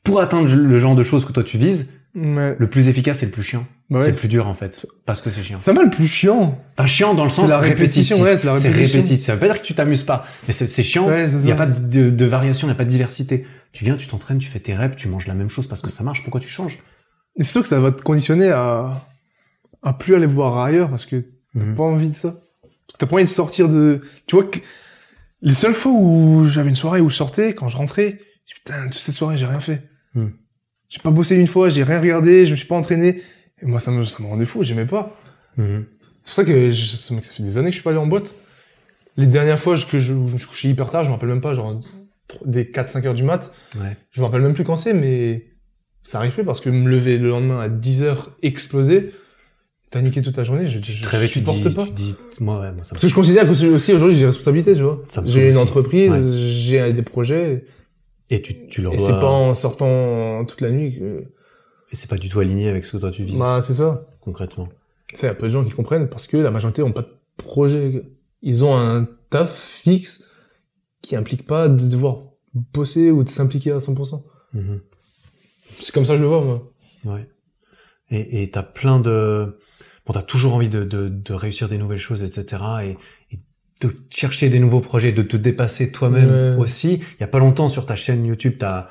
[0.03, 1.89] pour atteindre le genre de choses que toi tu vises.
[2.15, 2.55] Ouais.
[2.57, 3.65] Le plus efficace, c'est le plus chiant.
[3.89, 4.11] Bah C'est ouais.
[4.11, 5.57] le plus dur en fait, parce que c'est chiant.
[5.59, 6.59] C'est mal le plus chiant.
[6.77, 9.21] Enfin, chiant dans le sens la répétition, ouais, c'est C'est répétitif.
[9.25, 11.07] Ça veut pas dire que tu t'amuses pas, mais c'est c'est chiant.
[11.07, 13.45] Ouais, c'est Il y a pas de, de variation, il y a pas de diversité.
[13.73, 15.89] Tu viens, tu t'entraînes, tu fais tes reps, tu manges la même chose parce que
[15.89, 16.21] ça marche.
[16.23, 16.79] Pourquoi tu changes?
[17.35, 18.91] Et c'est sûr que ça va te conditionner à,
[19.81, 21.17] à plus aller voir ailleurs parce que
[21.53, 21.75] t'as Mhm.
[21.75, 22.35] pas envie de ça.
[22.97, 24.59] T'as pas envie de sortir de, tu vois que
[25.41, 28.59] les seules fois où j'avais une soirée où je sortais, quand je rentrais, je dis,
[28.63, 29.83] putain, toute cette soirée, j'ai rien fait.
[30.15, 30.33] Mhm.
[30.89, 33.21] J'ai pas bossé une fois, j'ai rien regardé, je me suis pas entraîné.
[33.61, 35.15] Et moi, ça me, ça me rendait fou, j'aimais pas.
[35.57, 35.85] Mhm.
[36.23, 37.99] C'est pour ça que je, ça ça fait des années que je suis pas allé
[37.99, 38.35] en boîte.
[39.17, 41.29] Les dernières fois que je, où je me suis couché hyper tard, je me rappelle
[41.29, 41.79] même pas, genre
[42.45, 43.97] des 4-5 heures du mat, Ouais.
[44.11, 45.45] je me rappelle même plus quand c'est, mais
[46.03, 49.13] ça arrive plus parce que me lever le lendemain à 10 heures explosé,
[49.89, 51.85] t'as niqué toute ta journée, je, je, je tu supporte dis, pas.
[51.85, 54.21] tu dis, moi, ouais, moi, ça me Parce que je considère que aussi aujourd'hui j'ai
[54.21, 55.01] des responsabilités, tu vois.
[55.25, 56.47] J'ai une entreprise, Ouais.
[56.47, 57.65] j'ai des projets,
[58.29, 61.23] Et tu, tu leur et c'est pas en sortant toute la nuit que...
[61.91, 64.07] et c'est pas du tout aligné avec ce que toi tu vises, Bah c'est ça.
[64.21, 64.69] concrètement.
[65.07, 66.83] Tu sais, il y a peu de gens qui le comprennent parce que la majorité
[66.83, 68.03] ont pas de projet.
[68.43, 69.51] Ils ont un taf
[69.83, 70.25] fixe
[71.01, 72.25] qui implique pas de devoir
[72.73, 74.21] bosser ou de s'impliquer à 100%.
[74.53, 74.81] Mhm.
[75.79, 76.71] C'est comme ça que je le vois, moi.
[77.05, 77.27] Ouais.
[78.11, 79.59] Et t'as plein de,
[80.05, 82.63] bon, t'as toujours envie de, de, de réussir des nouvelles choses, etc.
[82.83, 82.97] Et,
[83.35, 83.39] et
[83.81, 86.63] de chercher des nouveaux projets, de te dépasser toi-même Ouais.
[86.63, 86.95] aussi.
[86.95, 88.87] Il y a pas longtemps sur ta chaîne YouTube, t'as,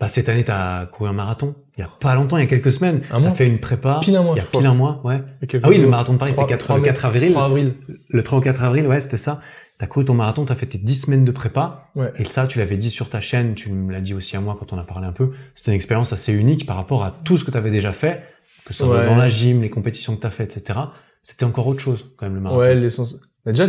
[0.00, 1.54] bah, cette année, t'as couru un marathon.
[1.76, 4.00] Il y a pas longtemps, il y a quelques semaines, Un t'as fait une prépa.
[4.02, 4.60] Pile un mois, Il y a crois.
[4.60, 5.20] pile un mois, ouais.
[5.62, 6.88] Ah oui, le marathon de Paris, c'est Trois- 4, trois le mai.
[6.88, 7.32] 4 avril.
[7.32, 7.74] 3 avril.
[8.08, 9.40] Le 3 au 4 avril, ouais, c'était ça.
[9.78, 11.90] T'as couru ton marathon, t'as fait tes 10 semaines de prépa.
[11.96, 12.10] Ouais.
[12.16, 14.56] Et ça, tu l'avais dit sur ta chaîne, tu me l'as dit aussi à moi
[14.58, 15.32] quand on a parlé un peu.
[15.54, 18.22] C'était une expérience assez unique par rapport à tout ce que t'avais déjà fait,
[18.64, 19.06] que ce soit Ouais.
[19.06, 20.78] dans la gym, les compétitions que t'as fait, etc.
[21.22, 22.60] C'était encore autre chose, quand même, le marathon.
[22.60, 23.20] Ouais, l'essence.
[23.44, 23.66] Mais déjà,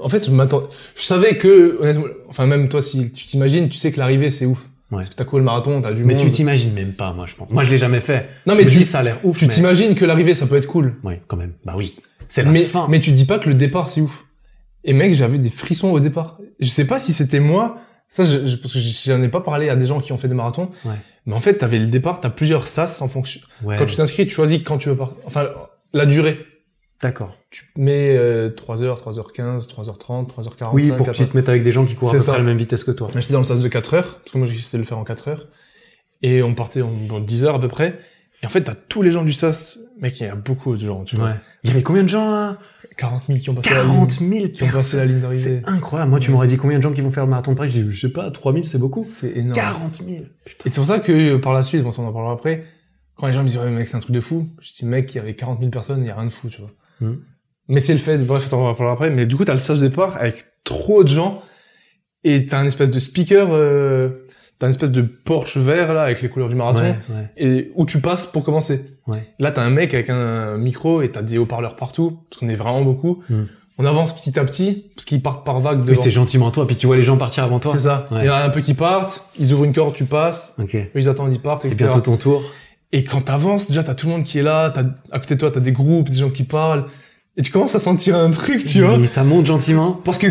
[0.00, 0.62] en fait, je m'attends,
[0.94, 4.46] je savais que, honnêtement, enfin, même toi, si tu t'imagines, tu sais que l'arrivée, c'est
[4.46, 4.68] ouf.
[4.90, 4.98] Ouais.
[4.98, 6.24] Parce que t'as couru le marathon, t'as du Mais monde.
[6.24, 7.50] tu t'imagines même pas, moi, je pense.
[7.50, 8.28] Moi, je l'ai jamais fait.
[8.46, 9.52] Non, Je mais me tu, dis, ça a l'air ouf, tu mais...
[9.52, 10.94] t'imagines que l'arrivée, ça peut être cool.
[11.04, 11.52] Ouais, quand même.
[11.64, 11.94] Bah oui.
[12.28, 12.86] C'est la mais, fin.
[12.88, 14.24] mais tu dis pas que le départ, c'est ouf.
[14.84, 16.38] Et mec, j'avais des frissons au départ.
[16.60, 17.76] Je sais pas si c'était moi.
[18.08, 20.28] Ça, je, je- parce que j'en ai pas parlé à des gens qui ont fait
[20.28, 20.70] des marathons.
[20.86, 20.94] Ouais.
[21.26, 23.40] Mais en fait, t'avais le départ, t'as plusieurs sas en fonction.
[23.64, 23.76] Ouais.
[23.78, 25.16] Quand tu t'inscris, tu choisis quand tu veux partir.
[25.26, 25.48] Enfin,
[25.92, 26.38] la durée.
[27.00, 27.36] D'accord.
[27.50, 30.70] Tu mets euh, 3h, 3h15, 3h30, 3h45.
[30.72, 31.14] Oui, pour que 4h.
[31.14, 32.82] tu te mettes avec des gens qui courent à peu près à la même vitesse
[32.82, 33.10] que toi.
[33.14, 34.98] J'étais dans le sas de 4 heures, parce que moi, j'ai décidé de le faire
[34.98, 35.48] en 4 heures.
[36.22, 37.98] Et on partait en, en 10 heures à peu près.
[38.42, 39.78] Et en fait, t'as tous les gens du sas.
[40.00, 41.28] Mec, il y a beaucoup de gens, tu vois.
[41.28, 41.34] Ouais.
[41.64, 42.58] Il y avait combien de gens, là
[42.96, 43.92] 40 000 qui ont passé la ligne.
[43.92, 45.40] 40 000 Qui ont passé la ligne d'arrivée.
[45.40, 46.10] C'est incroyable.
[46.10, 47.70] Moi, tu m'aurais dit combien de gens qui vont faire le marathon de Paris?
[47.70, 49.06] J'ai dit, je sais pas, 3000, c'est beaucoup.
[49.08, 49.54] C'est énorme.
[49.54, 50.24] 40 000.
[50.24, 50.24] Et
[50.64, 52.64] c'est pour ça que par la suite, bon, ça, on en parlera après,
[53.18, 55.12] quand les gens me disent ouais mec c'est un truc de fou, je dis mec
[55.12, 56.70] il y avait 40 000 personnes, il y a rien de fou, tu vois.
[57.00, 57.18] Mhm.
[57.68, 59.60] Mais c'est le fait, bref ça on en parlera après, mais du coup t'as le
[59.60, 61.42] stage de départ avec trop de gens
[62.24, 64.26] et t'as un espèce de speaker, euh,
[64.58, 67.70] t'as un espèce de Porsche vert là avec les couleurs du marathon Ouais, ouais, et
[67.76, 68.84] où tu passes pour commencer.
[69.06, 69.22] ouais.
[69.38, 72.56] Là t'as un mec avec un micro et t'as des haut-parleurs partout parce qu'on est
[72.56, 73.22] vraiment beaucoup.
[73.28, 73.48] Mhm.
[73.80, 76.74] On avance petit à petit parce qu'ils partent par vague Oui, c'est gentiment toi, puis
[76.74, 77.70] tu vois les gens partir avant toi.
[77.72, 78.08] C'est ça.
[78.10, 78.22] Ouais.
[78.22, 80.74] Il y en a un peu qui partent, ils ouvrent une corde, tu passes, Ok.
[80.74, 82.42] eux, ils attendent, ils partent, C'est bientôt ton tour.
[82.92, 85.40] Et quand t'avances, déjà, t'as tout le monde qui est là, t'as, à côté de
[85.40, 86.86] toi, t'as des groupes, des gens qui parlent,
[87.36, 88.96] et tu commences à sentir un truc, tu vois.
[88.98, 89.92] Et ça monte gentiment.
[89.92, 90.28] Parce que,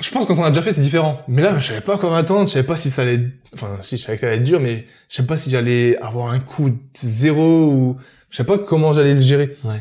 [0.00, 1.20] je pense que quand on a déjà fait, c'est différent.
[1.28, 3.20] Mais là, je savais pas quoi m'attendre, je savais pas si ça allait,
[3.52, 5.98] enfin, si, je savais que ça allait être dur, mais je savais pas si j'allais
[5.98, 7.96] avoir un coup de zéro ou,
[8.30, 9.54] je savais pas comment j'allais le gérer.
[9.64, 9.74] Ouais.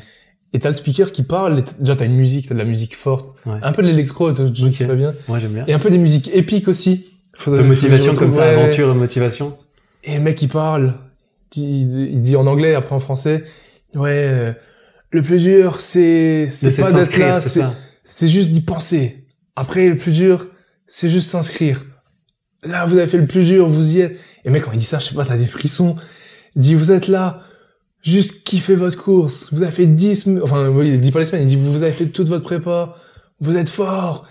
[0.54, 2.96] Et t'as le speaker qui parle, et déjà, t'as une musique, t'as de la musique
[2.96, 3.60] forte, Ouais.
[3.62, 4.72] un peu de l'électro, tu tu- Ok.
[4.72, 5.64] tu vas bien, Moi, j'aime bien.
[5.68, 7.06] et un peu des musiques épiques aussi.
[7.38, 9.56] Faudrait- De motivation comme ça, aventure motivation.
[10.04, 10.94] Et le mec, il parle,
[11.56, 13.44] il dit, en anglais, après en français,
[13.96, 14.54] ouais, euh,
[15.12, 17.42] le plus dur, c'est, c'est pas d'être là,
[18.04, 19.26] c'est juste d'y penser.
[19.56, 20.48] Après, le plus dur,
[20.88, 21.86] c'est juste s'inscrire.
[22.64, 24.18] Là, vous avez fait le plus dur, vous y êtes.
[24.46, 25.96] Et mec, quand il dit ça, je sais pas, t'as des frissons.
[26.56, 27.42] Il dit, vous êtes là,
[28.02, 29.54] juste kiffez votre course.
[29.54, 31.84] Vous avez fait 10, sem- enfin, oui, il dit pas les semaines, il dit, vous
[31.84, 32.96] avez fait toute votre prépa.
[33.40, 34.26] Vous êtes fort.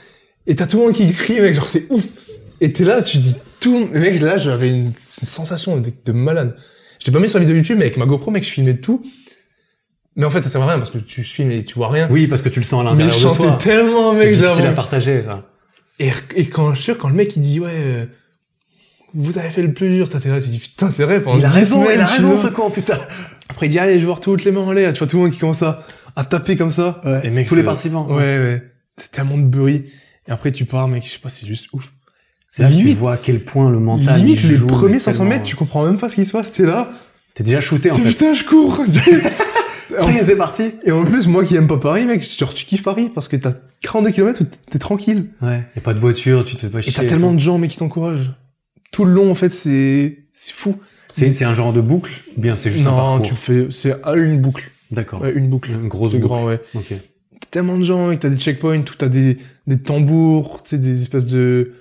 [0.47, 2.05] Et t'as tout le monde qui crie, mec, genre, c'est ouf.
[2.61, 6.13] Et t'es là, tu dis tout, mais mec, là, j'avais une, une sensation de, de
[6.13, 6.57] malade.
[7.07, 8.75] Je t'ai pas mis sur la vidéo YouTube, mais avec ma GoPro, mec, je filmais
[8.79, 9.01] tout.
[10.17, 12.09] Mais en fait, ça sert à rien parce que tu filmes et tu vois rien.
[12.11, 13.59] Oui, parce que tu le sens à mais l'intérieur je de chantais toi.
[13.61, 15.49] tellement, C'est mec, difficile j'avais- à partager, ça.
[16.01, 18.07] et, et quand je suis sûr, quand le mec il dit ouais, euh,
[19.15, 21.23] vous avez fait le plus dur, t'es là, tu dis putain c'est vrai.
[21.23, 22.99] pendant Il a 10 raison, semaines, il a raison, ce con, putain.
[23.49, 25.17] Après il dit allez, je vais voir toutes les mains en l'air, tu vois tout
[25.19, 25.85] le monde qui commence à,
[26.17, 27.01] à taper comme ça.
[27.23, 28.09] Et mec, Tous les c'est- participants.
[28.09, 28.63] Ouais ouais.
[29.01, 29.85] C'est tellement de bruit.
[30.27, 31.93] Et après tu pars, mec, je sais pas, c'est juste ouf.
[32.49, 34.21] C'est là que tu vois à quel point le mental.
[34.21, 36.33] Limite il les premiers mais 500 tellement- mètres, tu comprends même pas ce qui se
[36.33, 36.53] passe.
[36.53, 36.91] T'es là.
[37.35, 38.03] T'es déjà shooté, en fait.
[38.11, 38.81] Putain, je cours.
[40.01, 40.73] Ça y est, c'est parti.
[40.85, 43.37] Et en plus, moi qui aime pas Paris, mec, genre tu kiffes Paris parce que
[43.37, 45.29] t'as 42 km t'es tranquille.
[45.43, 45.65] Ouais.
[45.77, 46.93] Y a pas de voiture, tu te fais pas Et chier.
[46.95, 47.35] t'as et tellement tout.
[47.37, 48.33] de gens, mais qui t'encouragent.
[48.91, 50.77] Tout le long, en fait, c'est c'est fou.
[51.13, 52.11] C'est, c'est un genre de boucle?
[52.37, 53.23] ou Bien, c'est juste un non, parcours?
[53.29, 54.71] tu fais, c'est à une boucle.
[54.91, 55.23] D'accord.
[55.23, 55.71] Ouais, une boucle.
[55.71, 56.33] Une grosse C'est boucle.
[56.35, 56.61] grand, ouais.
[56.75, 56.89] Ok.
[57.41, 60.79] T'as tellement de gens et t'as des checkpoints où t'as des, des tambours, tu sais,
[60.79, 61.73] des espèces de,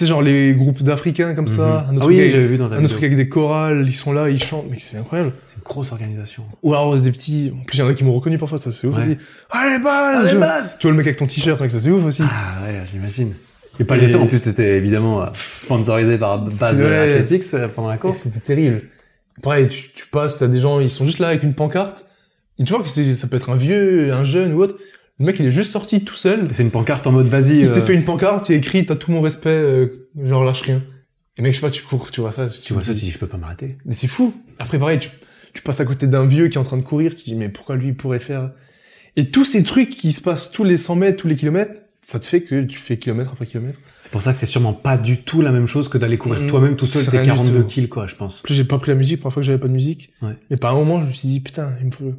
[0.00, 1.86] sais, genre les groupes d'Africains comme ça.
[1.88, 1.94] Mhm.
[1.94, 3.28] Un autre Ah oui, truc avec- j'avais vu dans ta un autre truc avec des
[3.28, 5.32] chorales, ils sont là, ils chantent, mais c'est incroyable.
[5.46, 6.44] C'est une grosse organisation.
[6.62, 8.72] Ou alors des petits, en plus il y en a qui m'ont reconnu parfois, ça
[8.72, 9.02] c'est ouf Ouais.
[9.02, 9.16] aussi.
[9.50, 10.28] Allez, base!
[10.30, 10.78] tu, vois, base!
[10.78, 12.22] tu vois le mec avec ton t-shirt, ça c'est ouf aussi.
[12.24, 13.34] Ah ouais, j'imagine.
[13.80, 14.20] Et pas Et- les seuls.
[14.20, 15.26] En plus, t'étais évidemment euh,
[15.58, 16.82] sponsorisé par Base.
[16.82, 18.18] Athletics euh, pendant la course.
[18.18, 18.82] C'était terrible.
[19.42, 22.06] Pareil, tu, tu passes, t'as des gens, ils sont juste là avec une pancarte.
[22.60, 24.76] Et tu vois que ça peut être un vieux, un jeune ou autre.
[25.20, 26.48] Le mec, il est juste sorti tout seul.
[26.52, 27.58] C'est une pancarte en mode vas-y.
[27.60, 30.44] Il euh, s'est fait une pancarte, il a écrit, t'as tout mon respect, euh, genre
[30.44, 30.82] lâche rien.
[31.36, 32.48] Et mec, je sais pas, tu cours, tu vois ça.
[32.48, 33.78] Tu vois ça, tu dis, je peux pas m'arrêter.
[33.84, 34.34] Mais c'est fou.
[34.58, 35.08] Après, pareil, tu,
[35.52, 37.48] tu passes à côté d'un vieux qui est en train de courir, tu dis, mais
[37.48, 38.50] pourquoi lui il pourrait faire?
[39.16, 42.18] Et tous ces trucs qui se passent tous les 100 mètres, tous les kilomètres, ça
[42.18, 43.78] te fait que tu fais kilomètre après kilomètre.
[43.98, 46.42] C'est pour ça que c'est sûrement pas du tout la même chose que d'aller courir
[46.42, 46.46] Mm.
[46.48, 47.66] toi-même tout seul tes rien du 42 tout.
[47.66, 48.40] kills quoi, je pense.
[48.40, 50.12] En plus, j'ai pas pris la musique, première fois que j'avais pas de musique.
[50.20, 50.34] Ouais.
[50.50, 52.12] Mais par un moment, je me suis dit, putain, il me faut...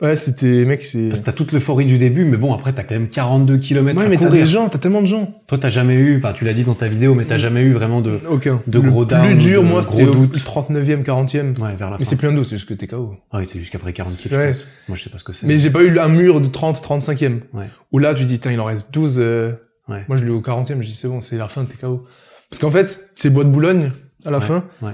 [0.00, 1.08] Ouais, c'était, mec, c'est...
[1.08, 3.98] Parce que t'as toute l'euphorie du début, mais bon après t'as quand même 42 km
[3.98, 4.44] Ouais, à mais t'as courir.
[4.44, 5.34] des gens, t'as tellement de gens.
[5.48, 7.72] Toi t'as jamais eu, enfin tu l'as dit dans ta vidéo, mais t'as jamais eu
[7.72, 8.62] vraiment de, Aucun.
[8.66, 10.36] de Le gros plus downs, dur, de moi, gros c'était au doutes.
[10.38, 11.58] 39e, 40e.
[11.60, 12.10] ouais vers la Mais fin.
[12.10, 13.16] c'est plus un dos, c'est juste que t'es KO.
[13.32, 14.32] Ah oui, c'est jusqu'après 40 kills.
[14.36, 14.52] Ouais.
[14.52, 14.66] Je pense.
[14.88, 15.46] Moi je sais pas ce que c'est.
[15.48, 17.40] Mais j'ai pas eu un mur de 30, 35e.
[17.52, 17.66] Ouais.
[17.92, 19.16] Où là, tu dis, tiens, il en reste 12.
[19.18, 19.52] euh,
[19.88, 20.04] Ouais.
[20.06, 22.04] Moi, je l'ai eu au 40e, je dis, c'est bon, c'est la fin, t'es KO.
[22.50, 23.90] Parce qu'en fait, c'est bois de Boulogne,
[24.26, 24.64] à la Ouais, fin.
[24.82, 24.92] ouais.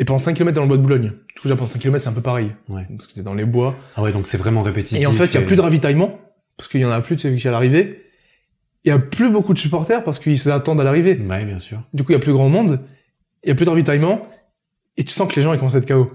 [0.00, 1.12] Et pendant 5 km dans le bois de Boulogne.
[1.34, 2.52] Du coup, déjà, pendant 5 km, c'est un peu pareil.
[2.68, 2.86] Ouais.
[2.90, 3.74] Parce que t'es dans les bois.
[3.96, 5.02] Ah ouais, donc c'est vraiment répétitif.
[5.02, 6.18] Et en fait, il y a plus de ravitaillement.
[6.56, 8.02] Parce qu'il y en a plus, tu sais, vu qu'à l'arrivée.
[8.84, 11.18] Il y a plus beaucoup de supporters parce qu'ils s'attendent à l'arrivée.
[11.18, 11.82] Ouais, bien sûr.
[11.92, 12.80] Du coup, il y a plus grand monde.
[13.42, 14.28] Il y a plus de ravitaillement.
[14.96, 16.12] Et tu sens que les gens, ils commencent à être KO.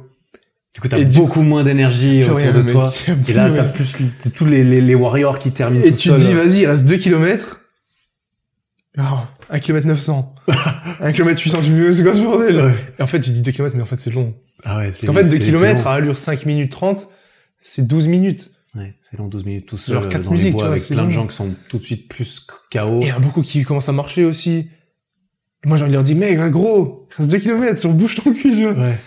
[0.74, 2.94] Du coup, t'as Et beaucoup moins d'énergie autour rien, de toi.
[3.28, 3.96] Et là, t'as plus
[4.34, 6.86] tous les, les, les warriors qui terminent Et tout tu te dis, vas-y, il reste
[6.86, 7.60] 2 km.
[8.98, 10.36] Ah, 1 km 900.
[11.02, 12.58] 1 km 800, tu me c'est quoi ce bordel?
[12.58, 12.74] Ouais.
[13.00, 14.36] Et en fait, tu dis 2 km, mais en fait, c'est long.
[14.64, 17.08] Ah ouais, Parce qu'en fait, 2 km à allure 5 minutes 30,
[17.60, 18.52] c'est 12 minutes.
[18.76, 20.88] Ouais, c'est long, 12 minutes tout seul genre quatre dans les musiques, bois vois, avec
[20.88, 23.02] plein de gens qui sont tout de suite plus KO.
[23.02, 24.70] Et il y en a beaucoup qui commencent à marcher aussi.
[25.64, 28.16] Et moi, j'ai envie de leur dire, mec, gros, il reste 2 km, genre, bouge
[28.16, 28.68] ton cul.
[28.68, 28.98] Ouais.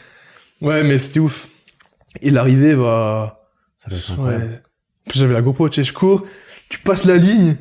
[0.61, 1.49] Ouais, mais c'était ouf.
[2.21, 3.49] Et l'arrivée, bah,
[3.79, 4.15] Ça doit être ouais.
[4.15, 4.63] incroyable.
[5.07, 6.25] En plus, j'avais la GoPro, tu sais, je cours,
[6.69, 7.57] tu passes la ligne.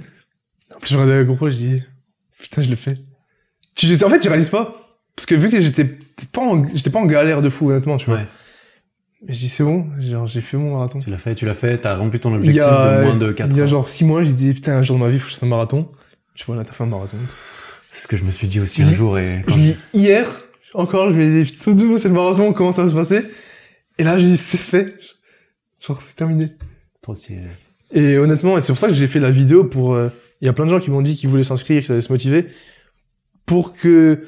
[0.75, 1.83] En plus, je regardais la GoPro, je dis,
[2.39, 2.97] putain, je l'ai fait.
[3.75, 4.80] Tu, en fait, tu réalises pas.
[5.15, 5.85] Parce que vu que j'étais
[6.31, 8.19] pas en, j'étais pas en galère de fou, honnêtement, tu vois.
[8.19, 8.27] Ouais.
[9.27, 10.99] Je dis, c'est bon, genre, j'ai fait mon marathon.
[10.99, 13.51] Tu l'as fait, tu l'as fait, t'as rempli ton objectif a, de moins de 4
[13.51, 15.25] il y a genre 6 mois, j'ai dit, putain, un jour de ma vie, faut
[15.25, 15.89] que je fasse un marathon.
[16.33, 17.17] Tu vois, là, t'as fait un marathon.
[17.83, 20.27] C'est ce que je me suis dit aussi un jour et quand Je dis, hier,
[20.73, 23.29] encore, je me dis, putain, demain, c'est le marathon, comment ça va se passer?
[23.99, 24.95] Et là, je dis, c'est fait.
[25.85, 26.53] Genre, c'est terminé.
[27.01, 27.41] Trop stylé.
[27.93, 30.09] Et honnêtement, et c'est pour ça que j'ai fait la vidéo pour, euh,
[30.41, 32.11] il y a plein de gens qui m'ont dit qu'ils voulaient s'inscrire, qu'ils allaient se
[32.11, 32.47] motiver,
[33.45, 34.27] pour que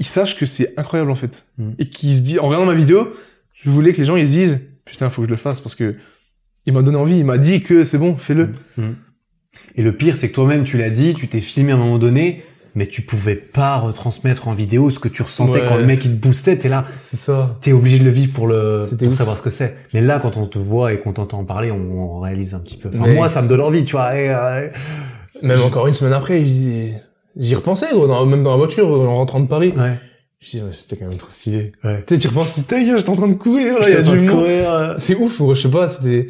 [0.00, 1.44] ils sachent que c'est incroyable, en fait.
[1.58, 1.70] Mm.
[1.78, 3.14] Et qu'ils se disent, en regardant ma vidéo,
[3.62, 5.74] je voulais que les gens, ils se disent, putain, faut que je le fasse parce
[5.76, 5.94] que
[6.66, 8.50] il m'a donné envie, il m'a dit que c'est bon, fais-le.
[8.76, 8.82] Mm.
[9.76, 11.98] Et le pire, c'est que toi-même, tu l'as dit, tu t'es filmé à un moment
[11.98, 12.42] donné,
[12.74, 16.04] mais tu pouvais pas retransmettre en vidéo ce que tu ressentais Ouais, quand le mec
[16.04, 16.56] il te boostait.
[16.56, 17.56] T'es là, C'est ça.
[17.60, 19.76] t'es obligé de le vivre pour le pour savoir ce que c'est.
[19.92, 22.60] Mais là, quand on te voit et qu'on t'entend en parler, on, on réalise un
[22.60, 22.88] petit peu.
[22.94, 24.16] Enfin, Mais- moi, ça me donne envie, tu vois.
[24.16, 24.68] et, euh,
[25.42, 26.94] Même encore une semaine après, je disais,
[27.36, 29.72] j'y repensais, gros, dans- même dans la voiture, en rentrant de Paris.
[29.76, 29.98] ouais,
[30.40, 31.72] Je dis, ouais, c'était quand même trop stylé.
[31.84, 32.04] ouais.
[32.06, 34.10] Tu sais, tu repenses, Putain, j'étais en train de courir, là, il y a du
[34.10, 34.44] de monde.
[34.46, 34.94] euh.
[34.98, 36.28] C'est ouf, je sais pas, c'était...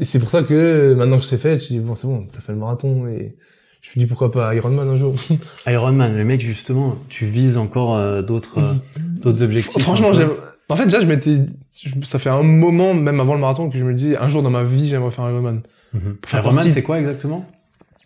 [0.00, 2.40] Et c'est pour ça que, maintenant que c'est fait, je dis, bon, c'est bon, ça
[2.40, 3.36] fait le marathon, et
[3.80, 5.14] je me dis, pourquoi pas Ironman un jour.
[5.66, 8.74] Ironman, le mec, justement, tu vises encore euh, d'autres euh,
[9.20, 9.82] d'autres objectifs.
[9.82, 10.30] Franchement, j'aime...
[10.68, 11.38] En fait, déjà, je m'étais...
[11.82, 14.42] je- Ça fait un moment, même avant le marathon, que je me dis, un jour
[14.44, 15.62] dans ma vie, j'aimerais faire un Ironman.
[15.94, 16.16] Mhm.
[16.34, 17.46] Ironman, partie- c'est quoi exactement?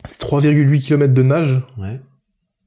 [0.09, 2.01] C'est 3,8 km de nage, Ouais,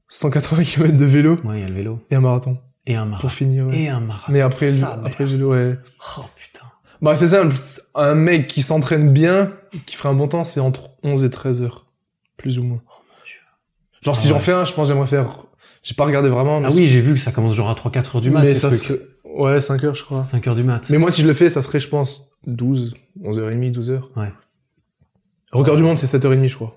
[0.08, 2.58] 180 km de vélo, ouais, il y a le vélo et un marathon.
[2.86, 3.28] et un Pour marathon.
[3.28, 3.76] finir, ouais.
[3.78, 4.32] Et un marathon.
[4.32, 5.06] Mais après, ça, le...
[5.08, 5.76] après, j'ai ouais.
[6.18, 6.64] Oh putain.
[7.02, 7.54] Bah, c'est simple.
[7.94, 9.52] Un mec qui s'entraîne bien,
[9.84, 11.86] qui ferait un bon temps, c'est entre 11 et 13 heures.
[12.38, 12.80] Plus ou moins.
[12.88, 13.34] Oh mon Dieu.
[14.02, 14.40] Genre, Ah si j'en ouais.
[14.40, 15.44] fais un, je pense que j'aimerais faire...
[15.82, 16.60] J'ai pas regardé vraiment.
[16.60, 18.54] mais Ah oui, j'ai vu que ça commence genre à 3-4 heures du mat, mais
[18.54, 18.98] ça trucs.
[19.24, 20.24] Ouais, 5 heures, je crois.
[20.24, 20.88] 5 heures du mat.
[20.90, 24.00] Mais moi, si je le fais, ça serait, je pense, 12, 11h30, 12h.
[24.16, 24.32] Ouais.
[25.52, 26.76] Record du monde, c'est 7h30, je crois.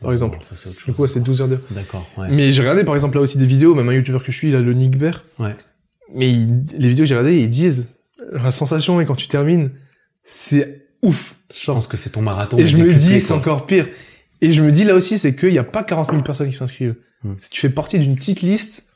[0.00, 0.38] Par exemple.
[0.42, 0.54] Ça,
[0.86, 1.60] Du coup, c'est 12 heures d'heure.
[1.70, 2.28] D'accord, ouais.
[2.30, 4.50] Mais j'ai regardé, par exemple, là aussi des vidéos, même un youtubeur que je suis,
[4.52, 5.24] là, le Nick Bear.
[5.38, 5.56] Ouais.
[6.14, 7.94] Mais il- les vidéos que j'ai regardées, ils disent,
[8.32, 9.70] la sensation, et quand tu termines,
[10.24, 11.34] c'est ouf.
[11.52, 12.58] Je pense que c'est ton marathon.
[12.58, 13.86] Et je me dis, c'est encore pire.
[14.40, 16.56] Et je me dis là aussi, c'est qu'il n'y a pas 40 000 personnes qui
[16.56, 16.94] s'inscrivent.
[17.24, 17.32] Hmm.
[17.38, 18.86] Si tu fais partie d'une petite liste,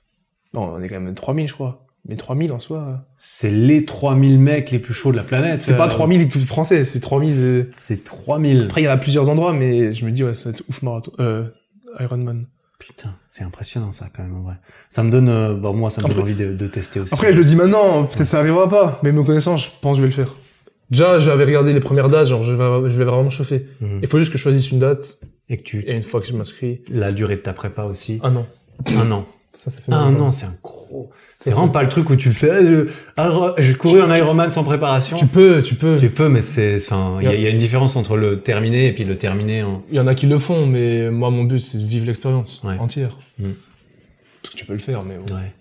[0.54, 1.86] non, on est quand même 3000, je crois.
[2.08, 5.62] Mais 3000 en soi, C'est les 3000 mecs les plus chauds de la planète.
[5.62, 7.34] c'est pas Euh, 3000 français, c'est 3000.
[7.38, 8.62] euh, C'est 3000.
[8.64, 10.64] Après, il y en a plusieurs endroits, mais je me dis, ouais, ça va être
[10.68, 11.12] ouf marathon.
[11.20, 11.44] Euh,
[12.00, 12.46] Ironman.
[12.80, 14.54] Putain, c'est impressionnant ça quand même en vrai.
[14.90, 17.14] Ça me donne, euh, bah moi ça me donne envie de, de tester aussi.
[17.14, 20.02] Après, je le dis maintenant, peut-être ça arrivera pas, mais me connaissant, je pense que
[20.02, 20.34] je vais le faire.
[20.90, 23.66] Déjà, j'avais regardé les premières dates, genre, je vais, je vais vraiment chauffer.
[23.80, 24.00] Mhm.
[24.02, 25.18] Il faut juste que je choisisse une date,
[25.48, 28.18] Et que tu et une fois que je m'inscris, la durée de ta prépa aussi.
[28.24, 28.46] un an.
[28.98, 29.26] Un an.
[29.54, 30.20] Ça, ça fait Un mal.
[30.22, 31.10] an, c'est un gros.
[31.38, 32.50] C'est vraiment pas le truc où tu le fais.
[33.16, 35.16] ah, Je, Iro- je couru un Ironman sans préparation.
[35.16, 35.96] Tu peux, tu peux.
[35.96, 38.92] Tu peux, mais c'est, enfin, il y, y a une différence entre le terminer et
[38.92, 39.82] puis le terminer en.
[39.90, 42.60] Il y en a qui le font, mais moi, mon but, c'est de vivre l'expérience
[42.64, 42.78] Ouais.
[42.78, 43.18] entière.
[43.38, 43.50] Mm.
[44.42, 45.34] Parce que tu peux le faire, mais bon.
[45.34, 45.52] Ouais.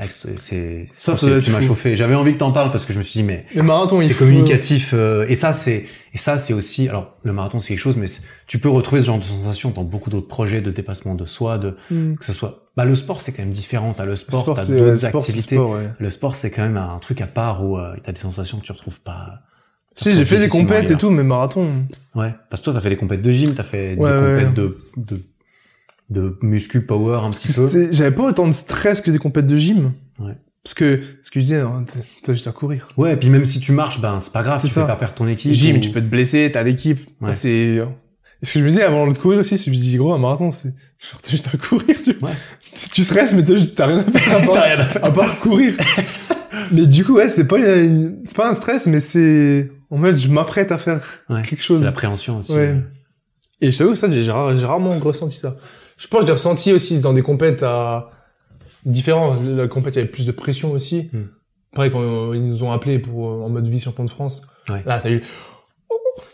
[0.00, 1.96] Alex, c'est, Ça, tu m'as chauffé.
[1.96, 4.04] J'avais envie que t'en parles parce que je me suis dit, mais Les marathons, il
[4.06, 7.80] c'est communicatif euh, et ça c'est et ça c'est aussi alors le marathon c'est quelque
[7.80, 8.06] chose mais
[8.46, 11.58] tu peux retrouver ce genre de sensation dans beaucoup d'autres projets de dépassement de soi
[11.58, 12.14] de Hmm.
[12.14, 14.56] que ce soit bah le sport c'est quand même différent t'as le Le sport, sport,
[14.56, 15.88] t'as d'autres le le activités sport, ouais.
[15.98, 18.64] le sport c'est quand même un truc à part où euh, t'as des sensations que
[18.64, 19.40] tu retrouves pas
[19.96, 21.66] Si, j'ai fait des compètes et tout, mais marathon.
[22.14, 24.34] ouais parce que toi t'as fait des compètes de gym t'as fait Ouais, des ouais.
[24.40, 25.22] compètes de de
[26.10, 29.58] de muscu power un petit peu J'avais pas autant de stress que des compètes de
[29.58, 29.92] gym.
[30.18, 30.32] Ouais.
[30.64, 31.84] Parce que, ce que je disais, hein,
[32.22, 32.88] t'as- juste à courir.
[32.96, 34.82] ouais et puis même si tu marches ben c'est pas grave tu ça.
[34.82, 37.00] fais pas perdre ton équipe Gym, ou- tu peux te blesser, t'as l'équipe.
[37.20, 37.32] Ouais.
[37.32, 37.80] C'est.
[38.40, 39.96] Et ce que je me disais avant de courir aussi, c'est que je me dis,
[39.96, 40.68] gros, un marathon, c'est.
[40.68, 42.30] genre, T'as juste à courir, tu vois.
[42.30, 42.34] Ouais.
[42.92, 43.42] Tu stresses, mais
[43.74, 45.04] t'as rien à faire à part, T'as rien à faire.
[45.04, 45.74] à part courir.
[46.72, 49.70] mais du coup, ouais, c'est pas, une- c'est pas un stress, mais c'est.
[49.90, 51.42] En fait, je m'apprête à faire Ouais.
[51.42, 51.78] quelque chose.
[51.78, 52.76] c'est l'appréhension aussi Ouais.
[53.60, 55.56] Et je t'avoue ça, j'ai rarement ressenti ça.
[55.98, 58.10] Je pense que j'ai ressenti aussi dans des compètes à
[58.86, 59.34] différents.
[59.34, 61.10] La compète, il y avait plus de pression aussi.
[61.12, 61.26] Hmm.
[61.72, 64.46] Pareil, quand euh, ils nous ont appelés pour euh, en mode vie champion de France.
[64.70, 64.82] Ouais.
[64.86, 65.22] Là, t'as eu.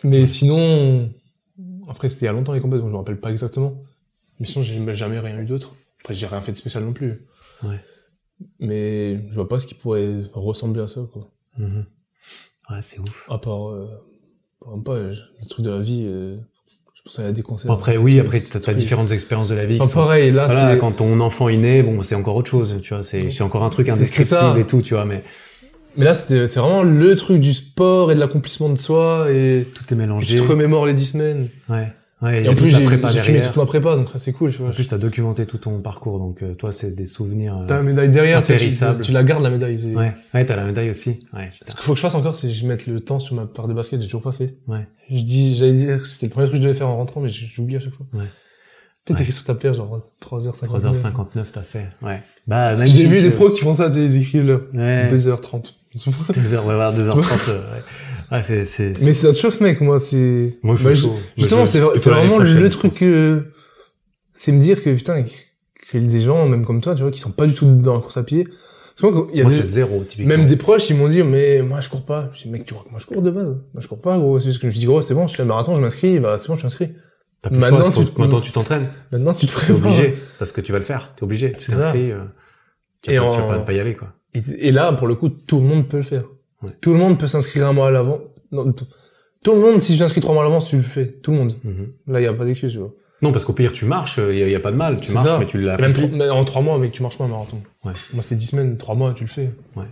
[0.05, 1.11] Mais sinon,
[1.89, 3.83] après, c'était il y a longtemps les compètes, donc je me rappelle pas exactement.
[4.39, 5.75] Mais sinon, j'ai jamais rien eu d'autre.
[6.01, 7.27] Après, j'ai rien fait de spécial non plus.
[7.63, 7.81] Ouais.
[8.59, 11.31] Mais je vois pas ce qui pourrait ressembler à ça, quoi.
[11.59, 11.87] Mhm.
[12.71, 13.27] Ouais, c'est ouf.
[13.31, 13.89] À part, euh,
[14.61, 16.37] par exemple, pas, euh, le truc de la vie, euh,
[17.33, 17.71] des concerts.
[17.71, 19.75] Après, oui, après, t'as as c'est- différentes expériences de la vie.
[19.75, 20.79] C'est pas sont- pareil, là, Voilà, c'est...
[20.79, 23.03] quand ton enfant est né, bon, c'est encore autre chose, tu vois.
[23.05, 25.05] C'est c'est encore un truc indescriptible et tout, tu vois.
[25.05, 25.23] Mais
[25.97, 29.67] Mais là, c'était, c'est vraiment le truc du sport et de l'accomplissement de soi et
[29.75, 30.37] tout est tu mélangé.
[30.39, 31.49] te remémores les dix semaines.
[31.69, 31.93] Ouais.
[32.23, 32.45] Ouais.
[32.45, 33.49] Et en plus, j'ai, prépa derrière.
[33.49, 34.69] toute ma prépa, donc ça, c'est cool, tu vois.
[34.69, 37.59] En plus, t'as documenté tout ton parcours, donc euh, toi, c'est des souvenirs.
[37.59, 38.55] euh, T'as la médaille derrière, tu,
[39.03, 39.95] tu, la gardes, la médaille.
[39.95, 40.15] Ouais.
[40.33, 41.21] Ouais, t'as la médaille aussi.
[41.33, 41.51] Ouais.
[41.67, 43.47] Ce qu'il faut que je fasse encore, c'est que je mette le temps sur ma
[43.47, 44.57] part de basket, j'ai toujours pas fait.
[44.69, 44.87] Ouais.
[45.11, 47.21] Je dis, j'allais dire que c'était le premier truc que je devais faire en rentrant,
[47.21, 48.07] mais j'oublie à chaque fois.
[48.15, 48.21] Ouais.
[49.11, 49.21] Ouais.
[49.21, 50.67] écrit sur ta paire, genre 3h50.
[50.67, 51.89] 3h59, t'as fait.
[52.01, 52.23] Ouais.
[52.47, 54.63] Bah, même j'ai vu des pros qui font ça, tu sais, ils écrivent l'heure.
[54.73, 55.09] Ouais.
[55.09, 55.75] 2h30.
[55.95, 57.01] 2h, ouais, voilà, 2h30.
[57.49, 57.83] euh, ouais.
[58.35, 60.57] Ouais, c'est, c'est, Mais ça te chauffe, mec, moi, c'est...
[60.63, 61.09] Moi, je Bah, suis.
[61.39, 63.45] Justement, c'est c'est vraiment le truc que...
[64.33, 65.25] C'est me dire que, putain,
[65.93, 68.01] que des gens, même comme toi, tu vois, qui sont pas du tout dans la
[68.01, 68.45] course à pied...
[68.97, 69.59] Parce que moi, il y a Moi, des...
[69.59, 70.37] c'est zéro, typiquement.
[70.37, 72.31] Même des proches, ils m'ont dit, mais moi, je cours pas.
[72.33, 73.49] Je dis, mec, tu vois que moi, je cours de base.
[73.73, 74.39] Moi, je cours pas, gros.
[74.39, 76.37] C'est juste que je dis, gros, c'est bon, je fais le marathon, je m'inscris, bah,
[76.39, 76.91] c'est bon, je suis inscrit.
[77.51, 78.87] Maintenant, tu te- maintenant, tu t'entraînes.
[79.11, 79.85] Maintenant, tu te T'es prépares.
[79.87, 80.15] obligé.
[80.39, 81.13] Parce que tu vas le faire.
[81.17, 81.53] T'es obligé.
[81.53, 81.83] Tu C'est ça.
[81.83, 82.13] t'inscris.
[82.13, 82.21] euh,
[83.03, 84.13] Tu vas, tu en- pas, pas y aller, quoi.
[84.33, 86.23] Et, et là, pour le coup, tout le monde peut le faire.
[86.65, 86.71] Ouais.
[86.81, 88.21] Tout le monde peut s'inscrire un mois à l'avant.
[88.51, 91.07] Tout le monde, si je m'inscris trois mois à l'avance, tu le fais.
[91.07, 91.53] Tout le monde.
[91.65, 91.93] Mhm.
[92.07, 92.95] Là, il y a pas d'excuse, tu vois.
[93.23, 95.01] Non, parce qu'au pire, tu marches, il y, a- pas de mal.
[95.01, 95.39] Tu C'est marches, ça.
[95.39, 97.63] mais tu l'as Même mais en trois mois, mec, tu marches pas un marathon.
[97.85, 97.93] Ouais.
[98.13, 99.51] Moi, c'était dix semaines, trois mois, tu le fais.
[99.77, 99.85] Ouais.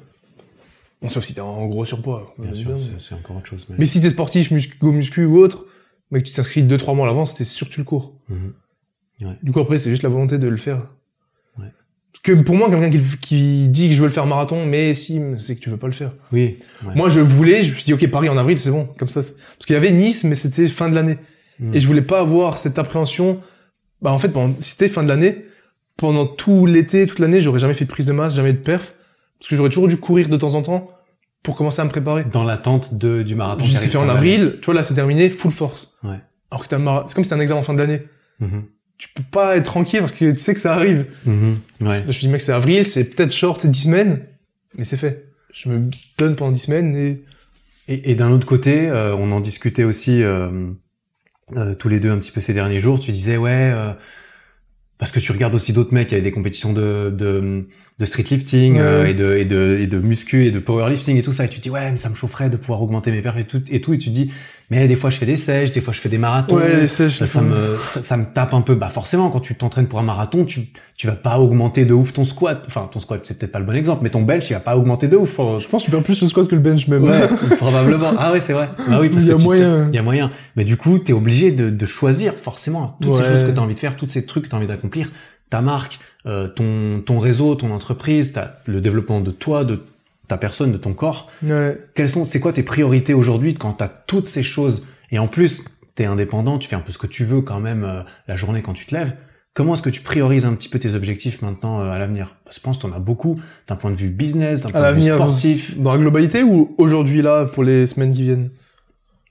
[1.01, 2.35] Bon, sauf si t'es en gros surpoids.
[2.39, 3.67] Bien sûr, c'est c'est encore autre chose.
[3.71, 3.77] Mais...
[3.79, 5.67] Mais si t'es sportif, muscu, go muscu ou autre,
[6.11, 8.15] mec, tu t'inscris deux, trois mois à l'avance, t'es sûr que tu le cours.
[8.29, 8.53] Mhm.
[9.43, 10.83] Du coup, après, c'est juste la volonté de le faire.
[12.23, 15.21] Que pour moi, quelqu'un qui, qui dit que je veux le faire marathon, mais si,
[15.39, 16.13] c'est que tu veux pas le faire.
[16.31, 16.59] Oui.
[16.87, 16.95] ouais.
[16.95, 19.21] Moi, je voulais, je me suis dit, ok, Paris en avril, c'est bon, comme ça.
[19.23, 21.19] Parce qu'il y avait Nice, mais c'était fin de l'année.
[21.59, 21.75] Mhm.
[21.75, 23.41] Et je voulais pas avoir cette appréhension.
[24.03, 25.47] Bah, en fait, pendant, si c'était fin de l'année,
[25.97, 28.95] pendant tout l'été, toute l'année, j'aurais jamais fait de prise de masse, jamais de perf.
[29.41, 30.91] Parce que j'aurais toujours dû courir de temps en temps
[31.43, 32.25] pour commencer à me préparer.
[32.31, 33.65] Dans l'attente de, du marathon.
[33.65, 35.97] Je l'ai fait en avril, tu vois, là, c'est terminé, full force.
[36.05, 36.21] Ouais.
[36.53, 38.03] Alors que t'as le mara- c'est comme si c'était un examen en fin de l'année.
[38.39, 38.63] Mhm.
[39.03, 41.07] Tu peux pas être tranquille parce que tu sais que ça arrive.
[41.27, 41.59] Mhm.
[41.81, 42.03] Ouais.
[42.03, 44.21] Je me suis dit, mec, c'est avril, c'est peut-être short, c'est 10 semaines,
[44.79, 45.27] mais c'est fait.
[45.53, 47.25] Je me donne pendant 10 semaines et
[47.89, 50.69] Et, et d'un autre côté, euh, on en discutait aussi euh,
[51.57, 53.01] euh, tous les deux un petit peu ces derniers jours.
[53.01, 53.73] Tu disais ouais,
[54.99, 57.67] parce que tu regardes aussi d'autres mecs qui avaient des compétitions de de,
[57.99, 58.81] de street lifting Ouais.
[58.81, 61.45] euh, et de et de et de muscu et de powerlifting et tout ça.
[61.45, 63.45] Et tu te dis ouais, mais ça me chaufferait de pouvoir augmenter mes perfs et
[63.45, 63.93] tout et tout.
[63.95, 64.31] Et tu te dis
[64.73, 66.57] mais des fois je fais des sèches, des fois je fais des marathons.
[66.57, 68.75] ouais, les sèches, Ça, ça me ça, ça me tape un peu.
[68.75, 72.15] Bah forcément, quand tu t'entraînes pour un marathon, tu tu vas pas augmenter de ouf
[72.15, 72.65] ton squat.
[72.67, 74.75] Enfin, ton squat c'est peut-être pas le bon exemple, mais ton bench il va pas
[74.79, 75.37] augmenter de ouf.
[75.59, 77.05] Je pense que tu perds plus le squat que le bench même.
[77.05, 77.29] Ouais,
[77.59, 78.13] probablement.
[78.19, 78.71] Ah ouais, c'est vrai.
[78.91, 79.89] Ah oui, parce Il y a que moyen.
[79.91, 80.31] Il y a moyen.
[80.57, 83.75] Mais du coup, t'es obligé de, de choisir forcément toutes ces choses que t'as envie
[83.75, 85.11] de faire, tous ces trucs que t'as envie d'accomplir,
[85.51, 88.33] ta marque, euh, ton ton réseau, ton entreprise,
[88.65, 89.81] le développement de toi, de
[90.33, 91.31] ta personne, de ton corps.
[91.43, 91.79] Ouais.
[91.95, 95.63] Quelles sont, c'est quoi tes priorités aujourd'hui quand t'as toutes ces choses et en plus
[95.95, 98.63] t'es indépendant, tu fais un peu ce que tu veux quand même euh, la journée
[98.63, 99.15] quand tu te lèves.
[99.53, 102.37] Comment est-ce que tu priorises un petit peu tes objectifs maintenant euh, à l'avenir?
[102.45, 103.39] Parce que je pense que t'en as beaucoup
[103.69, 106.75] d'un point de vue business, d'un À point de vue sportif, Dans la globalité ou
[106.79, 108.51] aujourd'hui là pour les semaines qui viennent?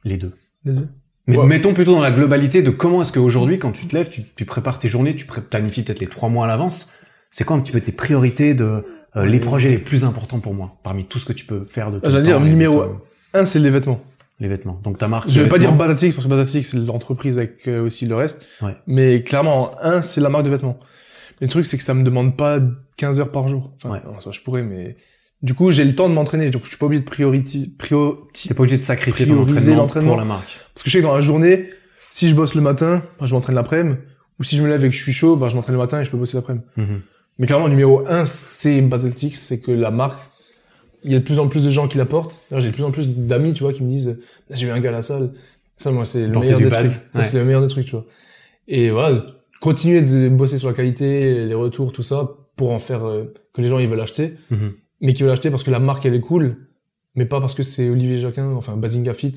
[0.03, 0.33] Les deux.
[0.65, 0.87] Les deux.
[1.25, 1.47] Mais Ouais.
[1.47, 4.45] mettons plutôt dans la globalité de comment est-ce qu'aujourd'hui, quand tu te lèves, tu, tu
[4.45, 6.91] prépares tes journées, tu planifies peut-être les trois mois à l'avance.
[7.31, 8.85] C'est quoi un petit peu tes priorités de
[9.15, 11.91] euh, les projets les plus importants pour moi, parmi tout ce que tu peux faire
[11.91, 13.01] de ton J'allais dire, numéro ton-
[13.33, 14.01] Un, c'est les vêtements.
[14.39, 14.79] les vêtements.
[14.83, 15.29] Donc ta marque.
[15.29, 15.71] Je vais pas dire.
[15.73, 18.45] Batatix parce que Batatix c'est l'entreprise avec euh, aussi le reste.
[18.61, 18.75] Ouais.
[18.87, 20.79] Mais clairement, un, c'est la marque de vêtements.
[21.41, 22.59] Le truc, c'est que ça me demande pas
[22.97, 23.73] 15 heures par jour.
[23.77, 24.01] Enfin, Ouais.
[24.05, 24.95] non, je pourrais, mais
[25.41, 26.51] du coup, j'ai le temps de m'entraîner.
[26.51, 28.15] Donc, je suis pas obligé de priorité, priori...
[28.33, 30.59] T'es pas obligé de sacrifier ton entraînement pour la marque.
[30.75, 31.69] Parce que je sais que dans la journée,
[32.11, 33.97] si je bosse le matin, bah, je m'entraîne l'après-midi.
[34.39, 35.99] Ou si je me lève et que je suis chaud, bah, je m'entraîne le matin
[36.01, 36.63] et je peux bosser l'après-midi.
[36.77, 37.01] Mhm.
[37.41, 40.21] Mais clairement, numéro un, c'est Baseltix, c'est que la marque,
[41.03, 42.39] il y a de plus en plus de gens qui la portent.
[42.55, 44.19] J'ai de plus en plus d'amis, tu vois, qui me disent,
[44.51, 45.33] Ah, j'ai vu un gars à la salle.
[45.75, 47.13] Ça, moi, c'est le Porter meilleur des buzz, trucs.
[47.13, 47.25] Ça, ouais.
[47.25, 48.05] c'est le meilleur des trucs, tu vois.
[48.67, 49.25] Et voilà,
[49.59, 53.61] continuer de bosser sur la qualité, les retours, tout ça, pour en faire euh, que
[53.61, 54.35] les gens, ils veulent acheter.
[54.51, 54.73] Mhm.
[55.01, 56.67] Mais qui veulent acheter parce que la marque, elle est cool,
[57.15, 59.33] mais pas parce que c'est Olivier Jacquin, enfin, Bazinga Fit,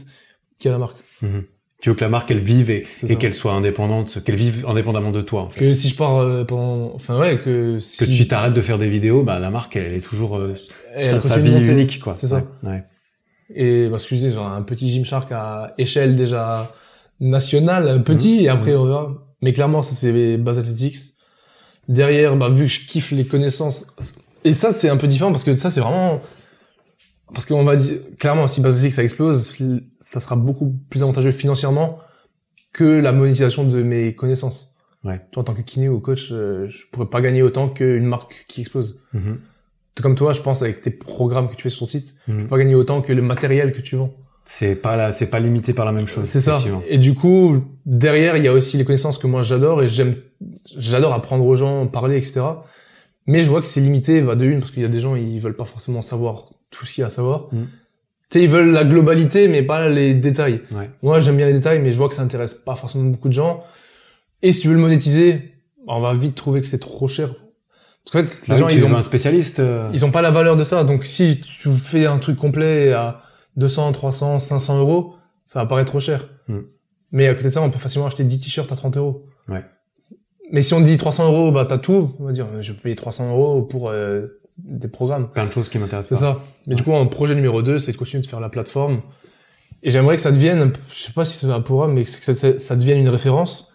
[0.58, 0.98] qui a la marque.
[1.22, 1.44] Mhm.
[1.84, 2.86] Tu veux que la marque elle vive et,
[3.20, 5.60] qu'elle soit indépendante, qu'elle vive indépendamment de toi en fait.
[5.60, 8.06] Que si je pars euh, pendant, enfin, ouais, que si...
[8.06, 10.54] Que tu t'arrêtes de faire des vidéos, bah la marque elle, est toujours euh,
[10.94, 11.72] elle sa, vie monter.
[11.72, 12.14] unique quoi.
[12.14, 12.42] C'est ça.
[12.62, 12.70] Ouais.
[12.70, 12.84] ouais.
[13.54, 16.72] Et parce que je genre un petit Gymshark à échelle déjà
[17.20, 18.44] nationale, petit, Mhm.
[18.44, 19.12] et après on verra.
[19.42, 20.96] Mais clairement, ça c'est Base Athletics.
[21.88, 23.84] Derrière, bah, vu que je kiffe les connaissances,
[24.42, 26.22] et ça c'est un peu différent parce que ça c'est vraiment,
[27.34, 29.54] parce qu'on va dire, clairement, si Athletics ça explose,
[30.00, 31.98] ça sera beaucoup plus avantageux financièrement
[32.72, 34.76] que la monétisation de mes connaissances.
[35.04, 35.20] Ouais.
[35.32, 38.46] Toi, en tant que kiné ou coach, euh, je pourrais pas gagner autant qu'une marque
[38.48, 39.02] qui explose.
[39.12, 39.38] Mhm.
[39.94, 42.36] Tout comme toi, je pense, avec tes programmes que tu fais sur ton site, Mhm.
[42.38, 44.12] tu peux pas gagner autant que le matériel que tu vends.
[44.46, 46.24] C'est pas là, c'est pas limité par la même chose.
[46.26, 46.56] C'est ça.
[46.88, 50.16] Et du coup, derrière, il y a aussi les connaissances que moi j'adore et j'aime,
[50.76, 52.42] j'adore apprendre aux gens, parler, etc.
[53.26, 55.14] Mais je vois que c'est limité, bah, de une, parce qu'il y a des gens,
[55.16, 57.48] ils veulent pas forcément savoir tout ce qu'il y a à savoir.
[57.52, 57.62] Mm.
[58.30, 60.60] Tu sais, ils veulent la globalité, mais pas les détails.
[60.72, 60.90] Ouais.
[61.02, 63.32] Moi, j'aime bien les détails, mais je vois que ça intéresse pas forcément beaucoup de
[63.34, 63.62] gens.
[64.42, 65.54] Et si tu veux le monétiser,
[65.86, 67.34] bah, on va vite trouver que c'est trop cher.
[68.04, 69.60] Parce qu'en fait, les Bah, gens, ils ont, un spécialiste.
[69.60, 70.84] euh, ils ont pas la valeur de ça.
[70.84, 73.22] Donc si tu fais un truc complet à
[73.56, 75.14] 200, 300, 500 euros,
[75.46, 76.28] ça va paraître trop cher.
[76.48, 76.60] Hmm.
[77.12, 79.24] Mais à côté de ça, on peut facilement acheter 10 t-shirts à 30 euros.
[79.48, 79.64] Ouais.
[80.52, 82.12] Mais si on dit 300 euros, bah t'as tout.
[82.20, 85.30] On va dire, je vais payer 300 euros pour euh, des programmes.
[85.30, 86.44] plein de choses qui m'intéressent C'est ça.
[86.66, 89.00] Mais du coup, en projet numéro 2, c'est de continuer de faire la plateforme.
[89.82, 92.34] Et j'aimerais que ça devienne, un je sais pas si ça pourra, mais que ça,
[92.34, 93.72] ça- ça devienne une référence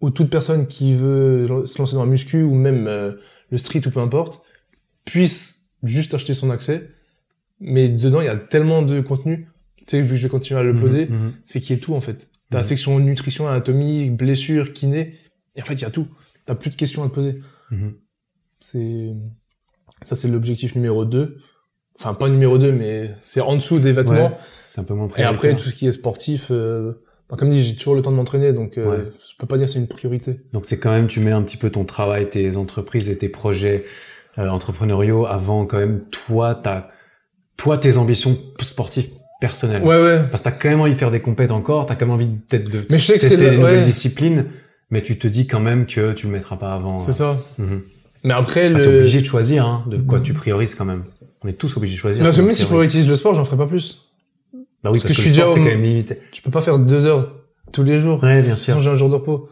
[0.00, 3.12] où toute personne qui veut se lancer dans la muscu ou même euh,
[3.50, 4.42] le street ou peu importe,
[5.04, 6.90] puisse juste acheter son accès.
[7.60, 9.48] Mais dedans, il y a tellement de contenu.
[9.78, 11.32] Tu sais, vu que je vais continuer à l'uploader, Mhm, mhm.
[11.44, 12.30] c'est qu'il y ait tout, en fait.
[12.50, 12.68] T'as la Mhm.
[12.68, 15.14] section nutrition, anatomie, blessure, kiné.
[15.60, 16.08] Et en fait, il y a tout.
[16.46, 17.40] T'as plus de questions à te poser.
[17.70, 17.92] Mhm.
[18.60, 19.10] C'est,
[20.04, 21.36] ça, c'est l'objectif numéro 2.
[21.98, 24.28] Enfin, pas numéro 2, mais c'est en dessous des vêtements.
[24.28, 24.36] Ouais,
[24.68, 25.56] C'est un peu moins Et après, prioritaire.
[25.62, 28.54] tout ce qui est sportif, euh, bah, comme dit, j'ai toujours le temps de m'entraîner,
[28.54, 29.12] donc euh, Ouais.
[29.20, 30.40] je peux pas dire que c'est une priorité.
[30.54, 33.28] Donc c'est quand même, tu mets un petit peu ton travail, tes entreprises et tes
[33.28, 33.84] projets
[34.38, 36.88] euh, entrepreneuriaux avant quand même toi, ta,
[37.58, 39.10] toi tes ambitions sportives
[39.40, 39.82] personnelles.
[39.82, 40.22] Ouais, ouais.
[40.30, 42.26] Parce que t'as quand même envie de faire des compètes encore, t'as quand même envie
[42.28, 43.56] peut-être de Mais je sais que c'est tester des le...
[43.58, 44.46] nouvelles disciplines,
[44.90, 46.98] mais tu te dis quand même que tu le mettras pas avant.
[46.98, 47.38] c'est euh, ça.
[47.58, 47.82] mhm.
[48.24, 48.82] Mais après, Ah, le...
[48.82, 51.04] T'es obligé de choisir, hein, de quoi tu priorises quand même.
[51.42, 52.22] On est tous obligés de choisir.
[52.22, 54.10] Parce que même si je priorise le sport, j'en ferai pas plus.
[54.52, 56.18] Bah oui, parce, parce que que, je suis déjà c'est au- quand même limité.
[56.34, 57.26] Je peux pas faire deux heures
[57.72, 58.22] tous les jours.
[58.22, 58.78] Ouais, bien sûr.
[58.78, 59.48] J'ai un jour de repos.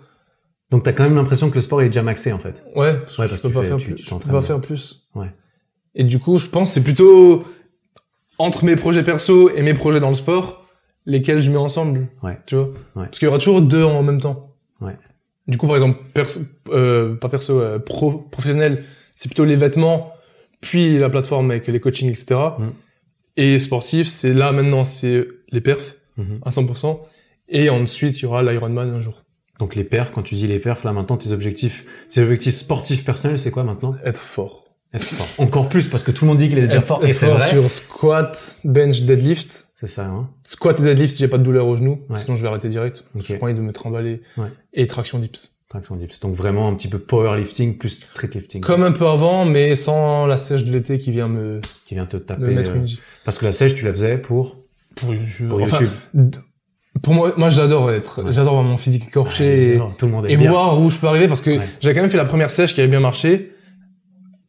[0.71, 2.63] Donc t'as quand même l'impression que le sport est déjà maxé en fait.
[2.77, 3.95] Ouais, parce que Ouais, je peux pas tu faire tu- plus.
[3.95, 5.09] tu Je peux pas faire plus.
[5.15, 5.33] Ouais.
[5.95, 7.45] Et du coup, je pense que c'est plutôt
[8.39, 10.67] entre mes projets perso et mes projets dans le sport,
[11.07, 12.09] lesquels je mets ensemble.
[12.23, 12.39] Ouais.
[12.47, 12.67] Tu vois.
[12.97, 13.05] Ouais.
[13.07, 14.55] Parce qu'il y aura toujours deux en même temps.
[14.83, 14.97] Ouais.
[15.49, 18.85] Du coup, par exemple, perso, euh, pas perso, euh, pro, professionnel,
[19.17, 20.13] c'est plutôt les vêtements,
[20.61, 22.39] puis la plateforme avec les coachings, etc.
[22.59, 22.69] Mm.
[23.39, 26.41] Et sportif, c'est là maintenant, c'est les perfs Mhm.
[26.45, 27.01] à 100%.
[27.49, 29.23] Et ensuite, il y aura l'Ironman un jour.
[29.59, 33.05] Donc les perfs, quand tu dis les perfs, là maintenant tes objectifs, tes objectifs sportifs
[33.05, 33.97] personnels, c'est quoi maintenant?
[34.05, 34.65] Être fort.
[35.39, 37.47] Encore plus parce que tout le monde dit qu'il est déjà fort et c'est vrai.
[37.49, 39.67] sur squat, bench, deadlift.
[39.75, 40.07] C'est ça.
[40.07, 42.17] Hein Squat et deadlift si j'ai pas de douleur au genou, Ouais.
[42.17, 43.05] sinon je vais arrêter direct.
[43.15, 43.25] Ok.
[43.29, 44.23] Je envie de me trimballer.
[44.37, 44.49] Ouais.
[44.73, 45.55] Et traction dips.
[45.69, 46.19] Traction dips.
[46.21, 48.63] Donc vraiment un petit peu powerlifting plus streetlifting.
[48.63, 52.07] Comme un peu avant, mais sans la sèche de l'été qui vient me, qui vient
[52.07, 52.43] te taper.
[52.43, 52.87] me mettre euh, une...
[53.27, 54.57] Parce que la sèche, tu la faisais pour
[54.97, 55.49] Pour YouTube.
[55.51, 55.91] pour YouTube.
[57.03, 58.33] pour moi, moi j'adore être, Ouais.
[58.33, 60.51] j'adore voir mon physique écorché évidemment, tout le monde et, et bien.
[60.51, 62.81] voir où je peux arriver parce que j'avais quand même fait la première sèche qui
[62.81, 63.53] avait bien marché.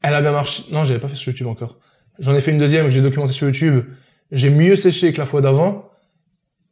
[0.02, 0.64] Elle a bien marché.
[0.72, 1.78] Non, j'avais pas fait sur YouTube encore.
[2.20, 3.86] J'en ai fait une deuxième que j'ai documenté sur YouTube.
[4.32, 5.90] J'ai mieux séché que la fois d'avant.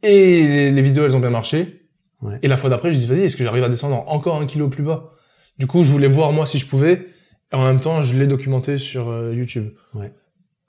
[0.04, 1.90] Et les, les vidéos, elles ont bien marché.
[2.22, 2.40] Ouais.
[2.42, 4.70] Et la fois d'après, je dis, vas-y, est-ce que j'arrive à descendre encore un kilo
[4.70, 5.14] plus bas?
[5.58, 7.08] Du coup, je voulais voir moi si je pouvais.
[7.52, 9.70] Et en même temps, je l'ai documenté sur euh, YouTube.
[9.94, 10.12] Ouais.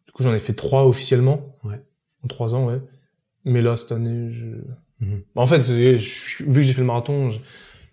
[0.06, 1.56] Du coup, j'en ai fait trois officiellement.
[1.64, 1.80] Ouais.
[2.22, 2.80] En trois ans, ouais.
[3.44, 4.46] Mais là, cette année, je...
[5.04, 5.22] Mhm.
[5.34, 7.38] Bah, en fait, je vu que j'ai fait le marathon, je,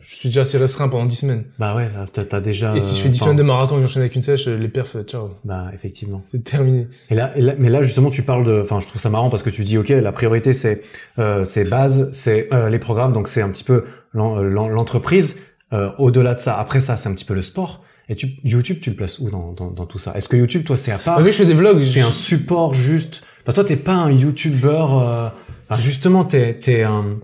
[0.08, 1.44] je suis déjà assez restreint pendant 10 semaines.
[1.60, 2.76] Bah ouais, t'as déjà.
[2.76, 4.24] et si je euh, fais 10 enfin, semaines de marathon et que j'enchaîne avec une
[4.24, 5.32] sèche, les perfs, ciao.
[5.44, 6.22] Bah effectivement.
[6.24, 6.88] C'est terminé.
[7.10, 9.30] Et là, et là- mais là justement, tu parles de, enfin, je trouve ça marrant
[9.30, 10.82] parce que tu dis, ok, la priorité c'est
[11.20, 13.84] euh, c'est base, c'est euh, les programmes, donc c'est un petit peu
[14.16, 15.38] euh, l'en- l'entreprise.
[15.74, 17.84] Euh, Au-delà de ça, après ça, c'est un petit peu le sport.
[18.08, 20.14] Et tu, YouTube, tu le places où dans, dans, dans tout ça?
[20.16, 21.16] Est-ce que YouTube, toi, c'est à part?
[21.18, 23.24] Ah, vu que je fais des vlogs, C'est je- un support juste?
[23.44, 24.68] Parce que toi, t'es pas un YouTuber.
[24.68, 25.28] Euh...
[25.70, 27.18] enfin, justement, t'es, t'es un.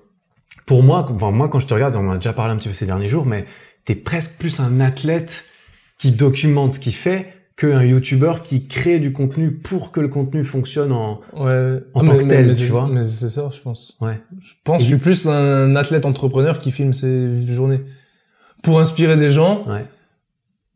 [0.65, 2.67] Pour moi, enfin, moi, quand je te regarde, on en a déjà parlé un petit
[2.69, 3.45] peu ces derniers jours, mais
[3.85, 5.45] t'es presque plus un athlète
[5.97, 10.43] qui documente ce qu'il fait qu'un YouTuber qui crée du contenu pour que le contenu
[10.43, 11.19] fonctionne en.
[11.35, 11.79] Ouais.
[11.93, 12.87] En Ah, tant mais- que tel, mais tu vois.
[12.91, 13.97] Mais c'est ça, je pense.
[14.01, 14.19] Ouais.
[14.41, 17.81] Je pense que je suis plus un athlète entrepreneur qui filme ses journées
[18.63, 19.85] pour inspirer des gens Ouais,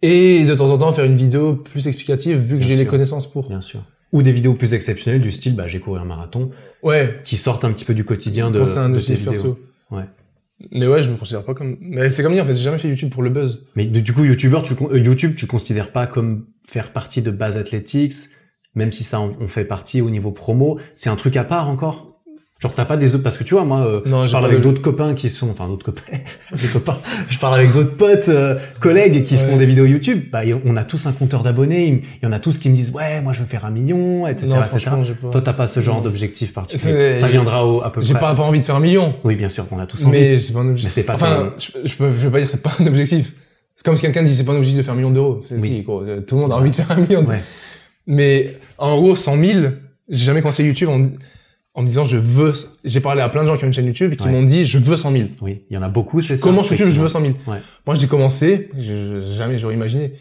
[0.01, 3.31] et de temps en temps faire une vidéo plus explicative vu que j'ai les connaissances
[3.31, 3.47] pour.
[3.49, 3.81] bien sûr.
[4.11, 6.51] Ou des vidéos plus exceptionnelles du style, bah, j'ai couru un marathon,
[6.83, 7.19] Ouais.
[7.23, 9.31] qui sortent un petit peu du quotidien de, Quand un de tes vidéos.
[9.31, 9.59] perso.
[9.91, 10.05] Ouais.
[10.71, 11.77] Mais ouais, je me considère pas comme.
[11.81, 13.67] Mais c'est comme dit en fait, j'ai jamais fait YouTube pour le buzz.
[13.75, 17.31] Mais du coup, YouTuber, tu, euh, YouTube, tu le considères pas comme faire partie de
[17.31, 18.13] Base Athletics,
[18.73, 22.14] même si ça on fait partie au niveau promo, c'est un truc à part encore?
[22.61, 24.45] Genre t'as pas des autres parce que tu vois moi euh, Non, je j'ai parle
[24.45, 26.03] avec de- d'autres copains qui sont enfin d'autres copains
[26.53, 26.97] des copains
[27.29, 29.41] je parle avec d'autres potes euh, collègues qui Ouais.
[29.45, 32.39] font des vidéos YouTube bah on a tous un compteur d'abonnés il y en a
[32.39, 35.13] tous qui me disent ouais moi je veux faire un million etc non, etc j'ai
[35.15, 35.29] pas.
[35.31, 38.35] toi t'as pas ce genre d'objectif particulier ça viendra au, à peu J'ai près pas,
[38.35, 39.15] pas envie de faire un million.
[39.25, 40.85] oui bien sûr on a tous envie Mais c'est pas un objectif.
[40.85, 43.33] Mais c'est pas Enfin, je, je, peux, je vais pas dire c'est pas un objectif.
[43.75, 45.41] C'est comme si quelqu'un dit c'est pas un objectif de faire un million d'euros.
[45.43, 45.67] C'est Oui.
[45.67, 47.25] si, gros, euh, tout le monde a envie de faire un million.
[47.25, 47.41] ouais
[48.07, 49.59] Mais en gros, 100 000,
[50.07, 51.03] j'ai jamais commencé YouTube en,
[51.75, 52.53] en me disant je veux.
[52.83, 54.31] J'ai parlé à plein de gens qui ont une chaîne YouTube et qui Ouais.
[54.31, 55.23] m'ont dit je veux 100 000.
[55.41, 57.35] oui il y en a beaucoup c'est ça Comment sur YouTube je veux effectivement.
[57.35, 57.61] 100 000 Ouais.
[57.85, 60.13] Moi, j'ai commencé, je, jamais j'aurais imaginé.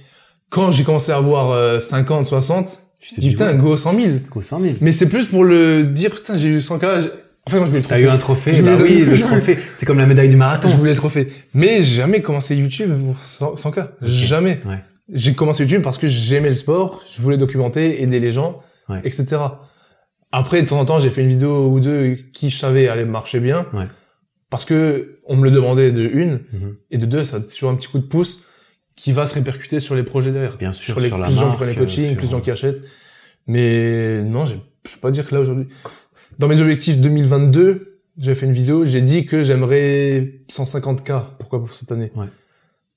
[0.51, 4.09] Quand j'ai commencé à avoir euh, 50, 60, Je dis dit, putain, go 100 000.
[4.31, 7.02] Go 100 000 Mais c'est plus pour le dire putain, j'ai eu 100K.
[7.02, 7.09] j'ai-
[7.47, 8.02] Enfin, quand je voulais le T'as trophée.
[8.05, 10.70] eu un trophée, bah oui, le trophée, c'est comme la médaille du marathon.
[10.70, 11.28] Je voulais le trophée.
[11.52, 13.89] Mais j'ai jamais commencé YouTube pour 100, 100K.
[14.01, 14.60] Jamais.
[14.66, 14.78] Ouais.
[15.12, 18.56] J'ai commencé YouTube parce que j'aimais le sport, je voulais documenter, aider les gens,
[18.89, 19.01] Ouais.
[19.05, 19.36] etc.
[20.36, 23.05] Après, de temps en temps, j'ai fait une vidéo ou deux qui je savais allait
[23.05, 23.66] marcher bien.
[23.73, 23.86] Ouais.
[24.51, 26.77] Parce que on me le demandait de une, Mhm.
[26.90, 28.44] et de deux, ça a toujours un petit coup de pouce
[28.97, 30.56] qui va se répercuter sur les projets derrière.
[30.56, 32.32] Bien sûr, sur les sur plus de gens qui prennent les coachings, sur- plus de
[32.32, 32.82] gens qui achètent.
[33.47, 35.66] Mais non, j'ai- je peux pas dire que là aujourd'hui.
[36.39, 41.36] Dans mes objectifs 2022, j'avais fait une vidéo, j'ai dit que j'aimerais 150K.
[41.39, 42.11] Pourquoi pour cette année?
[42.16, 42.27] Ouais.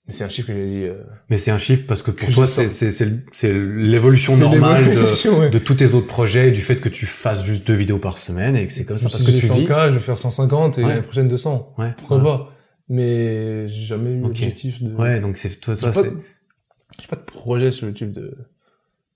[0.08, 0.84] Mais c'est un chiffre que j'ai dit.
[0.84, 0.96] euh,
[1.30, 4.38] Mais c'est un chiffre parce que pour Que toi, c'est, c'est, c'est, le- c'est l'évolution
[4.38, 5.50] normale de, ouais.
[5.50, 8.56] de tous tes autres projets, du fait que tu fasses juste deux vidéos par semaine
[8.56, 9.58] et que c'est comme ça parce si que j'ai tu 100K,
[9.88, 9.92] vis.
[9.92, 10.90] je vais faire 150 et Ouais.
[10.90, 11.74] l'année prochaine 200.
[11.78, 12.54] Ouais, Pourquoi pas?
[12.90, 14.96] Mais j'ai jamais eu l'objectif de.
[14.96, 16.18] Ouais, donc c'est, toi, ça, pas, c'est, de-
[17.02, 18.38] j'ai pas de projet sur YouTube de.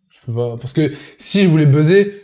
[0.09, 0.57] Je peux pas.
[0.59, 2.21] Parce que si je voulais buzzer,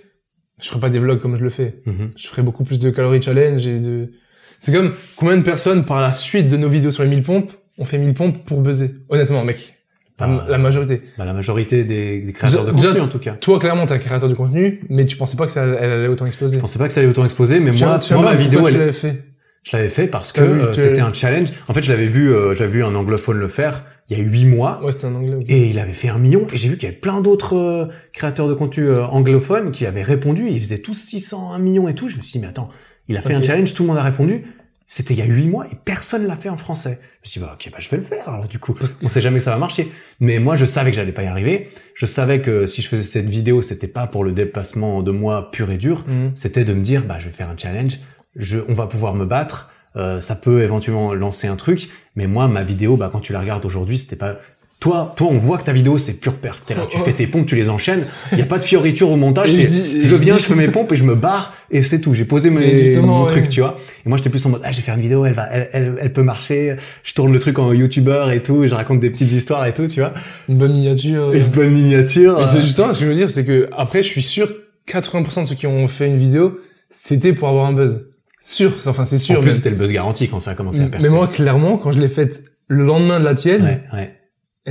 [0.62, 1.82] je ferais pas des vlogs comme je le fais.
[1.86, 2.12] Mhm.
[2.18, 4.12] Je ferais beaucoup plus de calories challenge et de.
[4.60, 7.54] C'est comme combien de personnes par la suite de nos vidéos sur les 1000 pompes
[7.78, 8.92] ont fait 1000 pompes pour buzzer.
[9.10, 9.74] Honnêtement, mec.
[10.20, 11.02] La, Bah, la majorité.
[11.18, 13.34] bah, la majorité des, des créateurs de contenu, en tout cas.
[13.34, 16.08] Toi, clairement, t'es un créateur de contenu, mais tu pensais pas que ça elle allait
[16.08, 16.58] autant exploser.
[16.58, 18.68] Je pensais pas que ça allait autant exploser, mais Tu moi, moi, ma vidéo, tu
[18.74, 19.24] elle, l'avais fait.
[19.62, 21.50] je l'avais fait parce que euh, tu- c'était un challenge.
[21.68, 24.24] En fait, je l'avais vu, euh, j'avais vu un anglophone le faire il y a
[24.24, 24.80] huit mois.
[24.84, 25.38] Ouais, c'était un anglais.
[25.50, 26.48] Et il avait fait un million.
[26.52, 30.02] Et j'ai vu qu'il y avait plein d'autres euh, créateurs de contenu anglophones qui avaient
[30.02, 30.48] répondu.
[30.50, 32.10] Ils faisaient tous 600, 1 million et tout.
[32.10, 32.70] Je me suis dit, mais attends,
[33.08, 34.46] il a fait un challenge, tout le monde a répondu.
[34.90, 37.00] C'était il y a 8 mois et personne l'a fait en français.
[37.22, 38.30] Je me suis dit, bah, ok, bah, je vais le faire.
[38.30, 38.74] Alors, du coup,
[39.04, 39.92] on sait jamais que ça va marcher.
[40.22, 41.70] Mais moi, je savais que j'allais pas y arriver.
[41.94, 45.52] Je savais que si je faisais cette vidéo, c'était pas pour le déplacement de moi
[45.52, 46.06] pur et dur.
[46.08, 46.32] Mhm.
[46.36, 48.00] C'était de me dire, bah, je vais faire un challenge.
[48.38, 49.72] Je, on va pouvoir me battre.
[49.98, 51.90] Euh, ça peut éventuellement lancer un truc.
[52.16, 54.38] Mais moi, ma vidéo, bah, quand tu la regardes aujourd'hui, c'était pas,
[54.80, 56.62] toi, toi, on voit que ta vidéo, c'est pure perf.
[56.64, 58.06] T'es là, tu fais tes pompes, tu les enchaînes.
[58.32, 59.50] Il y a pas de fioriture au montage.
[59.50, 62.14] Je dis- je viens, je fais mes pompes et je me barre et c'est tout.
[62.14, 63.28] J'ai posé mes, mon ouais.
[63.32, 63.78] truc, tu vois.
[64.06, 65.96] Et moi, j'étais plus en mode, ah, j'ai fait une vidéo, elle va, elle, elle,
[66.00, 66.76] elle peut marcher.
[67.04, 68.64] Je tourne le truc en youtubeur et tout.
[68.64, 70.14] Et je raconte des petites histoires et tout, tu vois.
[70.48, 71.34] Une bonne miniature.
[71.34, 72.38] Une bonne miniature.
[72.40, 74.54] Mais c'est euh, justement ce que je veux dire, c'est que après, je suis sûr,
[74.88, 76.58] 80% de ceux qui ont fait une vidéo,
[76.92, 78.06] c'était pour avoir un buzz.
[78.40, 79.40] Sûr, enfin c'est sûr.
[79.40, 81.04] en plus, mais- c'était le buzz garanti quand ça a commencé à percer.
[81.08, 84.14] mais moi, clairement, quand je l'ai faite le lendemain de la tienne, ouais, ouais.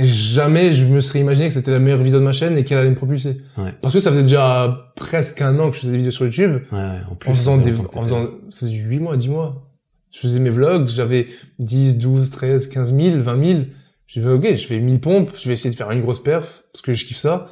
[0.05, 2.77] Jamais je me serais imaginé que c'était la meilleure vidéo de ma chaîne et qu'elle
[2.77, 3.41] allait me propulser.
[3.57, 3.73] Ouais.
[3.81, 6.59] Parce que ça faisait déjà presque un an que je faisais des vidéos sur YouTube,
[6.71, 7.29] Ouais, ouais, en plus.
[7.29, 9.63] en faisant des, en faisant, ça faisait 8 mois, 10 mois.
[10.11, 11.27] Je faisais mes vlogs, j'avais
[11.59, 13.59] 10, 12, 13, 15 000, 20 000.
[14.07, 16.63] J'ai fait, ok, je fais 1000 pompes, je vais essayer de faire une grosse perf,
[16.71, 17.47] parce que je kiffe ça.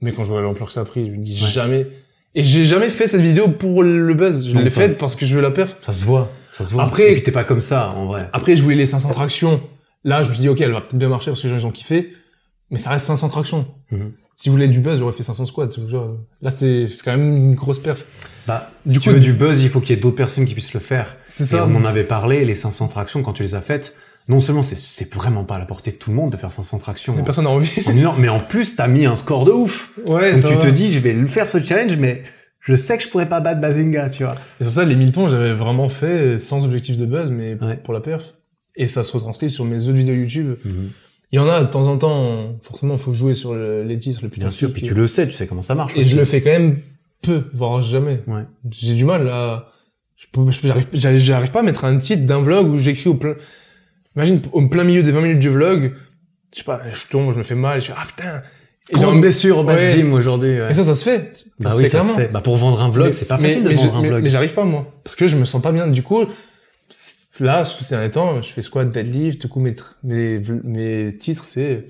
[0.00, 1.86] Mais quand je vois l'ampleur que ça a pris, je me dis jamais.
[2.34, 4.46] Et j'ai jamais fait cette vidéo pour le buzz.
[4.48, 5.76] Je l'ai faite parce que je veux la perf.
[5.82, 6.30] Ça se voit.
[6.56, 6.84] Ça se voit.
[6.84, 8.28] Après- t'es pas comme ça, en vrai.
[8.32, 9.60] Après, je voulais les 500 tractions.
[10.04, 11.58] Là, je me suis dit, ok, elle va peut-être bien marcher parce que les gens,
[11.60, 12.12] ils ont kiffé.
[12.70, 13.66] Mais ça reste 500 tractions.
[13.90, 14.12] Mhm.
[14.34, 15.66] Si vous voulez du buzz, j'aurais fait 500 squats.
[15.68, 15.80] tu.
[16.40, 18.04] Là, c'est quand même une grosse perf.
[18.46, 20.44] Bah, Du si tu coup- veux du buzz, il faut qu'il y ait d'autres personnes
[20.46, 21.16] qui puissent le faire.
[21.26, 21.66] C'est Et ça.
[21.66, 23.96] on en avait parlé, les 500 tractions, quand tu les as faites,
[24.28, 26.78] non seulement c'est, vraiment pas à la portée de tout le monde de faire 500
[26.78, 27.68] tractions Mais personne n'a envie.
[28.06, 29.90] en mais en plus, t'as mis un score de ouf.
[30.06, 30.62] Ouais, Donc tu va.
[30.62, 32.22] te dis, je vais le faire ce challenge, mais
[32.60, 34.36] je sais que je pourrais pas battre Bazinga, tu vois.
[34.60, 37.76] Et sur ça, les 1000 ponts, j'avais vraiment fait sans objectif de buzz, mais Ouais.
[37.76, 38.34] pour la perf.
[38.82, 40.54] Et ça se retranscrit sur mes autres vidéos YouTube.
[41.32, 44.20] Il y en a de temps en temps, forcément, faut jouer sur le- les titres
[44.22, 45.94] le plus Bien sûr, puis tu le sais, tu sais comment ça marche.
[45.96, 46.08] Et aussi.
[46.10, 46.78] je le fais quand même
[47.22, 48.20] peu, voire jamais.
[48.26, 48.42] Ouais.
[48.70, 49.70] J'ai du mal à,
[50.16, 53.14] je je- j'arrive, j'arrive j'arrive pas à mettre un titre d'un vlog où j'écris au
[53.14, 53.34] plein,
[54.16, 55.92] imagine, au plein milieu des 20 minutes du vlog,
[56.52, 58.42] je sais pas, je tombe, je me fais mal, je fais, ah putain.
[58.88, 59.90] Et Grosse blessure au Ouais.
[59.92, 60.58] gym aujourd'hui.
[60.60, 60.70] ouais.
[60.70, 61.32] Et ça, ça se fait.
[61.36, 62.28] Ça bah se oui, fait ça se fait.
[62.32, 64.22] Bah pour vendre un vlog, c'est pas mais- facile de vendre je- un mais- vlog.
[64.24, 64.92] Mais j'arrive pas, moi.
[65.04, 65.86] Parce que je me sens pas bien.
[65.86, 66.24] Du coup,
[67.44, 71.86] là, ces derniers temps, je fais squat, deadlift, du coup, mes, mes, mes titres, c'est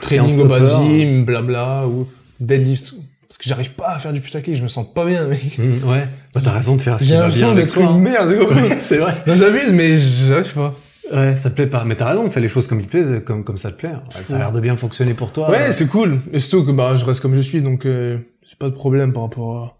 [0.00, 2.08] training au bas gym, blabla, ou
[2.40, 2.94] deadlift.
[3.28, 5.58] Parce que j'arrive pas à faire du putaclic, je me sens pas bien, mec.
[5.58, 6.08] Mmh, ouais.
[6.34, 8.30] Bah t'as raison de faire ce qui J'ai va l'impression bien avec d'être une merde.
[8.30, 9.14] Ouais, c'est vrai.
[9.26, 10.74] Non, j'abuse, mais j'arrive pas.
[11.12, 11.84] Ouais, ça te plaît pas.
[11.84, 13.90] Mais t'as raison, fais les choses comme il te plaît, comme, comme ça te plaît.
[13.90, 15.50] Ouais, Ça a l'air de bien fonctionner pour toi.
[15.50, 16.20] Ouais, c'est cool.
[16.32, 19.12] Et surtout que, bah, je reste comme je suis, donc, euh, j'ai pas de problème
[19.12, 19.77] par rapport à...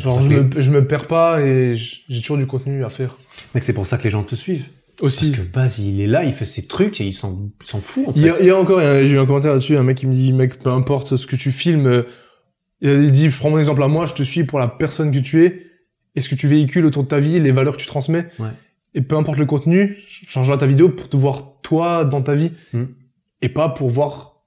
[0.00, 3.16] Genre, je les- me, je me perds pas et j'ai toujours du contenu à faire.
[3.54, 4.64] Mec, c'est pour ça que les gens te suivent.
[5.00, 5.32] Parce Aussi.
[5.32, 8.08] que Baz, il est là, il fait ses trucs et il s'en, il s'en fout,
[8.08, 8.20] en fait.
[8.20, 10.14] Hier, hier encore, il y a- j'ai eu un commentaire là-dessus, un mec qui me
[10.14, 12.02] dit, mec, peu importe ce que tu filmes, euh,
[12.82, 15.18] il dit, je prends mon exemple à moi, je te suis pour la personne que
[15.18, 15.66] tu es,
[16.14, 18.26] et ce que tu véhicules autour de ta vie, les valeurs que tu transmets.
[18.38, 18.50] Ouais.
[18.94, 22.52] Et peu importe le contenu, change ta vidéo pour te voir toi dans ta vie,
[22.72, 22.84] Hmm.
[23.40, 24.44] et pas pour voir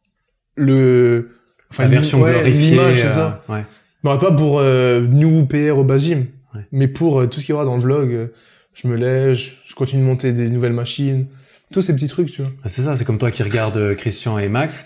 [0.56, 1.32] le...
[1.78, 2.80] La l'im- version glorifiée.
[2.80, 3.44] euh, ça.
[3.50, 3.66] Ouais.
[4.06, 6.62] Bah, pas pour euh, New PR au bas gym, Ouais.
[6.72, 8.12] mais pour euh, tout ce qu'il y aura dans le vlog.
[8.14, 8.28] euh,
[8.74, 11.28] je me lève, je, je continue de monter des nouvelles machines,
[11.74, 12.52] tous ces petits trucs, tu vois.
[12.64, 14.86] Ah, C'est ça, c'est comme toi qui regardes euh, Christian et Max.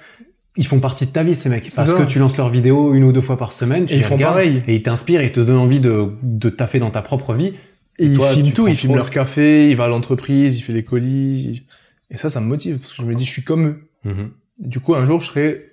[0.57, 1.69] Ils font partie de ta vie, ces mecs.
[1.75, 1.97] Parce ça.
[1.97, 4.05] que tu lances leurs vidéos une ou deux fois par semaine, tu Et ils les
[4.05, 4.63] font regardes, pareil.
[4.67, 7.53] et ils t'inspirent, ils te donnent envie de, de taffer dans ta propre vie.
[7.99, 10.73] Et ils toi, filment tout, ils filment leur café, il va à l'entreprise, il fait
[10.73, 11.63] les colis.
[12.11, 13.79] Et ça, ça me motive, parce que je me dis, je suis comme eux.
[14.05, 14.29] Mhm.
[14.59, 15.65] Du coup, un jour, je serai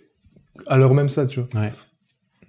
[0.67, 1.61] à leur même stade, tu vois.
[1.63, 1.73] Ouais.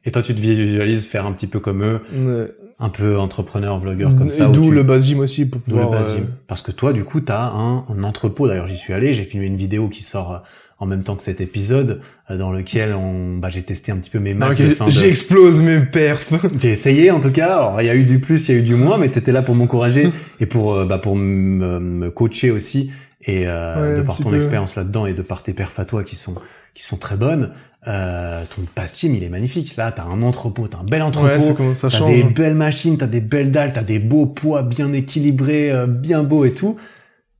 [0.07, 2.51] Et toi, tu te visualises faire un petit peu comme eux, Ouais.
[2.79, 4.49] un peu entrepreneur, vlogueur comme ça.
[4.49, 6.01] où D'où tu- le bas gym aussi, pour D'où le pouvoir...
[6.01, 6.23] bas gym.
[6.23, 8.47] euh, Parce que toi, du coup, t'as un, un entrepôt.
[8.47, 9.13] D'ailleurs, j'y suis allé.
[9.13, 10.37] J'ai filmé une vidéo qui sort euh,
[10.79, 12.01] en même temps que cet épisode,
[12.31, 15.81] euh, dans lequel on, bah, j'ai testé un petit peu mes max de J'explose mes
[15.81, 16.31] perfs.
[16.59, 17.47] J'ai essayé, en tout cas.
[17.57, 19.31] Alors, il y a eu du plus, il y a eu du moins, mais t'étais
[19.33, 20.09] là pour m'encourager
[20.39, 22.91] et pour, bah, pour me coacher aussi.
[23.25, 26.03] Et euh, Ouais, de par ton expérience là-dedans et de par tes perfs à toi
[26.03, 26.35] qui sont
[26.75, 27.49] qui sont très bonnes,
[27.87, 29.75] euh, ton pass team il est magnifique.
[29.77, 31.73] Là, t'as un entrepôt, t'as un bel Ouais, entrepôt.
[31.75, 34.91] c'est ça T'as des belles machines, t'as des belles dalles, t'as des beaux poids bien
[34.93, 36.77] équilibrés, euh, bien beaux et tout.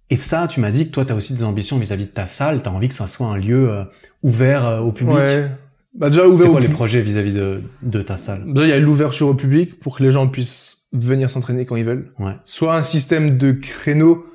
[0.09, 2.61] Et ça, tu m'as dit que toi, t'as aussi des ambitions vis-à-vis de ta salle.
[2.63, 3.83] T'as envie que ça soit un lieu euh,
[4.23, 5.15] ouvert euh, au public.
[5.17, 5.49] Ouais.
[5.95, 8.43] Bah, déjà, C'est ouvert quoi au les projets vis-à-vis de, de ta salle?
[8.53, 11.75] Déjà, il y a l'ouverture au public pour que les gens puissent venir s'entraîner quand
[11.75, 12.11] ils veulent.
[12.19, 12.33] Ouais.
[12.45, 14.25] Soit un système de créneau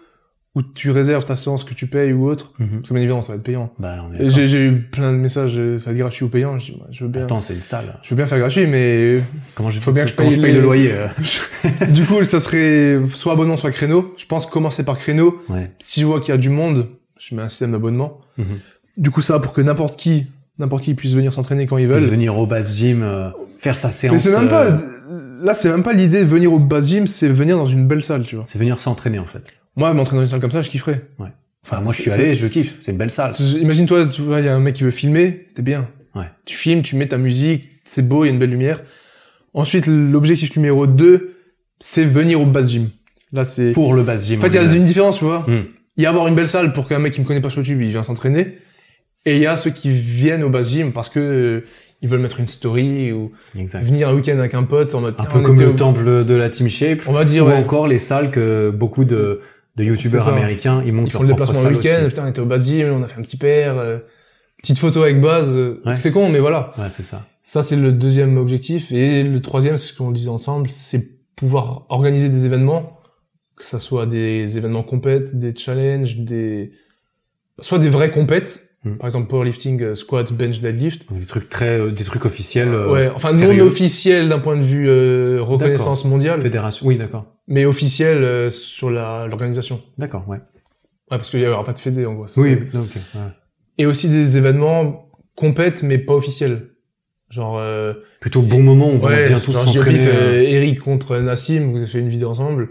[0.54, 2.52] où tu réserves ta séance que tu payes ou autre.
[2.58, 2.68] Mhm.
[2.68, 3.72] Parce que bien évidemment, ça va être payant.
[3.78, 3.96] Bah.
[4.20, 6.58] J'ai eu plein de messages, euh, ça va être gratuit ou payant.
[6.58, 7.22] Je dis, bah, je veux bien.
[7.22, 7.98] Attends, c'est une salle.
[8.02, 9.22] Je veux bien faire gratuit, mais
[9.54, 10.92] Comment je, Faut bien que je paye je paye les- le loyer
[11.82, 14.14] euh du coup, ça serait soit abonnement, soit créneau.
[14.18, 15.40] Je pense commencer par créneau.
[15.48, 15.70] Ouais.
[15.78, 16.88] Si je vois qu'il y a du monde,
[17.18, 18.20] je mets un système d'abonnement.
[18.36, 18.44] Mhm.
[18.98, 20.26] Du coup, ça pour que n'importe qui,
[20.58, 22.10] n'importe qui puisse venir s'entraîner quand ils Puisse veulent.
[22.10, 24.20] venir au base gym, euh, faire sa Mais séance.
[24.22, 27.28] c'est même pas, euh, là, c'est même pas l'idée de venir au bas gym, c'est
[27.28, 28.44] venir dans une belle salle, tu vois.
[28.46, 29.44] c'est venir s'entraîner en fait.
[29.76, 31.02] Moi, m'entraîner dans une salle comme ça, je kifferais.
[31.64, 32.76] Enfin, moi, je suis allé, je kiffe.
[32.80, 33.34] C'est une belle salle.
[33.38, 35.88] Imagine-toi, tu vois, il y a un mec qui veut filmer, t'es bien.
[36.14, 36.26] Ouais.
[36.44, 38.82] Tu filmes, tu mets ta musique, c'est beau, il y a une belle lumière.
[39.54, 41.34] Ensuite, l'objectif numéro 2,
[41.80, 42.88] c'est venir au bas gym.
[43.32, 43.72] Là, c'est...
[43.72, 44.38] Pour le base gym.
[44.38, 45.40] En fait, il y a une différence, tu vois.
[45.48, 45.62] Hmm.
[45.96, 47.60] Il y a avoir une belle salle pour qu'un mec qui me connaît pas sur
[47.60, 48.58] YouTube, il vient s'entraîner.
[49.24, 51.60] Et il y a ceux qui viennent au bas gym parce que euh,
[52.00, 53.84] ils veulent mettre une story ou Exact.
[53.84, 55.14] venir un week-end avec un pote en mode.
[55.18, 57.00] Un Putain, peu comme le au- temple de la Team Shape.
[57.06, 57.54] On va dire, ou ouais.
[57.56, 59.40] encore les salles que beaucoup de,
[59.76, 62.46] de youtubeurs américains, ils montent Ils font le déplacement le week-end, putain, on était au
[62.46, 63.98] bas gym, on a fait un petit père, euh,
[64.58, 65.56] petite photo avec base.
[65.56, 65.96] euh, Ouais.
[65.96, 66.72] C'est con, mais voilà.
[66.78, 67.26] Ouais, c'est ça.
[67.42, 68.92] Ça, c'est le deuxième objectif.
[68.92, 73.00] Et le troisième, c'est ce qu'on disait ensemble, c'est pouvoir organiser des événements,
[73.56, 76.72] que ça soit des événements compètes, des challenges, des,
[77.60, 78.68] soit des vrais compètes.
[78.84, 78.96] Hmm.
[78.96, 81.12] Par exemple, powerlifting, euh, squat, bench, deadlift.
[81.12, 82.74] Des trucs très, euh, des trucs officiels.
[82.74, 83.60] euh, ouais, enfin sérieux.
[83.62, 86.84] non officiel d'un point de vue euh, reconnaissance mondiale, Fédération.
[86.86, 87.26] Oui, d'accord.
[87.48, 89.80] Mais officiel euh, sur la l'organisation.
[89.98, 90.38] D'accord, ouais.
[90.38, 92.26] Ouais, parce qu'il y aura pas de fédé en gros.
[92.36, 92.94] Oui, ok.
[92.96, 93.20] ouais.
[93.78, 96.68] Et aussi des événements compètes mais pas officiels.
[97.30, 100.06] Genre euh, Plutôt bon moment, on va bien tous s'entraîner.
[100.06, 102.68] euh, euh, Eric contre Nassim, vous avez fait une vidéo ensemble.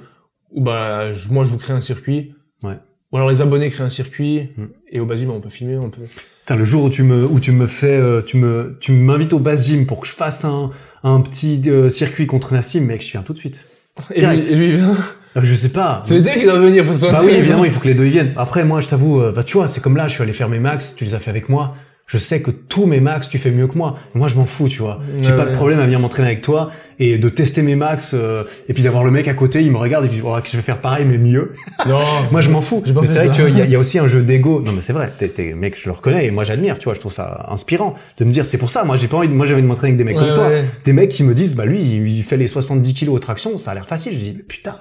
[0.51, 2.33] Ou bah je- moi je vous crée un circuit.
[2.61, 2.77] Ouais.
[3.11, 4.67] Ou alors les abonnés créent un circuit Hmm.
[4.89, 6.03] et au bas gym, on peut filmer, on peut.
[6.41, 9.33] Putain, le jour où tu me, où tu me fais, euh, tu me, tu m'invites
[9.33, 10.69] au base gym pour que je fasse un,
[11.03, 13.65] un petit euh, circuit contre Nassim, mec, je viens tout de suite.
[14.13, 14.95] Et lui, et lui vient.
[15.37, 16.01] Euh, je sais pas.
[16.05, 17.93] C'est les deux qui doivent venir pour se Bah oui, évidemment, il faut que les
[17.93, 18.33] deux y viennent.
[18.35, 20.49] Après, moi, je t'avoue, euh, bah tu vois, c'est comme là, je suis allé faire
[20.49, 21.75] mes max, tu les as fait avec moi.
[22.11, 23.97] Je sais que tous mes max, tu fais mieux que moi.
[24.15, 24.99] Moi, je m'en fous, tu vois.
[25.21, 26.69] J'ai Ouais, pas de problème à venir m'entraîner avec toi
[26.99, 29.77] et de tester mes max euh, et puis d'avoir le mec à côté, il me
[29.77, 31.53] regarde et puis oh, que je vais faire pareil mais mieux.
[31.87, 32.01] Non.
[32.31, 32.83] Moi, je m'en fous.
[33.01, 34.61] Mais c'est vrai qu'il y, y a aussi un jeu d'ego.
[34.61, 35.09] Non, mais c'est vrai.
[35.17, 36.77] T'es, mec, je le reconnais et moi j'admire.
[36.77, 38.83] Tu vois, je trouve ça inspirant de me dire c'est pour ça.
[38.83, 39.29] Moi, j'ai pas envie.
[39.29, 40.49] De, moi, j'ai envie de m'entraîner avec des mecs Ouais, comme toi.
[40.83, 43.57] Des mecs qui me disent bah lui, il il fait les 70 kilos aux tractions,
[43.57, 44.13] ça a l'air facile.
[44.13, 44.75] Je dis mais putain.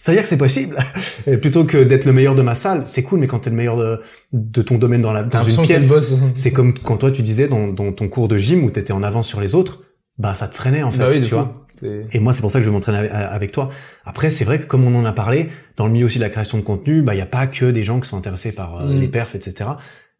[0.00, 0.76] Ça veut dire que c'est possible.
[1.26, 3.56] Et plutôt que d'être le meilleur de ma salle, c'est cool, mais quand t'es le
[3.56, 4.00] meilleur de,
[4.32, 5.92] de ton domaine dans, la, dans une pièce,
[6.34, 9.02] c'est comme quand toi tu disais dans, dans ton cours de gym où t'étais en
[9.02, 9.82] avance sur les autres,
[10.18, 11.64] bah ça te freinait en fait, Bah oui, tu vois.
[12.10, 13.68] Et moi, c'est pour ça que je veux m'entraîner avec, avec toi.
[14.04, 16.28] Après, c'est vrai que comme on en a parlé, dans le milieu aussi de la
[16.30, 18.80] création de contenu, bah il y a pas que des gens qui sont intéressés par
[18.80, 19.00] euh, Mm.
[19.00, 19.70] les perfs, etc.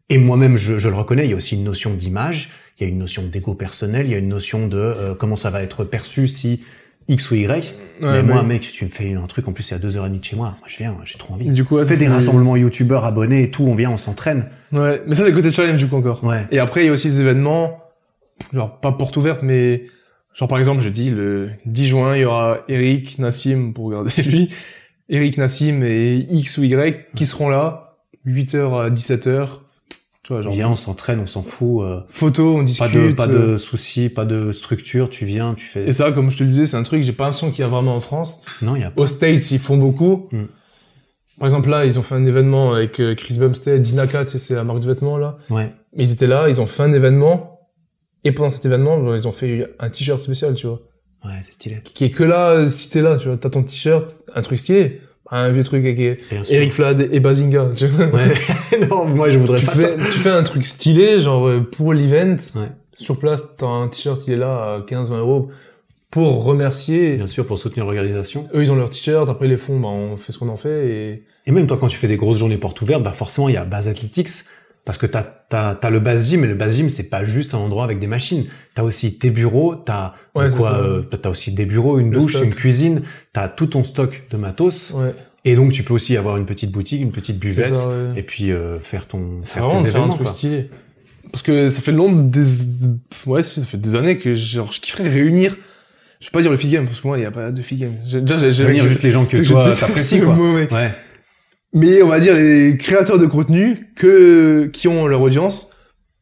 [0.09, 2.49] Et moi-même, je, je le reconnais, il y a aussi une notion d'image,
[2.79, 5.35] il y a une notion d'ego personnel, il y a une notion de euh, comment
[5.35, 6.63] ça va être perçu si
[7.09, 7.73] X ou Y.
[7.99, 10.19] mais Ouais, moi, mais- mec, tu me fais un truc, en plus, c'est à 2h30
[10.19, 10.55] de chez moi.
[10.59, 11.49] Moi, je viens, j'ai trop envie.
[11.49, 14.49] Du coup, ouais, ça, des rassemblements youtubeurs abonnés et tout, on vient, on s'entraîne.
[14.71, 16.23] Ouais, mais ça c'est le côté challenge du coup encore.
[16.23, 16.45] Ouais.
[16.51, 17.81] Et après il y a aussi des événements,
[18.53, 19.85] genre pas porte ouverte, mais
[20.35, 24.21] genre par exemple je dis le 10 juin il y aura Eric, Nassim pour regarder
[24.23, 24.49] lui,
[25.09, 29.47] Eric, Nassim et X ou Y qui seront là, 8h à 17h.
[30.29, 31.83] Tu vois, genre Viens, on s'entraîne, on s'en fout.
[31.83, 32.93] euh, photo, on pas discute.
[32.93, 35.89] de, pas euh, de soucis, pas de structure, tu viens, tu fais.
[35.89, 37.63] Et ça, comme je te le disais, c'est un truc, j'ai pas l'impression qu'il y
[37.63, 38.39] a vraiment en France.
[38.61, 39.01] Non, il y a pas.
[39.01, 40.29] Aux States, ils font beaucoup.
[40.31, 40.43] Mm.
[41.39, 44.37] Par exemple, là, ils ont fait un événement avec euh, Chris Bumstead, Dinaka, tu sais,
[44.37, 45.39] c'est la marque de vêtements, là.
[45.49, 45.73] Ouais.
[45.95, 47.61] Mais ils étaient là, ils ont fait un événement.
[48.23, 50.81] Et pendant cet événement, ils ont fait un t-shirt spécial, tu vois.
[51.25, 51.81] Ouais, c'est stylé.
[51.83, 53.37] Qui est que là, euh, si t'es là, tu vois.
[53.37, 55.01] T'as ton t-shirt, un truc stylé.
[55.31, 55.99] Un vieux truc avec.
[56.49, 58.07] Eric Flad et Bazinga, tu vois.
[58.07, 58.33] Ouais.
[58.89, 61.93] non, moi, je voudrais tu, pas fais, tu fais un truc stylé, genre, euh, pour
[61.93, 62.35] l'event.
[62.55, 62.69] Ouais.
[62.95, 65.49] Sur place, t'as un t-shirt qui est là à 15-20 euros
[66.11, 67.15] pour remercier.
[67.15, 68.43] Bien sûr, pour soutenir l'organisation.
[68.53, 70.57] Eux, ils ont leur t-shirt, après ils les font, bah, on fait ce qu'on en
[70.57, 71.23] fait et...
[71.45, 73.57] Et même toi, quand tu fais des grosses journées portes ouvertes, bah forcément, il y
[73.57, 74.29] a Base Athletics.
[74.85, 77.53] Parce que t'as, t'as, t'as le base gym, et le base gym, c'est pas juste
[77.53, 78.45] un endroit avec des machines.
[78.73, 82.33] T'as aussi tes bureaux, t'as, Ouais, quoi, euh, t'as aussi des bureaux, une Le douche,
[82.33, 82.45] stock.
[82.45, 83.01] une cuisine,
[83.33, 84.91] t'as tout ton stock de matos.
[84.95, 85.13] Ouais,
[85.45, 87.93] Et donc, tu peux aussi avoir une petite boutique, une petite buvette, ça, ouais.
[88.19, 90.33] et puis euh, faire ton, C'est faire vraiment tes un événements, truc quoi.
[90.33, 90.69] stylé.
[91.31, 92.45] Parce que ça fait longtemps des...
[93.27, 95.55] Ouais, ça fait des années que genre, je kifferais réunir...
[96.19, 97.61] Je vais pas dire le fit game, parce que moi, il y a pas de
[97.61, 97.93] fit game.
[98.05, 98.63] J'ai- Déjà, j'ai...
[98.65, 100.33] Réunir juste les gens que toi, t'apprécies, quoi.
[100.33, 100.55] mot.
[100.55, 100.91] Ouais.
[101.73, 105.69] Mais on va dire les créateurs de contenu que qui ont leur audience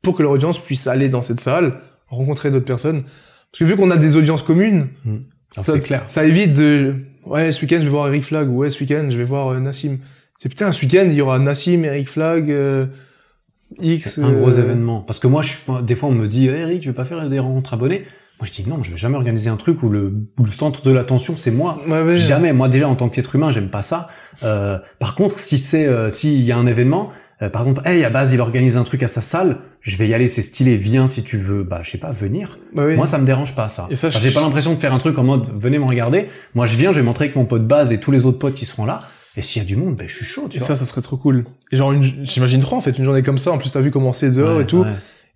[0.01, 3.03] pour que leur audience puisse aller dans cette salle, rencontrer d'autres personnes.
[3.03, 6.03] Parce que vu qu'on a des audiences communes, Alors, ça, c'est clair.
[6.09, 6.95] ça évite de
[7.25, 9.49] ouais ce week-end je vais voir Eric Flag ou ouais ce week-end je vais voir
[9.49, 9.99] euh, Nassim.
[10.37, 12.85] C'est putain ce week-end il y aura Nassim, Eric Flag, euh,
[13.81, 14.17] X.
[14.19, 15.01] Un gros euh, événement.
[15.01, 16.93] Parce que moi, je suis pas- des fois, on me dit, Eh, Eric, tu veux
[16.93, 18.03] pas faire des rencontres abonnés
[18.39, 20.83] Moi, je dis non, je vais jamais organiser un truc où le, où le centre
[20.83, 21.81] de l'attention, c'est moi.
[21.87, 22.15] Ouais, ouais.
[22.15, 22.53] Jamais.
[22.53, 24.07] Moi, déjà, en tant qu'être humain, j'aime pas ça.
[24.43, 27.09] Euh, par contre, si c'est, euh, s'il y a un événement,
[27.41, 30.07] euh, par exemple, hey, à base, il organise un truc à sa salle, je vais
[30.07, 32.59] y aller, c'est stylé, viens si tu veux, bah, je sais pas, venir.
[32.75, 32.95] Bah oui.
[32.95, 33.87] Moi, ça me dérange pas, ça.
[33.95, 36.27] Ça, Enfin, je- j'ai pas l'impression de faire un truc en mode, venez me regarder.
[36.53, 38.53] Moi, je viens, je vais montrer avec mon pote base et tous les autres potes
[38.55, 39.01] qui seront là.
[39.35, 40.67] Et s'il y a du monde, ben, je suis chaud, tu Et vois.
[40.69, 41.45] ça, ça serait trop cool.
[41.71, 43.51] Et genre, une- j'imagine trop, en fait, une journée comme ça.
[43.51, 44.83] En plus, t'as vu comment c'est dehors et tout.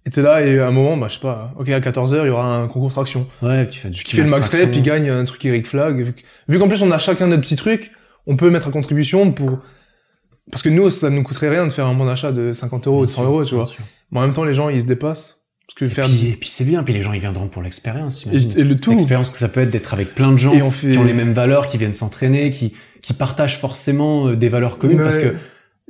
[0.05, 2.27] Et t'es là, et à un moment, bah, je sais pas, ok, à 14h, il
[2.27, 3.27] y aura un concours de traction.
[3.43, 4.67] Ouais, tu fais du Qui fait le max traction.
[4.67, 5.95] rep, il gagne un truc Eric Flag.
[6.01, 7.91] Vu, que- vu qu'en plus, on a chacun notre petits trucs,
[8.25, 9.59] on peut mettre à contribution pour,
[10.51, 13.01] parce que nous, ça nous coûterait rien de faire un bon d'achat de 50 euros
[13.01, 13.65] ou de Bien 100 sûr, euros, tu vois.
[13.67, 13.83] sûr.
[14.11, 15.37] Mais en même temps, les gens, ils se dépassent.
[15.67, 17.61] Parce que Et faire, puis, et puis c'est bien, puis les gens ils viendront pour
[17.61, 18.89] l'expérience, et, et le tout.
[18.91, 21.03] L'expérience que ça peut être d'être avec plein de gens Et on fait- qui ont
[21.05, 25.03] les mêmes valeurs, qui viennent s'entraîner, qui, qui partagent forcément euh, des valeurs communes, Ouais.
[25.05, 25.33] parce que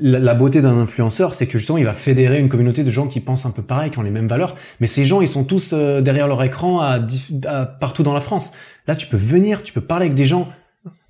[0.01, 3.07] la, la beauté d'un influenceur, c'est que justement il va fédérer une communauté de gens
[3.07, 5.43] qui pensent un peu pareil, qui ont les mêmes valeurs, mais ces gens ils sont
[5.43, 6.99] tous euh, derrière leur écran à,
[7.47, 8.51] à- partout dans la France.
[8.87, 10.49] Là tu peux venir, tu peux parler avec des gens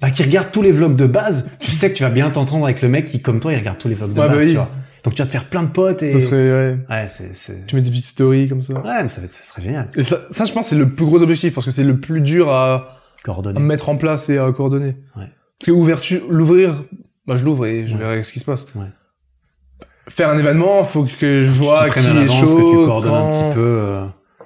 [0.02, 2.66] bah, qui regardent tous les vlogs de base, tu sais que tu vas bien t'entendre
[2.66, 4.44] avec le mec qui comme toi il regarde tous les vlogs de Ouais, bah base,
[4.46, 4.52] oui.
[4.52, 4.70] tu vois.
[5.04, 6.78] Donc tu vas te faire plein de potes et Ça serait, ouais.
[6.90, 8.74] ouais c'est Tu mets des petites stories comme ça.
[8.74, 9.90] ouais mais ça, va être- ça serait génial.
[9.96, 12.22] Et ça, ça, je pense, c'est le plus gros objectif parce que c'est le plus
[12.22, 13.60] dur à, à Coordonner.
[13.60, 14.96] mettre en place et à coordonner.
[15.16, 15.26] Ouais.
[15.60, 16.84] Parce que l'ouvrir,
[17.32, 18.00] bah, je l'ouvre et je Ouais.
[18.00, 18.68] verrai ce qui se passe.
[18.76, 18.86] Ouais.
[20.10, 23.28] Faire un événement, faut que je vois qui est chaud, que tu coordonnes quand...
[23.28, 23.62] un petit peu.
[23.62, 24.06] euh.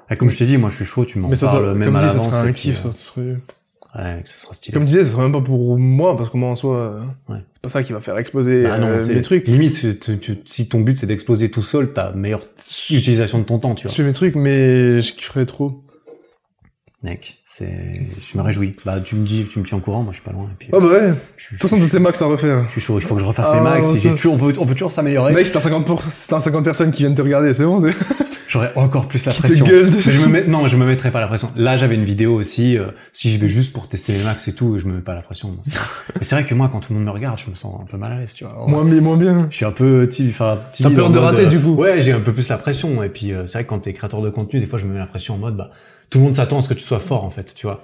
[0.10, 1.86] Ah, comme je t'ai dit, moi je suis chaud, tu m'en Mais ça, parles même
[1.88, 2.30] comme à ça l'avance.
[2.32, 3.38] serait un et puis, kiff, ça serait...
[3.98, 4.74] Ouais, que ce sera stylé.
[4.74, 7.00] Comme je disais, ça serait même pas pour moi, parce que moi en soi,
[7.30, 7.38] Ouais.
[7.54, 9.48] c'est pas ça qui va faire exploser Bah non, euh, mes trucs.
[9.48, 12.44] Limite, tu- tu- tu- si ton but c'est d'exploser tout seul, t'as meilleure
[12.90, 13.96] utilisation de ton temps, tu Je vois.
[13.96, 15.82] fais mes trucs, mais je kifferais trop.
[17.04, 18.76] Mec, c'est, je me réjouis.
[18.86, 20.46] Bah, tu me dis, tu me tiens au courant, moi je suis pas loin.
[20.46, 22.64] Et puis, Ah bah ouais, de je, toute façon, t'as suis- tes max à refaire.
[22.68, 22.98] je suis chaud.
[22.98, 23.86] Il faut que je refasse Ah, mes max.
[23.92, 25.34] Si j'ai toujours, on peut, on peut toujours s'améliorer.
[25.34, 26.02] Mec, si t'as 50, pour...
[26.10, 27.84] si t'as 50 personnes qui viennent te regarder, c'est bon,
[28.48, 29.66] j'aurais encore plus la Qui pression.
[29.68, 31.52] gueule Mais je me mets, non, je me mettrais pas la pression.
[31.56, 32.78] Là, j'avais une vidéo aussi.
[32.78, 35.14] euh, si je vais juste pour tester les max et tout, je me mets pas
[35.14, 35.50] la pression.
[35.50, 35.74] bon, c'est-
[36.16, 37.86] Mais c'est vrai que moi, quand tout le monde me regarde, je me sens un
[37.86, 38.66] peu mal à l'aise, tu vois.
[38.68, 39.48] Moins bien, moins bien.
[39.52, 40.96] Je suis un peu enfin, timide.
[40.96, 41.76] peur de rater, euh, du coup.
[41.76, 43.04] Ouais, j'ai un peu plus la pression.
[43.04, 44.94] Et puis, euh, c'est vrai que quand t'es créateur de contenu, des fois, je me
[44.94, 45.70] mets la pression en mode, bah,
[46.10, 47.84] tout le monde s'attend à ce que tu sois fort, en fait, tu vois.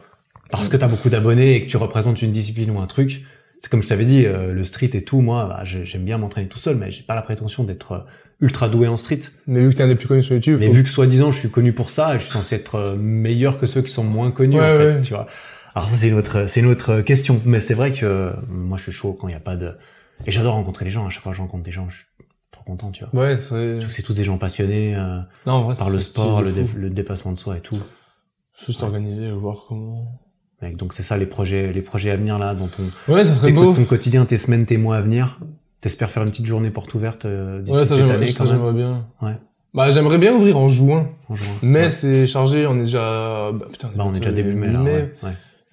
[0.51, 3.23] Parce que t'as beaucoup d'abonnés et que tu représentes une discipline ou un truc.
[3.59, 6.17] C'est comme je t'avais dit, euh, le street et tout, moi, bah, j'ai- j'aime bien
[6.17, 7.99] m'entraîner tout seul, mais j'ai pas la prétention d'être euh,
[8.41, 9.19] ultra doué en street.
[9.47, 11.31] Mais vu que t'es un des plus connus sur YouTube, Mais faut- vu que soi-disant
[11.31, 14.03] je suis connu pour ça, je suis censé être euh, meilleur que ceux qui sont
[14.03, 15.01] moins connus Ouais, en fait, ouais.
[15.01, 15.27] tu vois.
[15.75, 17.39] Alors ça c'est une autre, c'est une autre question.
[17.45, 19.73] Mais c'est vrai que euh, moi je suis chaud quand il n'y a pas de.
[20.25, 21.05] Et j'adore rencontrer les gens.
[21.05, 22.05] À chaque fois que je rencontre des gens, je suis
[22.51, 23.23] trop content, tu vois.
[23.23, 23.77] Ouais, c'est...
[23.89, 27.31] C'est tous des gens passionnés euh, Non, en vrai, par le sport, dé- le dépassement
[27.31, 27.79] de soi et tout.
[28.65, 30.19] Faut s'organiser, voir comment...
[30.61, 33.33] Mec, donc c'est ça les projets, les projets à venir là, dans ton, Ouais, ça
[33.33, 33.73] serait beau.
[33.73, 35.39] ton quotidien, tes semaines, tes mois à venir.
[35.81, 38.53] T'espères faire une petite journée porte ouverte euh, d'ici Ouais, cette année ça, même.
[38.53, 39.07] j'aimerais bien.
[39.23, 39.35] Ouais.
[39.73, 41.09] Bah, j'aimerais bien ouvrir en juin.
[41.29, 41.47] en juin.
[41.63, 41.89] Mais Ouais.
[41.91, 43.51] c'est chargé, on est déjà...
[43.53, 44.83] Bah, putain, Bah, on est déjà début mai là.
[44.83, 45.11] ouais.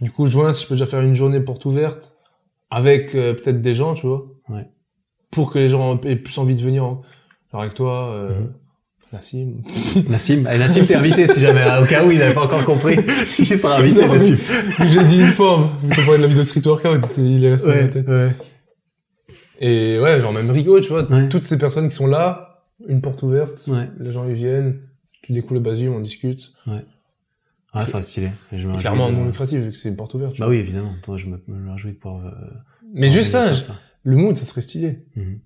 [0.01, 2.15] Du coup, juin, si je peux déjà faire une journée porte ouverte
[2.71, 4.25] avec euh, peut-être des gens, tu vois.
[4.49, 4.67] Ouais.
[5.31, 6.85] Pour que les gens aient plus envie de venir.
[6.85, 7.01] hein.
[7.53, 8.53] Genre avec toi, euh, Mhm.
[9.13, 9.63] Nassim.
[10.09, 12.97] Nassim, eh, Nassim t'es invité si jamais, au cas où il n'avait pas encore compris.
[13.39, 14.37] Il sera invité, Non, Nassim.
[14.87, 17.89] J'ai dit une qu'on parlait de la vidéo street workout, il est resté dans ma
[17.89, 18.09] tête.
[18.09, 18.31] ouais.
[19.61, 21.29] Et ouais, genre même Rico, tu vois, Ouais.
[21.29, 23.89] toutes ces personnes qui sont là, une porte ouverte, Ouais.
[23.99, 24.81] les gens ils viennent,
[25.23, 26.53] tu découvres le basium, on discute.
[27.73, 28.31] Ah, ça stylé.
[28.53, 30.33] Je me clairement non lucratif vu que c'est une porte ouverte.
[30.39, 30.55] Bah vois.
[30.55, 30.93] oui, évidemment.
[31.03, 32.27] Attends, je me, me réjouis de pouvoir.
[32.27, 32.31] euh,
[32.95, 33.51] Mais juste ça,
[34.05, 35.05] le mood, ça serait stylé.
[35.17, 35.41] Mhm.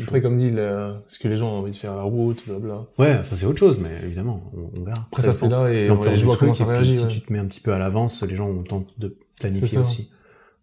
[0.00, 2.84] Après, comme dit, la- ce que les gens ont envie de faire la route, blabla.
[2.98, 5.06] Ouais, ça c'est autre chose, mais évidemment, on, on verra.
[5.10, 6.96] Après, ça c'est là et on truc, ça et puis réagit.
[6.96, 7.08] Si ouais.
[7.08, 9.66] tu te mets un petit peu à l'avance, les gens ont le temps de planifier
[9.66, 9.80] ça.
[9.80, 10.10] aussi.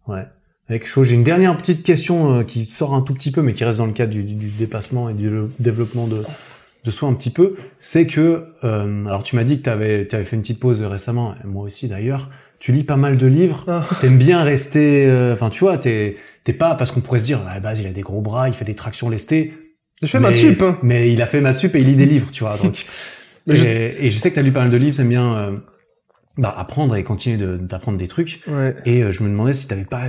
[0.06, 0.24] Ouais.
[0.68, 3.52] Avec chaud, j'ai une dernière petite question euh, qui sort un tout petit peu, mais
[3.52, 6.22] qui reste dans le cadre du, du dépassement et du développement de,
[6.84, 7.54] de soi un petit peu.
[7.78, 11.34] C'est que, euh, alors tu m'as dit que tu avais, fait une petite pause récemment,
[11.42, 12.30] et moi aussi d'ailleurs.
[12.58, 13.64] Tu lis pas mal de livres.
[13.68, 13.86] Ah.
[14.00, 17.40] T'aimes bien rester, euh, enfin tu vois, t'es t'es pas parce qu'on pourrait se dire,
[17.48, 19.52] ah, base il a des gros bras, il fait des tractions lestées.
[20.02, 20.78] J'ai fait mais, ma sup, hein.
[20.82, 22.56] Mais il a fait maths sup et il lit des livres, tu vois.
[22.56, 22.86] Donc,
[23.48, 25.34] et, je- et je sais que tu as lu pas mal de livres, t'aimes bien
[25.36, 25.56] euh,
[26.36, 28.40] bah, apprendre et continuer de- d'apprendre des trucs.
[28.46, 28.74] Ouais.
[28.86, 30.04] Et euh, je me demandais si t'avais pas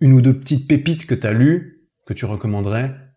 [0.00, 3.07] une ou deux petites pépites que t'as lues, que tu recommanderais, je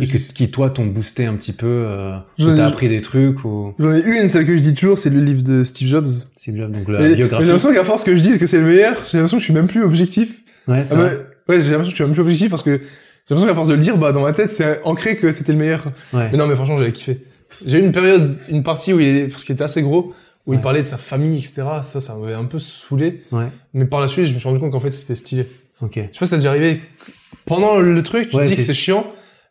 [0.00, 3.74] et que, qui toi t'ont boosté un petit peu, euh, t'as appris des trucs, ou...
[3.78, 6.08] J'en ai une, celle que je dis toujours, c'est le livre de Steve Jobs.
[6.36, 7.44] C'est bien, donc la mais J'ai biographie.
[7.44, 9.54] l'impression qu'à force que je dise que c'est le meilleur, j'ai l'impression que je suis
[9.54, 10.30] même plus objectif.
[10.66, 11.10] Ouais, c'est Ah bah,
[11.48, 12.80] ouais, j'ai l'impression que je suis même plus objectif parce que j'ai
[13.34, 15.58] l'impression qu'à force de le dire, bah, dans ma tête, c'est ancré que c'était le
[15.58, 15.84] meilleur.
[16.12, 16.28] Ouais.
[16.32, 17.20] Mais non, mais franchement, j'avais kiffé.
[17.66, 20.12] J'ai eu une période, une partie où il est, parce qu'il était assez gros,
[20.46, 20.56] où Ouais.
[20.56, 21.62] il parlait de sa famille, etc.
[21.82, 23.22] Ça, ça m'avait un peu saoulé.
[23.32, 23.48] Ouais.
[23.74, 25.46] Mais par la suite, je me suis rendu compte qu'en fait, c'était stylé.
[25.82, 25.94] Ok.
[25.96, 26.80] Je sais pas si t'as déjà arrivé,
[27.44, 29.06] pendant le truc, tu dis que c'est chiant.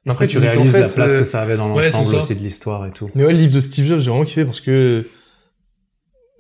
[0.09, 2.15] Après, après, tu réalises fait, la place euh, que ça avait dans ouais, c'est l'ensemble
[2.15, 2.23] ça.
[2.23, 3.09] aussi de l'histoire et tout.
[3.15, 5.05] Mais ouais, le livre de Steve Jobs, j'ai vraiment kiffé parce que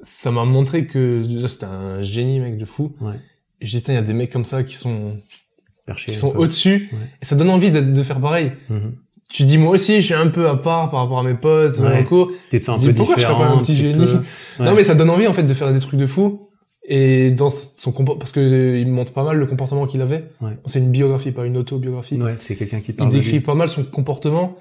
[0.01, 2.95] ça m'a montré que déjà c'était un génie, mec, de fou.
[3.01, 3.15] Ouais.
[3.61, 5.17] Et j'ai dit, tiens, il y a des mecs comme ça qui sont,
[5.85, 6.89] Perché, qui sont au-dessus.
[6.91, 6.99] Ouais.
[7.21, 8.51] Et ça donne envie de faire pareil.
[8.69, 8.93] Mhm.
[9.29, 11.79] Tu dis, moi aussi, je suis un peu à part par rapport à mes potes,
[11.79, 12.05] Ouais.
[12.49, 14.23] T'es un peu dis, pourquoi je serais différent, pas un petit génie peu-
[14.63, 14.73] Non, Ouais.
[14.77, 16.46] mais ça donne envie, en fait, de faire des trucs de fou.
[16.89, 20.29] Et dans son comportement, parce que il montre pas mal le comportement qu'il avait.
[20.39, 20.57] Ouais.
[20.65, 22.15] C'est une biographie, pas une autobiographie.
[22.15, 24.55] Ouais, c'est quelqu'un qui il parle de décrit pas mal son comportement.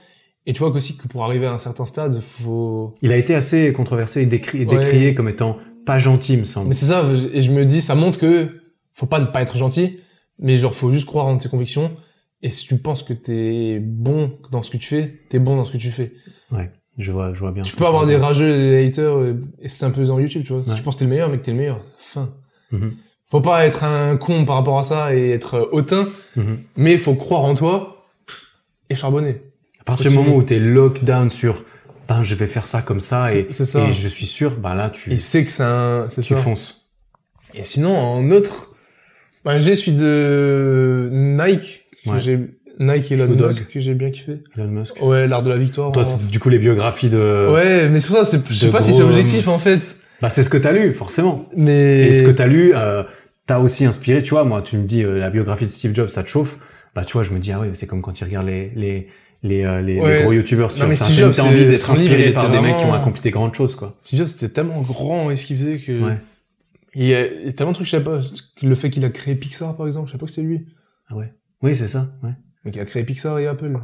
[0.44, 3.35] Et tu vois qu'aussi que pour arriver à un certain stade, faut, Il a été
[3.35, 4.66] assez controversé et décrit, Ouais.
[4.66, 6.69] décrié comme étant pas gentil, il me semble.
[6.69, 8.61] Mais c'est ça, et je me dis, ça montre que
[8.93, 10.01] faut pas ne pas être gentil,
[10.40, 11.93] mais genre faut juste croire en tes convictions.
[12.43, 15.65] Et si tu penses que t'es bon dans ce que tu fais, t'es bon dans
[15.65, 16.12] ce que tu fais.
[16.51, 17.62] Ouais, je vois, je vois bien.
[17.62, 20.52] Tu peux avoir des rageux des haters, euh, et c'est un peu dans YouTube, tu
[20.52, 20.62] vois.
[20.64, 20.77] Si Ouais.
[20.77, 22.31] tu penses que t'es le meilleur, que t'es le meilleur, fin.
[22.73, 22.93] Mhm.
[23.31, 26.06] Faut pas être un con par rapport à ça et être euh, hautain,
[26.36, 26.59] Mhm.
[26.77, 28.06] mais faut croire en toi
[28.89, 29.40] et charbonner.
[29.81, 31.64] À partir du moment où t'es lockdown sur,
[32.09, 33.81] ben, je vais faire ça comme ça et, ça.
[33.86, 36.40] et je suis sûr, ben là, tu, Il sait que c'est un, c'est tu ça.
[36.40, 36.86] fonces.
[37.55, 38.74] Et sinon, en autre,
[39.44, 42.20] bah, j'ai celui de Nike, Ouais.
[42.20, 42.39] j'ai,
[42.78, 43.48] Nike et Elon Dog.
[43.48, 44.43] Musk, que j'ai bien kiffé.
[44.57, 45.01] Elon Musk.
[45.03, 45.93] Ouais, l'art de la victoire.
[45.93, 48.55] Toi, en- c'est du coup, les biographies de, Ouais, mais c'est pour ça, c'est, je
[48.55, 49.97] sais pas si c'est objectif, en fait.
[50.20, 51.48] bah, c'est ce que t'as lu, forcément.
[51.57, 53.03] Mais, Et ce que t'as lu, euh,
[53.47, 56.09] t'as aussi inspiré, tu vois, moi, tu me dis, euh, la biographie de Steve Jobs,
[56.09, 56.59] ça te chauffe.
[56.94, 59.09] Bah, tu vois, je me dis, ah oui, c'est comme quand tu regardes les, les,
[59.43, 62.51] les, euh, les, gros youtubeurs sur mais T'as Steve Jobs, t'as envie d'être inspiré par
[62.51, 63.97] des mecs qui ont accompli des grandes choses, quoi.
[64.01, 66.19] Steve Jobs, c'était tellement grand et ce qu'il faisait que, Ouais.
[66.94, 68.20] il y a, il y a tellement de trucs, je sais pas.
[68.62, 70.65] Le fait qu'il a créé Pixar, par exemple, je sais pas que c'est lui.
[71.11, 71.32] Ah ouais.
[71.62, 72.31] Oui, c'est ça, ouais.
[72.72, 73.78] Il a créé Pixar et Apple.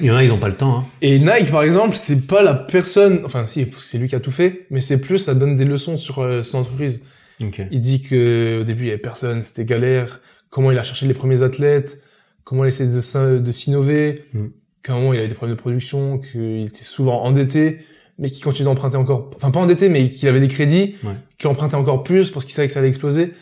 [0.00, 0.84] Il y en a, ils ont pas le temps, hein.
[1.00, 4.14] Et Nike, par exemple, c'est pas la personne, enfin, si, parce que c'est lui qui
[4.14, 7.04] a tout fait, mais c'est plus, ça donne des leçons sur euh, son entreprise.
[7.42, 7.62] Ok.
[7.70, 10.20] Il dit que au début il y avait personne, c'était galère.
[10.50, 12.02] Comment il a cherché les premiers athlètes,
[12.44, 14.26] comment il essaie de de s'innover.
[14.34, 14.46] Mm.
[14.82, 17.78] qu'à un moment il avait des problèmes de production, qu'il était souvent endetté,
[18.18, 21.14] mais qu'il continuait d'emprunter encore, enfin pas endetté, mais qu'il avait des crédits, Ouais.
[21.38, 23.32] qu'il empruntait encore plus parce qu'il savait que ça allait exploser.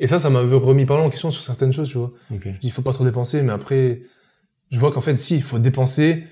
[0.00, 2.12] Et ça, ça m'avait remis pas mal en question sur certaines choses, tu vois.
[2.32, 2.44] Ok.
[2.44, 4.00] Je dis, il faut pas trop dépenser, mais après,
[4.70, 6.24] je vois qu'en fait, si, il faut dépenser,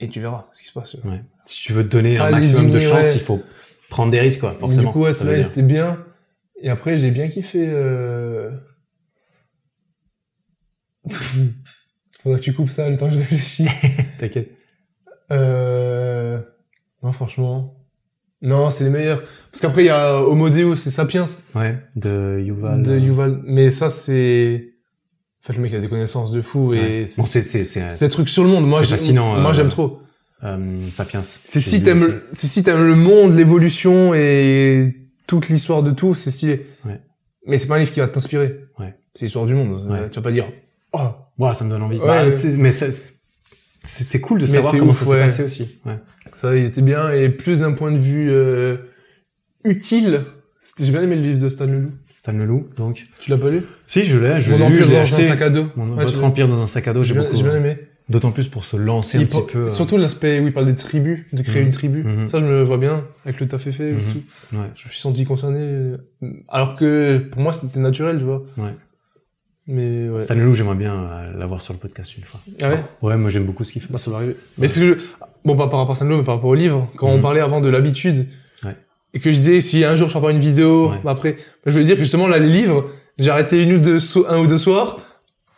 [0.00, 0.94] et tu verras ce qui se passe.
[1.04, 1.22] Ouais.
[1.44, 3.14] Si tu veux te donner un maximum de chance, ouais.
[3.14, 3.42] il faut
[3.90, 4.88] prendre des risques, quoi, forcément.
[4.88, 6.02] Du coup, ouais, c'était bien.
[6.62, 7.66] Et après, j'ai bien kiffé.
[7.68, 8.50] Euh...
[12.22, 13.68] Faudra que tu coupes ça le temps que je réfléchisse.
[14.18, 14.52] T'inquiète.
[15.30, 16.40] Euh...
[17.02, 17.75] Non, franchement.
[18.46, 19.22] Non, c'est les meilleurs.
[19.50, 21.24] Parce qu'après, il y a Homo Deus et Sapiens
[21.54, 22.82] Ouais, de Yuval.
[22.82, 23.40] de euh, Yuval.
[23.44, 24.72] Mais ça, c'est...
[25.42, 27.02] En fait, le mec a des connaissances de fou ouais.
[27.02, 28.66] et Bon, c'est, c'est, c'est, c'est des trucs sur le monde.
[28.66, 30.00] Moi, fascinant, euh, j'aime trop.
[30.44, 31.22] euh, Sapiens.
[31.22, 34.94] C'est si t'aimes, c'est si t'aimes le monde, l'évolution et
[35.26, 36.66] toute l'histoire de tout, c'est stylé.
[36.84, 37.00] Ouais.
[37.46, 38.60] Mais c'est pas un livre qui va t'inspirer.
[38.78, 38.94] Ouais.
[39.14, 39.88] C'est l'histoire du monde.
[39.90, 40.08] Ouais.
[40.10, 40.46] Tu vas pas dire,
[40.92, 41.08] oh,
[41.38, 41.98] Ouais, ça me donne envie.
[41.98, 42.06] Ouais.
[42.06, 42.24] Bah,
[42.58, 42.90] mais c'est,
[43.82, 45.20] c'est cool de savoir c'est comment ouf, ça s'est ouais.
[45.20, 45.78] passé aussi.
[45.84, 45.98] Ouais.
[46.40, 48.76] Ça, il était bien et plus d'un point de vue euh,
[49.64, 50.22] utile.
[50.78, 51.92] J'ai bien aimé le livre de Stan Leloup.
[52.16, 53.06] Stan Leloup, donc.
[53.20, 53.62] Tu l'as pas lu?
[53.86, 55.24] Si, je l'ai, je Mon l'ai lu, empire dans acheté.
[55.24, 55.66] un sac à dos.
[55.76, 57.36] Mon, Ouais, votre empire dans un sac à dos, j'ai bien, beaucoup.
[57.36, 57.78] j'ai bien aimé.
[58.08, 59.58] D'autant plus pour se lancer un petit peu.
[59.66, 61.66] euh, Surtout l'aspect où il parle des tribus, de créer Mhm.
[61.66, 62.02] une tribu.
[62.04, 62.28] Mhm.
[62.28, 64.00] Ça, je me vois bien avec le taf fait et Mhm.
[64.12, 64.56] tout.
[64.56, 64.66] Ouais.
[64.76, 65.58] Je me suis senti concerné.
[65.60, 65.96] euh,
[66.48, 68.44] Alors que pour moi, c'était naturel, tu vois.
[68.58, 68.74] Ouais.
[69.68, 70.22] Mais ouais.
[70.22, 72.40] Stan Leloup, j'aimerais bien euh, l'avoir sur le podcast une fois.
[72.62, 72.84] Ah ouais?
[73.02, 73.88] Ouais, moi j'aime beaucoup ce qu'il fait.
[73.90, 74.36] Bah, ça va arriver.
[74.58, 74.94] Mais c'est que je...
[75.44, 76.88] Bon, pas par rapport à Saint-Lô, mais par rapport au livre.
[76.96, 77.22] Quand on Mhm.
[77.22, 78.26] parlait avant de l'habitude.
[78.64, 78.76] Ouais.
[79.14, 80.96] Et que je disais, si un jour je sors pas une vidéo, Ouais.
[81.04, 83.78] bah après, bah, je voulais dire que justement, là, les livres, j'ai arrêté une ou
[83.78, 84.98] deux, so- un ou deux soirs.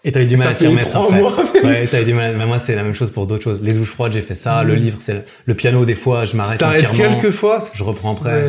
[0.05, 1.21] Et t'avais du mal à t'y remettre trois après.
[1.21, 1.33] mois.
[1.65, 2.37] Ouais, t'avais du mal.
[2.37, 3.61] Mais moi, c'est la même chose pour d'autres choses.
[3.63, 4.63] Les douches froides, j'ai fait ça.
[4.63, 4.81] Le Mhm.
[4.81, 5.85] livre, c'est le, piano.
[5.85, 7.21] Des fois, je m'arrête t'arrêtes entièrement.
[7.21, 7.67] quelques fois?
[7.75, 8.47] Je reprends après.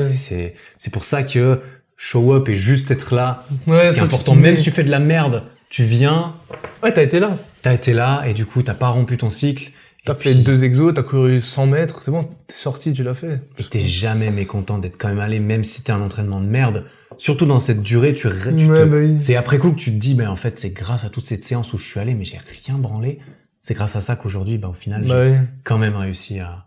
[0.78, 1.60] C'est pour ça que
[2.02, 4.34] show up et juste être là, Ouais, c'est important.
[4.34, 6.34] Même si tu fais de la merde, tu viens,
[6.82, 7.38] Ouais, t'as été là.
[7.62, 9.72] t'as été là et du coup, t'as pas rompu ton cycle.
[10.06, 12.02] T'as fait puis- deux exos, t'as couru 100 mètres.
[12.02, 13.42] C'est bon, t'es sorti, tu l'as fait.
[13.58, 16.86] Et t'es jamais mécontent d'être quand même allé, même si t'es un entraînement de merde.
[17.18, 18.28] Surtout dans cette durée, tu, tu
[18.68, 19.20] Ouais, te- bah oui.
[19.20, 21.44] c'est après coup que tu te dis, ben en fait, c'est grâce à toute cette
[21.44, 23.20] séance où je suis allé, mais j'ai rien branlé.
[23.62, 25.36] C'est grâce à ça qu'aujourd'hui, bah, au final, j'ai Bah oui.
[25.66, 26.66] quand même réussi à.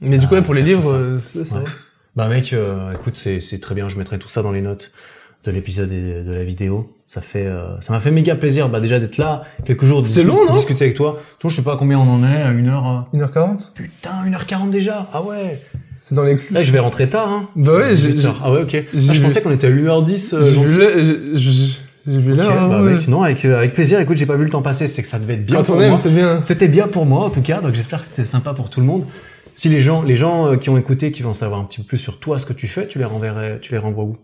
[0.00, 1.40] Mais du coup, ouais, pour les livres, euh, c'est.
[1.52, 1.60] Ouais.
[2.16, 3.88] Bah mec, euh, écoute, c'est c'est très bien.
[3.88, 4.92] Je mettrai tout ça dans les notes
[5.44, 6.96] de l'épisode et de la vidéo.
[7.06, 8.68] Ça fait, euh, ça m'a fait méga plaisir.
[8.68, 11.18] Bah déjà d'être là, quelques jours, de C'était discu- long, non discuter avec toi.
[11.38, 13.06] Toi, je sais pas combien on en est, à une heure.
[13.14, 15.08] euh, 1h40 Putain, 1h40 déjà.
[15.12, 15.60] Ah ouais.
[15.96, 16.54] C'est dans les clous.
[16.54, 17.28] Là, je vais rentrer tard.
[17.30, 17.48] Hein.
[17.56, 18.40] Bah ouais, j'ai 18 heures.
[18.44, 18.74] Ah ouais, ok.
[18.76, 20.34] Ah, je pensais qu'on était à 1h10.
[20.34, 21.36] euh,
[22.06, 22.68] J'ai vu l'heure.
[22.68, 22.94] bah ouais.
[22.94, 24.00] mec, non, avec, euh, avec plaisir.
[24.00, 24.86] Écoute, j'ai pas vu le temps passer.
[24.86, 25.98] C'est que ça devait être bien Quand pour on aime, moi.
[25.98, 26.40] c'est bien.
[26.42, 28.86] C'était bien pour moi en tout cas, donc j'espère que c'était sympa pour tout le
[28.86, 29.04] monde.
[29.54, 31.86] Si les gens, les gens euh, qui ont écouté, qui vont savoir un petit peu
[31.86, 34.16] plus sur toi, ce que tu fais, tu les renverrais, tu les renvoies où?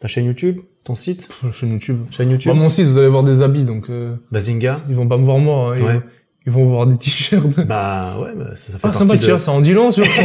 [0.00, 1.98] Ta chaîne YouTube, ton site, Chaîne YouTube.
[2.10, 4.80] chaîne YouTube, Bah, mon site, vous allez voir des habits, donc euh, Bazinga.
[4.88, 5.72] ils vont pas me voir moi.
[5.72, 6.00] hein, ils, Ouais.
[6.46, 7.66] ils vont voir des t-shirts.
[7.66, 10.04] Bah ouais, bah, ça, ça fait Ah, partie sympa, de, ça en dit long sur
[10.10, 10.22] ça.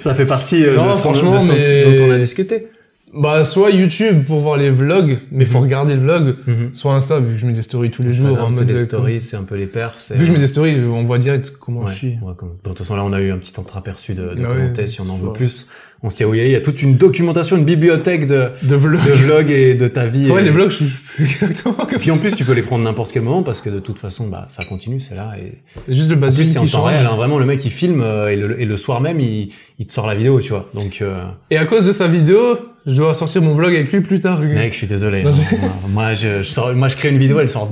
[0.00, 2.68] ça fait partie euh, Non, de franchement, de ce mais- dont on a discuté.
[3.14, 5.64] Bah, soit YouTube pour voir les vlogs, mais faut Mhm.
[5.64, 6.36] regarder le vlog.
[6.46, 6.70] Mhm.
[6.72, 8.38] Soit Insta, vu que je mets des stories tous les jours.
[8.40, 10.12] En mode, des euh, stories, c'est un peu les perfs.
[10.12, 12.08] Vu que je mets des stories, on voit direct comment je suis.
[12.22, 14.42] ouais, comme- bon, de toute façon, là, on a eu un petit entreaperçu de, de
[14.42, 15.66] Bah si on en veut plus.
[16.04, 19.04] On se dit, oui, il y a toute une documentation, une bibliothèque de, De vlogs.
[19.06, 20.28] de vlogs et de ta vie.
[20.32, 22.82] Ouais, les vlogs, je suis plus exactement comme puis en plus, tu peux les prendre
[22.82, 25.34] n'importe quel moment parce que de toute façon, bah, ça continue, c'est là.
[25.38, 25.62] Et
[25.94, 27.06] Juste le basique c'est en temps réel.
[27.06, 27.14] hein.
[27.14, 29.92] Vraiment, le mec, il filme euh, et, le, et le soir même, il, il te
[29.92, 30.68] sort la vidéo, tu vois.
[30.74, 31.22] Donc, euh,
[31.52, 32.56] Et à cause de sa vidéo,
[32.86, 34.40] je dois sortir mon vlog avec lui plus tard.
[34.40, 35.22] mec, je suis désolé.
[35.22, 35.56] Non, hein.
[35.90, 37.70] Moi, je, je sors- moi, je crée une vidéo, elle sort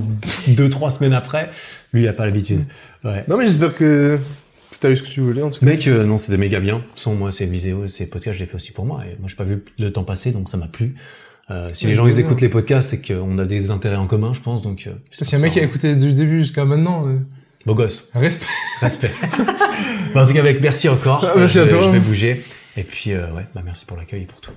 [0.48, 1.50] deux, trois semaines après.
[1.92, 2.64] Lui, il a pas l'habitude.
[3.04, 3.24] Ouais.
[3.28, 4.18] Non, mais j'espère que
[4.80, 5.66] tu as eu ce que tu voulais, en tout cas.
[5.66, 6.82] Mec, euh, non, c'est des méga bien.
[6.94, 9.02] Sans moi, c'est vidéo, c'est podcast, je l'ai fait aussi pour moi.
[9.04, 10.94] Et moi, j'ai pas vu le temps passer, donc ça m'a plu.
[11.50, 14.32] Euh, si les gens ils écoutent les podcasts, c'est qu'on a des intérêts en commun,
[14.34, 14.62] je pense.
[14.62, 15.66] Donc, euh, c'est Si un mec qui a hein.
[15.66, 17.18] écouté du début jusqu'à maintenant, euh,
[17.66, 18.08] beau gosse.
[18.14, 18.46] respect.
[18.80, 19.10] Respect.
[20.14, 21.26] bah, en tout cas, avec merci encore.
[21.28, 21.82] Ah, merci je, à toi.
[21.82, 22.44] Je vais bouger.
[22.76, 24.52] Et puis, euh, ouais, bah, merci pour l'accueil et pour tout.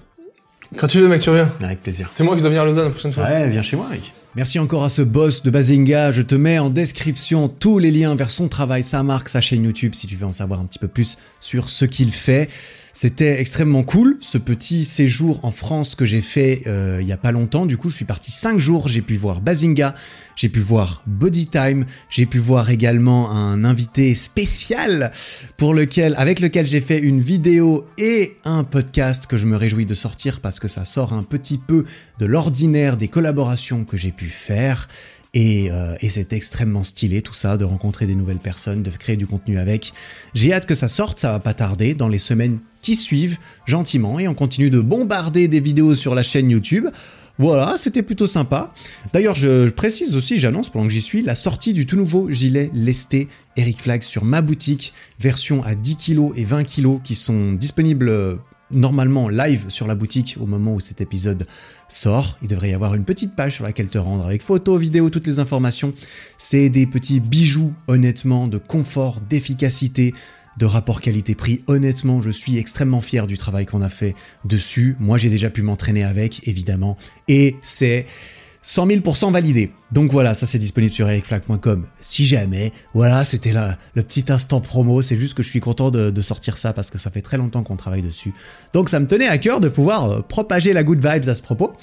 [0.77, 1.51] Quand tu veux, mec, tu reviens.
[1.61, 2.07] Avec plaisir.
[2.11, 3.23] C'est moi qui dois venir à Lausanne la prochaine fois.
[3.23, 4.13] Ouais, viens chez moi, mec.
[4.35, 6.11] Merci encore à ce boss de Bazinga.
[6.11, 9.63] Je te mets en description tous les liens vers son travail, sa marque, sa chaîne
[9.63, 12.49] YouTube si tu veux en savoir un petit peu plus sur ce qu'il fait.
[12.95, 17.17] C'était extrêmement cool ce petit séjour en France que j'ai fait euh, il y a
[17.17, 17.65] pas longtemps.
[17.65, 18.87] Du coup, je suis parti cinq jours.
[18.87, 19.95] J'ai pu voir Bazinga,
[20.35, 25.11] j'ai pu voir Body Time, j'ai pu voir également un invité spécial
[25.57, 29.87] pour lequel, avec lequel j'ai fait une vidéo et un podcast que je me réjouis
[29.87, 31.85] de sortir parce que ça sort un petit peu
[32.19, 34.87] de l'ordinaire des collaborations que j'ai pu faire.
[35.33, 39.17] Et, euh, et c'est extrêmement stylé tout ça, de rencontrer des nouvelles personnes, de créer
[39.17, 39.93] du contenu avec.
[40.35, 44.19] J'ai hâte que ça sorte, ça va pas tarder, dans les semaines qui suivent, gentiment,
[44.19, 46.87] et on continue de bombarder des vidéos sur la chaîne YouTube.
[47.39, 48.71] Voilà, c'était plutôt sympa.
[49.11, 52.69] D'ailleurs, je précise aussi, j'annonce pendant que j'y suis, la sortie du tout nouveau gilet
[52.75, 53.27] lesté
[53.57, 58.09] Eric Flag sur ma boutique, version à 10 kg et 20 kg qui sont disponibles
[58.09, 58.35] euh,
[58.69, 61.47] normalement live sur la boutique au moment où cet épisode
[61.87, 62.37] sort.
[62.43, 65.25] Il devrait y avoir une petite page sur laquelle te rendre avec photos, vidéos, toutes
[65.25, 65.93] les informations.
[66.37, 70.13] C'est des petits bijoux, honnêtement, de confort, d'efficacité,
[70.57, 71.63] de rapport qualité-prix.
[71.67, 74.15] Honnêtement, je suis extrêmement fier du travail qu'on a fait
[74.45, 74.95] dessus.
[74.99, 76.97] Moi, j'ai déjà pu m'entraîner avec, évidemment.
[77.27, 78.05] Et c'est
[78.63, 79.71] 100 000% validé.
[79.91, 81.85] Donc voilà, ça c'est disponible sur ericflag.com.
[81.99, 85.01] Si jamais, voilà, c'était là le petit instant promo.
[85.01, 87.37] C'est juste que je suis content de, de, sortir ça parce que ça fait très
[87.37, 88.33] longtemps qu'on travaille dessus.
[88.71, 91.41] Donc ça me tenait à cœur de pouvoir euh, propager la good vibes à ce
[91.41, 91.73] propos.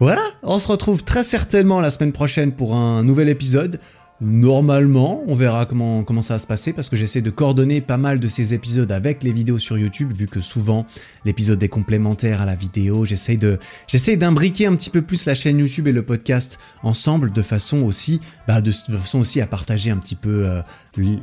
[0.00, 3.80] Voilà, on se retrouve très certainement la semaine prochaine pour un nouvel épisode.
[4.24, 7.96] Normalement, on verra comment, comment ça va se passer parce que j'essaie de coordonner pas
[7.96, 10.86] mal de ces épisodes avec les vidéos sur YouTube, vu que souvent
[11.24, 13.04] l'épisode est complémentaire à la vidéo.
[13.04, 13.58] J'essaie de,
[13.88, 17.82] j'essaie d'imbriquer un petit peu plus la chaîne YouTube et le podcast ensemble de façon
[17.82, 20.62] aussi, bah de, façon aussi à partager un petit peu euh,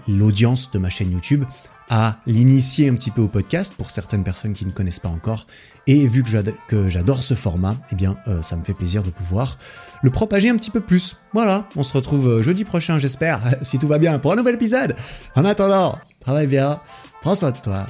[0.10, 1.46] l'audience de ma chaîne YouTube
[1.90, 5.48] à l'initier un petit peu au podcast pour certaines personnes qui ne connaissent pas encore.
[5.92, 9.58] Et vu que j'adore ce format, eh bien, euh, ça me fait plaisir de pouvoir
[10.04, 11.18] le propager un petit peu plus.
[11.34, 14.54] Voilà, on se retrouve euh, jeudi prochain, j'espère, si tout va bien, pour un nouvel
[14.54, 14.96] épisode.
[15.36, 16.80] En attendant, travaille bien,
[17.24, 17.88] prends soin de toi.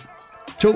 [0.62, 0.76] Ciao